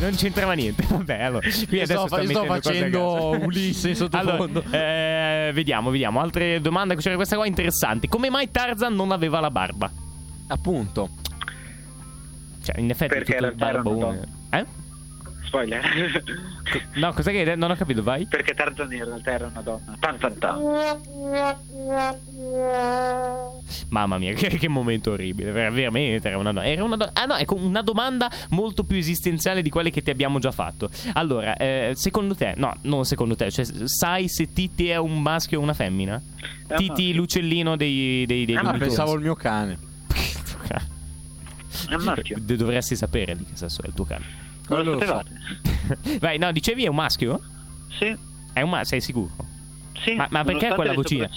Non 0.00 0.14
c'entrava 0.14 0.52
niente. 0.52 0.84
Vabbè, 0.88 1.22
allora. 1.22 1.48
Qui 1.68 1.80
adesso 1.80 2.06
sto, 2.06 2.24
sto 2.24 2.44
facendo. 2.44 3.38
Ulisse 3.44 3.94
sottofondo. 3.94 4.62
Allora, 4.66 5.48
eh, 5.48 5.50
vediamo, 5.52 5.90
vediamo. 5.90 6.20
Altre 6.20 6.60
domande. 6.60 6.96
C'era 6.96 7.16
questa 7.16 7.36
qua 7.36 7.46
interessante. 7.46 8.08
Come 8.08 8.30
mai 8.30 8.50
Tarzan 8.50 8.94
non 8.94 9.12
aveva 9.12 9.40
la 9.40 9.50
barba? 9.50 9.90
Appunto. 10.48 11.08
Cioè, 12.62 12.80
in 12.80 12.90
effetti 12.90 13.14
Perché 13.14 13.36
il 13.36 13.44
era 13.44 13.54
una 13.54 13.82
barbone. 13.82 14.28
Eh? 14.50 14.66
Spoiler. 15.46 15.82
No, 16.94 17.12
cos'è 17.12 17.30
che 17.30 17.38
hai 17.38 17.44
detto? 17.44 17.58
Non 17.58 17.70
ho 17.70 17.76
capito, 17.76 18.02
vai. 18.02 18.26
Perché 18.26 18.52
Tarzan 18.52 18.92
in 18.92 19.04
realtà 19.04 19.30
era 19.30 19.46
una 19.46 19.60
donna. 19.60 19.96
Tan 20.00 20.18
tan 20.18 20.36
tan. 20.38 20.58
Mamma 23.90 24.18
mia, 24.18 24.32
che, 24.34 24.48
che 24.48 24.68
momento 24.68 25.12
orribile. 25.12 25.52
ver- 25.52 25.72
Veramente 25.72 26.26
era 26.28 26.38
una 26.38 26.52
donna. 26.52 26.66
Era 26.66 26.82
una 26.82 26.96
do- 26.96 27.10
ah, 27.12 27.24
no, 27.24 27.36
ecco, 27.36 27.54
una 27.54 27.82
domanda 27.82 28.30
molto 28.50 28.82
più 28.84 28.96
esistenziale 28.96 29.62
di 29.62 29.70
quelle 29.70 29.90
che 29.90 30.02
ti 30.02 30.10
abbiamo 30.10 30.38
già 30.38 30.50
fatto. 30.50 30.90
Allora, 31.12 31.56
eh, 31.56 31.92
secondo 31.94 32.34
te, 32.34 32.54
no, 32.56 32.74
non 32.82 33.04
secondo 33.04 33.36
te, 33.36 33.50
cioè, 33.50 33.64
sai 33.84 34.28
se 34.28 34.52
Titi 34.52 34.88
è 34.88 34.96
un 34.96 35.22
maschio 35.22 35.60
o 35.60 35.62
una 35.62 35.74
femmina? 35.74 36.20
È 36.66 36.72
un 36.72 36.78
Titi, 36.78 36.88
maschio. 36.88 37.14
l'uccellino 37.14 37.76
dei, 37.76 38.26
dei, 38.26 38.44
dei 38.44 38.56
Ah, 38.56 38.60
Tunes. 38.62 38.78
pensavo 38.78 39.14
il 39.16 39.20
mio 39.20 39.34
cane. 39.34 39.78
È 41.88 41.94
un 41.94 42.02
maschio. 42.02 42.36
D- 42.40 42.56
Dovresti 42.56 42.96
sapere 42.96 43.36
di 43.36 43.44
che 43.44 43.54
sesso 43.54 43.82
è 43.82 43.86
il 43.86 43.94
tuo 43.94 44.04
cane. 44.04 44.44
Non 44.68 44.84
lo 44.84 45.04
so. 45.04 45.22
Vai, 46.20 46.38
no, 46.38 46.50
dicevi 46.52 46.84
è 46.84 46.88
un 46.88 46.94
maschio? 46.96 47.40
Sì. 47.98 48.16
È 48.52 48.60
un 48.62 48.70
maschio, 48.70 48.88
sei 48.88 49.00
sicuro? 49.00 49.30
Sì. 50.02 50.14
Ma- 50.14 50.26
ma 50.30 50.44
perché 50.44 50.74
quella 50.74 50.92
vocina? 50.92 51.28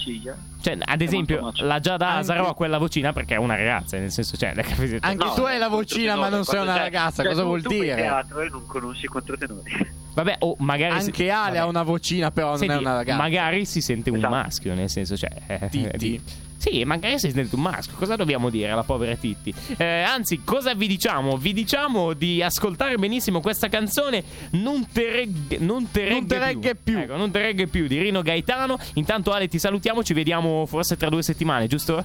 Cioè, 0.62 0.76
ad 0.78 1.00
esempio, 1.00 1.50
la 1.56 1.80
Giada 1.80 2.16
Asaro 2.16 2.48
ha 2.48 2.54
quella 2.54 2.76
vocina 2.76 3.12
perché 3.14 3.34
è 3.34 3.38
una 3.38 3.56
ragazza, 3.56 3.96
nel 3.98 4.10
senso, 4.10 4.36
cioè, 4.36 4.52
capito? 4.54 4.98
Anche 5.00 5.24
No, 5.24 5.32
tu 5.32 5.40
hai 5.42 5.58
la 5.58 5.68
vocina, 5.68 6.16
ma 6.16 6.28
non 6.28 6.44
sei 6.44 6.60
una 6.60 6.76
ragazza. 6.76 7.22
cioè, 7.22 7.32
Cosa 7.32 7.42
tu- 7.42 7.48
vuol 7.48 7.62
dire? 7.62 7.94
teatro 7.94 8.40
e 8.42 8.48
non 8.50 8.66
conosci 8.66 9.06
controtenori. 9.06 9.98
Vabbè, 10.12 10.36
o 10.40 10.56
magari 10.58 11.00
si- 11.00 11.06
Anche 11.06 11.30
Ale 11.30 11.44
vabbè. 11.52 11.58
ha 11.58 11.66
una 11.66 11.82
vocina, 11.82 12.30
però 12.30 12.48
non 12.48 12.58
Senti, 12.58 12.74
è 12.74 12.76
una 12.78 12.94
ragazza. 12.96 13.16
magari 13.16 13.64
si 13.64 13.80
sente 13.80 14.10
un 14.10 14.16
Esatto. 14.16 14.34
maschio, 14.34 14.74
nel 14.74 14.90
senso, 14.90 15.16
cioè. 15.16 15.30
eh, 15.46 15.68
Titti. 15.70 15.96
di- 15.96 16.20
Sì, 16.60 16.84
magari 16.84 17.18
si 17.18 17.30
sente 17.30 17.54
un 17.54 17.62
maschio. 17.62 17.96
Cosa 17.96 18.16
dobbiamo 18.16 18.50
dire 18.50 18.68
alla 18.70 18.82
povera 18.82 19.14
Titti? 19.14 19.52
Eh, 19.78 20.02
anzi, 20.02 20.42
cosa 20.44 20.74
vi 20.74 20.86
diciamo? 20.86 21.38
Vi 21.38 21.54
diciamo 21.54 22.12
di 22.12 22.42
ascoltare 22.42 22.96
benissimo 22.96 23.40
questa 23.40 23.68
canzone. 23.70 24.22
Non 24.50 24.86
te 24.92 25.10
regge, 25.10 25.56
non 25.56 25.90
te 25.90 26.02
regge, 26.02 26.12
Non 26.12 26.26
te 26.26 26.38
regge 26.38 26.74
più. 26.74 26.98
Ecco, 26.98 27.16
non 27.16 27.30
te 27.30 27.40
regge 27.40 27.66
più 27.66 27.86
di 27.86 27.98
Rino 27.98 28.20
Gaetano. 28.20 28.78
Intanto, 28.94 29.32
Ale, 29.32 29.48
ti 29.48 29.58
salutiamo. 29.58 30.02
Ci 30.02 30.12
vediamo 30.12 30.66
forse 30.66 30.98
tra 30.98 31.08
due 31.08 31.22
settimane, 31.22 31.66
giusto? 31.66 32.04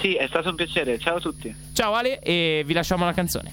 Sì, 0.00 0.14
è 0.14 0.26
stato 0.28 0.48
un 0.48 0.54
piacere. 0.54 0.98
Ciao 0.98 1.16
a 1.16 1.20
tutti. 1.20 1.54
Ciao, 1.74 1.92
Ale, 1.92 2.20
e 2.20 2.62
vi 2.64 2.72
lasciamo 2.72 3.04
la 3.04 3.12
canzone. 3.12 3.52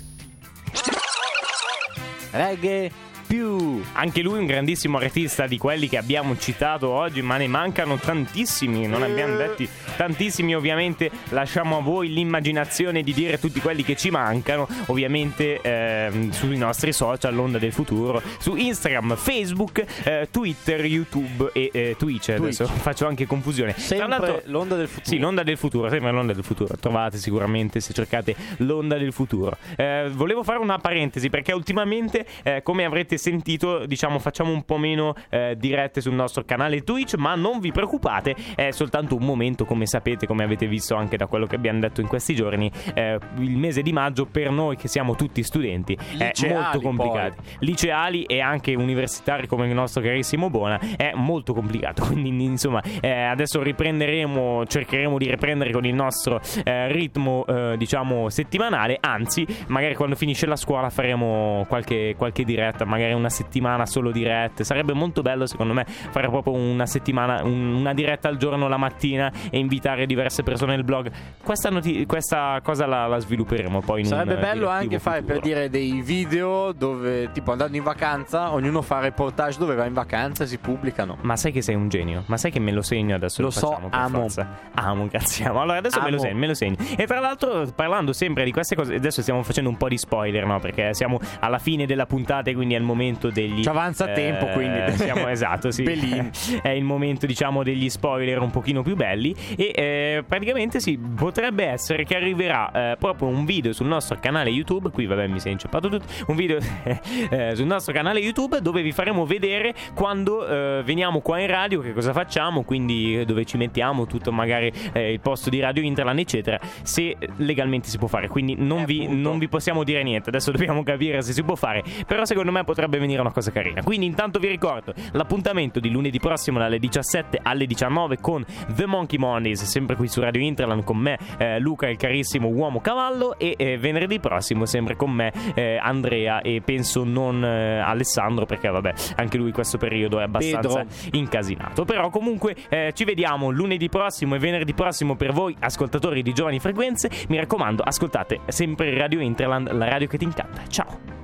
Reggae 2.31 2.89
più. 3.31 3.81
Anche 3.93 4.21
lui 4.21 4.39
un 4.39 4.45
grandissimo 4.45 4.97
artista 4.97 5.47
di 5.47 5.57
quelli 5.57 5.87
che 5.87 5.97
abbiamo 5.97 6.37
citato 6.37 6.89
oggi, 6.89 7.21
ma 7.21 7.37
ne 7.37 7.47
mancano 7.47 7.95
tantissimi, 7.95 8.87
non 8.87 9.03
abbiamo 9.03 9.37
detti 9.37 9.67
tantissimi, 9.95 10.53
ovviamente 10.53 11.09
lasciamo 11.29 11.77
a 11.77 11.81
voi 11.81 12.11
l'immaginazione 12.11 13.03
di 13.03 13.13
dire 13.13 13.39
tutti 13.39 13.61
quelli 13.61 13.83
che 13.83 13.95
ci 13.95 14.09
mancano, 14.09 14.67
ovviamente 14.87 15.61
ehm, 15.61 16.31
sui 16.31 16.57
nostri 16.57 16.91
social, 16.91 17.33
l'onda 17.33 17.57
del 17.57 17.71
futuro, 17.71 18.21
su 18.37 18.55
Instagram, 18.55 19.15
Facebook, 19.15 19.85
eh, 20.03 20.27
Twitter, 20.29 20.83
YouTube 20.83 21.51
e 21.53 21.69
eh, 21.71 21.95
Twitch. 21.97 22.29
Adesso 22.29 22.65
faccio 22.65 23.07
anche 23.07 23.25
confusione. 23.25 23.73
Sempre 23.77 24.43
l'onda 24.47 24.75
del 24.75 24.87
futuro. 24.89 25.05
sì, 25.09 25.19
l'onda 25.19 25.43
del 25.43 25.57
futuro, 25.57 25.89
sembra 25.89 26.11
l'onda 26.11 26.33
del 26.33 26.43
futuro. 26.43 26.75
Trovate 26.77 27.17
sicuramente 27.17 27.79
se 27.79 27.93
cercate 27.93 28.35
l'onda 28.57 28.97
del 28.97 29.13
futuro. 29.13 29.55
Eh, 29.77 30.09
volevo 30.11 30.43
fare 30.43 30.59
una 30.59 30.79
parentesi 30.79 31.29
perché 31.29 31.53
ultimamente, 31.53 32.25
eh, 32.43 32.61
come 32.61 32.83
avrete 32.83 33.19
sentito, 33.21 33.85
diciamo 33.85 34.19
facciamo 34.19 34.51
un 34.51 34.63
po' 34.63 34.77
meno 34.77 35.13
eh, 35.29 35.55
dirette 35.57 36.01
sul 36.01 36.13
nostro 36.13 36.43
canale 36.43 36.81
Twitch, 36.81 37.15
ma 37.15 37.35
non 37.35 37.59
vi 37.59 37.71
preoccupate, 37.71 38.35
è 38.55 38.71
soltanto 38.71 39.15
un 39.15 39.23
momento, 39.23 39.65
come 39.65 39.85
sapete, 39.85 40.25
come 40.25 40.43
avete 40.43 40.67
visto 40.67 40.95
anche 40.95 41.17
da 41.17 41.27
quello 41.27 41.45
che 41.45 41.55
abbiamo 41.55 41.79
detto 41.79 42.01
in 42.01 42.07
questi 42.07 42.35
giorni, 42.35 42.71
eh, 42.93 43.17
il 43.37 43.57
mese 43.57 43.81
di 43.81 43.93
maggio 43.93 44.25
per 44.25 44.49
noi 44.49 44.75
che 44.75 44.87
siamo 44.87 45.15
tutti 45.15 45.43
studenti 45.43 45.97
è 46.17 46.27
Liceali, 46.27 46.53
molto 46.53 46.81
complicato. 46.81 47.41
Liceali 47.59 48.23
e 48.23 48.41
anche 48.41 48.73
universitari 48.73 49.47
come 49.47 49.67
il 49.67 49.73
nostro 49.73 50.01
carissimo 50.01 50.49
Bona 50.49 50.79
è 50.97 51.11
molto 51.13 51.53
complicato. 51.53 52.03
Quindi, 52.11 52.43
insomma, 52.43 52.81
eh, 53.01 53.23
adesso 53.23 53.61
riprenderemo, 53.61 54.65
cercheremo 54.65 55.17
di 55.17 55.29
riprendere 55.29 55.71
con 55.71 55.85
il 55.85 55.93
nostro 55.93 56.39
eh, 56.63 56.91
ritmo, 56.91 57.45
eh, 57.45 57.75
diciamo, 57.77 58.29
settimanale. 58.29 58.97
Anzi, 58.99 59.45
magari 59.67 59.95
quando 59.95 60.15
finisce 60.15 60.45
la 60.45 60.55
scuola 60.55 60.89
faremo 60.89 61.65
qualche, 61.67 62.15
qualche 62.17 62.43
diretta, 62.43 62.85
magari 62.85 63.10
una 63.13 63.29
settimana 63.29 63.85
solo 63.85 64.11
dirette. 64.11 64.63
Sarebbe 64.63 64.93
molto 64.93 65.21
bello, 65.21 65.45
secondo 65.45 65.73
me, 65.73 65.85
fare 65.87 66.27
proprio 66.29 66.53
una 66.53 66.85
settimana, 66.85 67.43
un- 67.43 67.73
una 67.73 67.93
diretta 67.93 68.27
al 68.27 68.37
giorno 68.37 68.67
la 68.67 68.77
mattina 68.77 69.31
e 69.49 69.57
invitare 69.59 70.05
diverse 70.05 70.43
persone 70.43 70.75
nel 70.75 70.83
blog. 70.83 71.11
Questa, 71.43 71.69
noti- 71.69 72.05
questa 72.05 72.59
cosa 72.63 72.85
la, 72.85 73.07
la 73.07 73.19
svilupperemo 73.19 73.81
poi 73.81 74.01
in 74.01 74.05
Sarebbe 74.07 74.33
un 74.35 74.39
bello 74.39 74.67
anche 74.69 74.99
fare 74.99 75.19
futuro. 75.21 75.39
per 75.39 75.43
dire 75.47 75.69
dei 75.69 76.01
video 76.01 76.71
dove, 76.71 77.31
tipo, 77.31 77.51
andando 77.51 77.77
in 77.77 77.83
vacanza, 77.83 78.51
ognuno 78.53 78.81
fa 78.81 78.99
reportage 78.99 79.57
dove 79.59 79.75
va 79.75 79.85
in 79.85 79.93
vacanza 79.93 80.43
e 80.43 80.47
si 80.47 80.57
pubblicano. 80.57 81.17
Ma 81.21 81.35
sai 81.35 81.51
che 81.51 81.61
sei 81.61 81.75
un 81.75 81.89
genio? 81.89 82.23
Ma 82.27 82.37
sai 82.37 82.51
che 82.51 82.59
me 82.59 82.71
lo 82.71 82.81
segno 82.81 83.15
adesso? 83.15 83.41
Lo 83.41 83.47
Lo, 83.47 83.53
so, 83.53 83.79
amo. 83.89 84.19
forza. 84.19 84.47
Amo, 84.75 85.07
grazie. 85.07 85.45
Amo. 85.45 85.61
Allora 85.61 85.77
adesso 85.79 85.99
me 86.01 86.09
lo 86.09 86.15
Amo. 86.17 86.25
segno, 86.25 86.37
me 86.39 86.47
lo 86.47 86.53
segno. 86.53 86.75
E 86.97 87.05
tra 87.05 87.19
l'altro, 87.19 87.65
parlando 87.75 88.13
sempre 88.13 88.43
di 88.43 88.51
queste 88.51 88.75
cose, 88.75 88.95
adesso 88.95 89.21
stiamo 89.21 89.43
facendo 89.43 89.69
un 89.69 89.77
po' 89.77 89.87
di 89.87 89.97
spoiler, 89.97 90.45
no? 90.45 90.59
Perché 90.59 90.93
siamo 90.93 91.19
alla 91.39 91.57
fine 91.59 91.85
della 91.85 92.05
puntata 92.05 92.49
e 92.49 92.53
quindi 92.53 92.73
è 92.73 92.77
il 92.77 92.83
momento 92.83 93.00
degli. 93.29 93.63
Ci 93.63 93.69
avanza 93.69 94.07
tempo, 94.07 94.47
quindi. 94.47 94.79
Siamo 94.97 95.27
esatto, 95.27 95.71
sì. 95.71 95.83
È 96.61 96.69
il 96.69 96.83
momento, 96.83 97.25
diciamo, 97.25 97.63
degli 97.63 97.89
spoiler 97.89 98.39
un 98.39 98.51
pochino 98.51 98.81
più 98.83 98.95
belli. 98.95 99.35
E 99.55 99.71
eh, 99.75 100.23
praticamente 100.25 100.79
sì, 100.79 100.97
potrebbe 100.97 101.65
essere 101.65 102.03
che 102.03 102.15
arriverà 102.15 102.91
eh, 102.91 102.95
proprio 102.97 103.27
un 103.27 103.45
video 103.45 103.73
sul 103.73 103.87
nostro 103.87 104.17
canale 104.19 104.49
YouTube. 104.49 104.89
Qui, 104.89 105.05
vabbè, 105.05 105.27
mi 105.27 105.39
sei 105.39 105.53
inceppato 105.53 105.89
tutto. 105.89 106.05
Un 106.27 106.35
video 106.35 106.57
eh, 107.29 107.55
sul 107.55 107.65
nostro 107.65 107.93
canale 107.93 108.19
YouTube 108.19 108.61
dove 108.61 108.81
vi 108.81 108.91
faremo 108.91 109.25
vedere 109.25 109.73
quando 109.93 110.47
eh, 110.47 110.83
veniamo 110.83 111.21
qua 111.21 111.39
in 111.39 111.47
radio, 111.47 111.81
che 111.81 111.93
cosa 111.93 112.13
facciamo, 112.13 112.63
quindi 112.63 113.19
eh, 113.19 113.25
dove 113.25 113.45
ci 113.45 113.57
mettiamo, 113.57 114.05
tutto 114.05 114.31
magari 114.31 114.71
eh, 114.93 115.11
il 115.11 115.19
posto 115.19 115.49
di 115.49 115.59
Radio 115.59 115.83
Interland, 115.83 116.19
eccetera. 116.19 116.59
Se 116.83 117.17
legalmente 117.37 117.87
si 117.87 117.97
può 117.97 118.07
fare. 118.07 118.27
Quindi 118.27 118.55
non, 118.57 118.81
Eh, 118.81 118.85
vi, 118.85 119.07
non 119.07 119.39
vi 119.39 119.47
possiamo 119.47 119.83
dire 119.83 120.03
niente. 120.03 120.29
Adesso 120.29 120.51
dobbiamo 120.51 120.83
capire 120.83 121.21
se 121.21 121.33
si 121.33 121.43
può 121.43 121.55
fare. 121.55 121.83
Però 122.05 122.25
secondo 122.25 122.51
me 122.51 122.63
potrebbe 122.63 122.90
venire 122.99 123.21
una 123.21 123.31
cosa 123.31 123.51
carina. 123.51 123.83
Quindi 123.83 124.05
intanto 124.05 124.39
vi 124.39 124.47
ricordo 124.47 124.93
l'appuntamento 125.11 125.79
di 125.79 125.89
lunedì 125.89 126.19
prossimo 126.19 126.59
dalle 126.59 126.79
17 126.79 127.39
alle 127.41 127.65
19 127.65 128.19
con 128.19 128.45
The 128.67 128.85
Monkey 128.85 129.17
Mondays, 129.17 129.63
sempre 129.63 129.95
qui 129.95 130.07
su 130.07 130.21
Radio 130.21 130.41
Interland 130.41 130.83
con 130.83 130.97
me, 130.97 131.17
eh, 131.37 131.59
Luca, 131.59 131.87
il 131.89 131.97
carissimo 131.97 132.47
uomo 132.47 132.81
cavallo. 132.81 133.37
E 133.37 133.55
eh, 133.57 133.77
venerdì 133.77 134.19
prossimo 134.19 134.65
sempre 134.65 134.95
con 134.95 135.11
me, 135.11 135.31
eh, 135.53 135.77
Andrea 135.77 136.41
e 136.41 136.61
penso 136.63 137.03
non 137.03 137.43
eh, 137.43 137.79
Alessandro, 137.79 138.45
perché 138.45 138.69
vabbè, 138.69 138.93
anche 139.15 139.37
lui 139.37 139.51
questo 139.51 139.77
periodo 139.77 140.19
è 140.19 140.23
abbastanza 140.23 140.85
Pedro. 140.85 141.17
incasinato. 141.17 141.85
Però 141.85 142.09
comunque 142.09 142.55
eh, 142.69 142.91
ci 142.93 143.03
vediamo 143.03 143.49
lunedì 143.49 143.89
prossimo 143.89 144.35
e 144.35 144.39
venerdì 144.39 144.73
prossimo 144.73 145.15
per 145.15 145.31
voi, 145.31 145.55
ascoltatori 145.59 146.21
di 146.21 146.33
Giovani 146.33 146.59
Frequenze. 146.59 147.09
Mi 147.29 147.37
raccomando, 147.37 147.83
ascoltate 147.83 148.41
sempre 148.47 148.97
Radio 148.97 149.19
Interland, 149.19 149.71
la 149.71 149.87
radio 149.87 150.07
che 150.07 150.17
ti 150.17 150.23
incanta. 150.23 150.61
Ciao! 150.67 151.20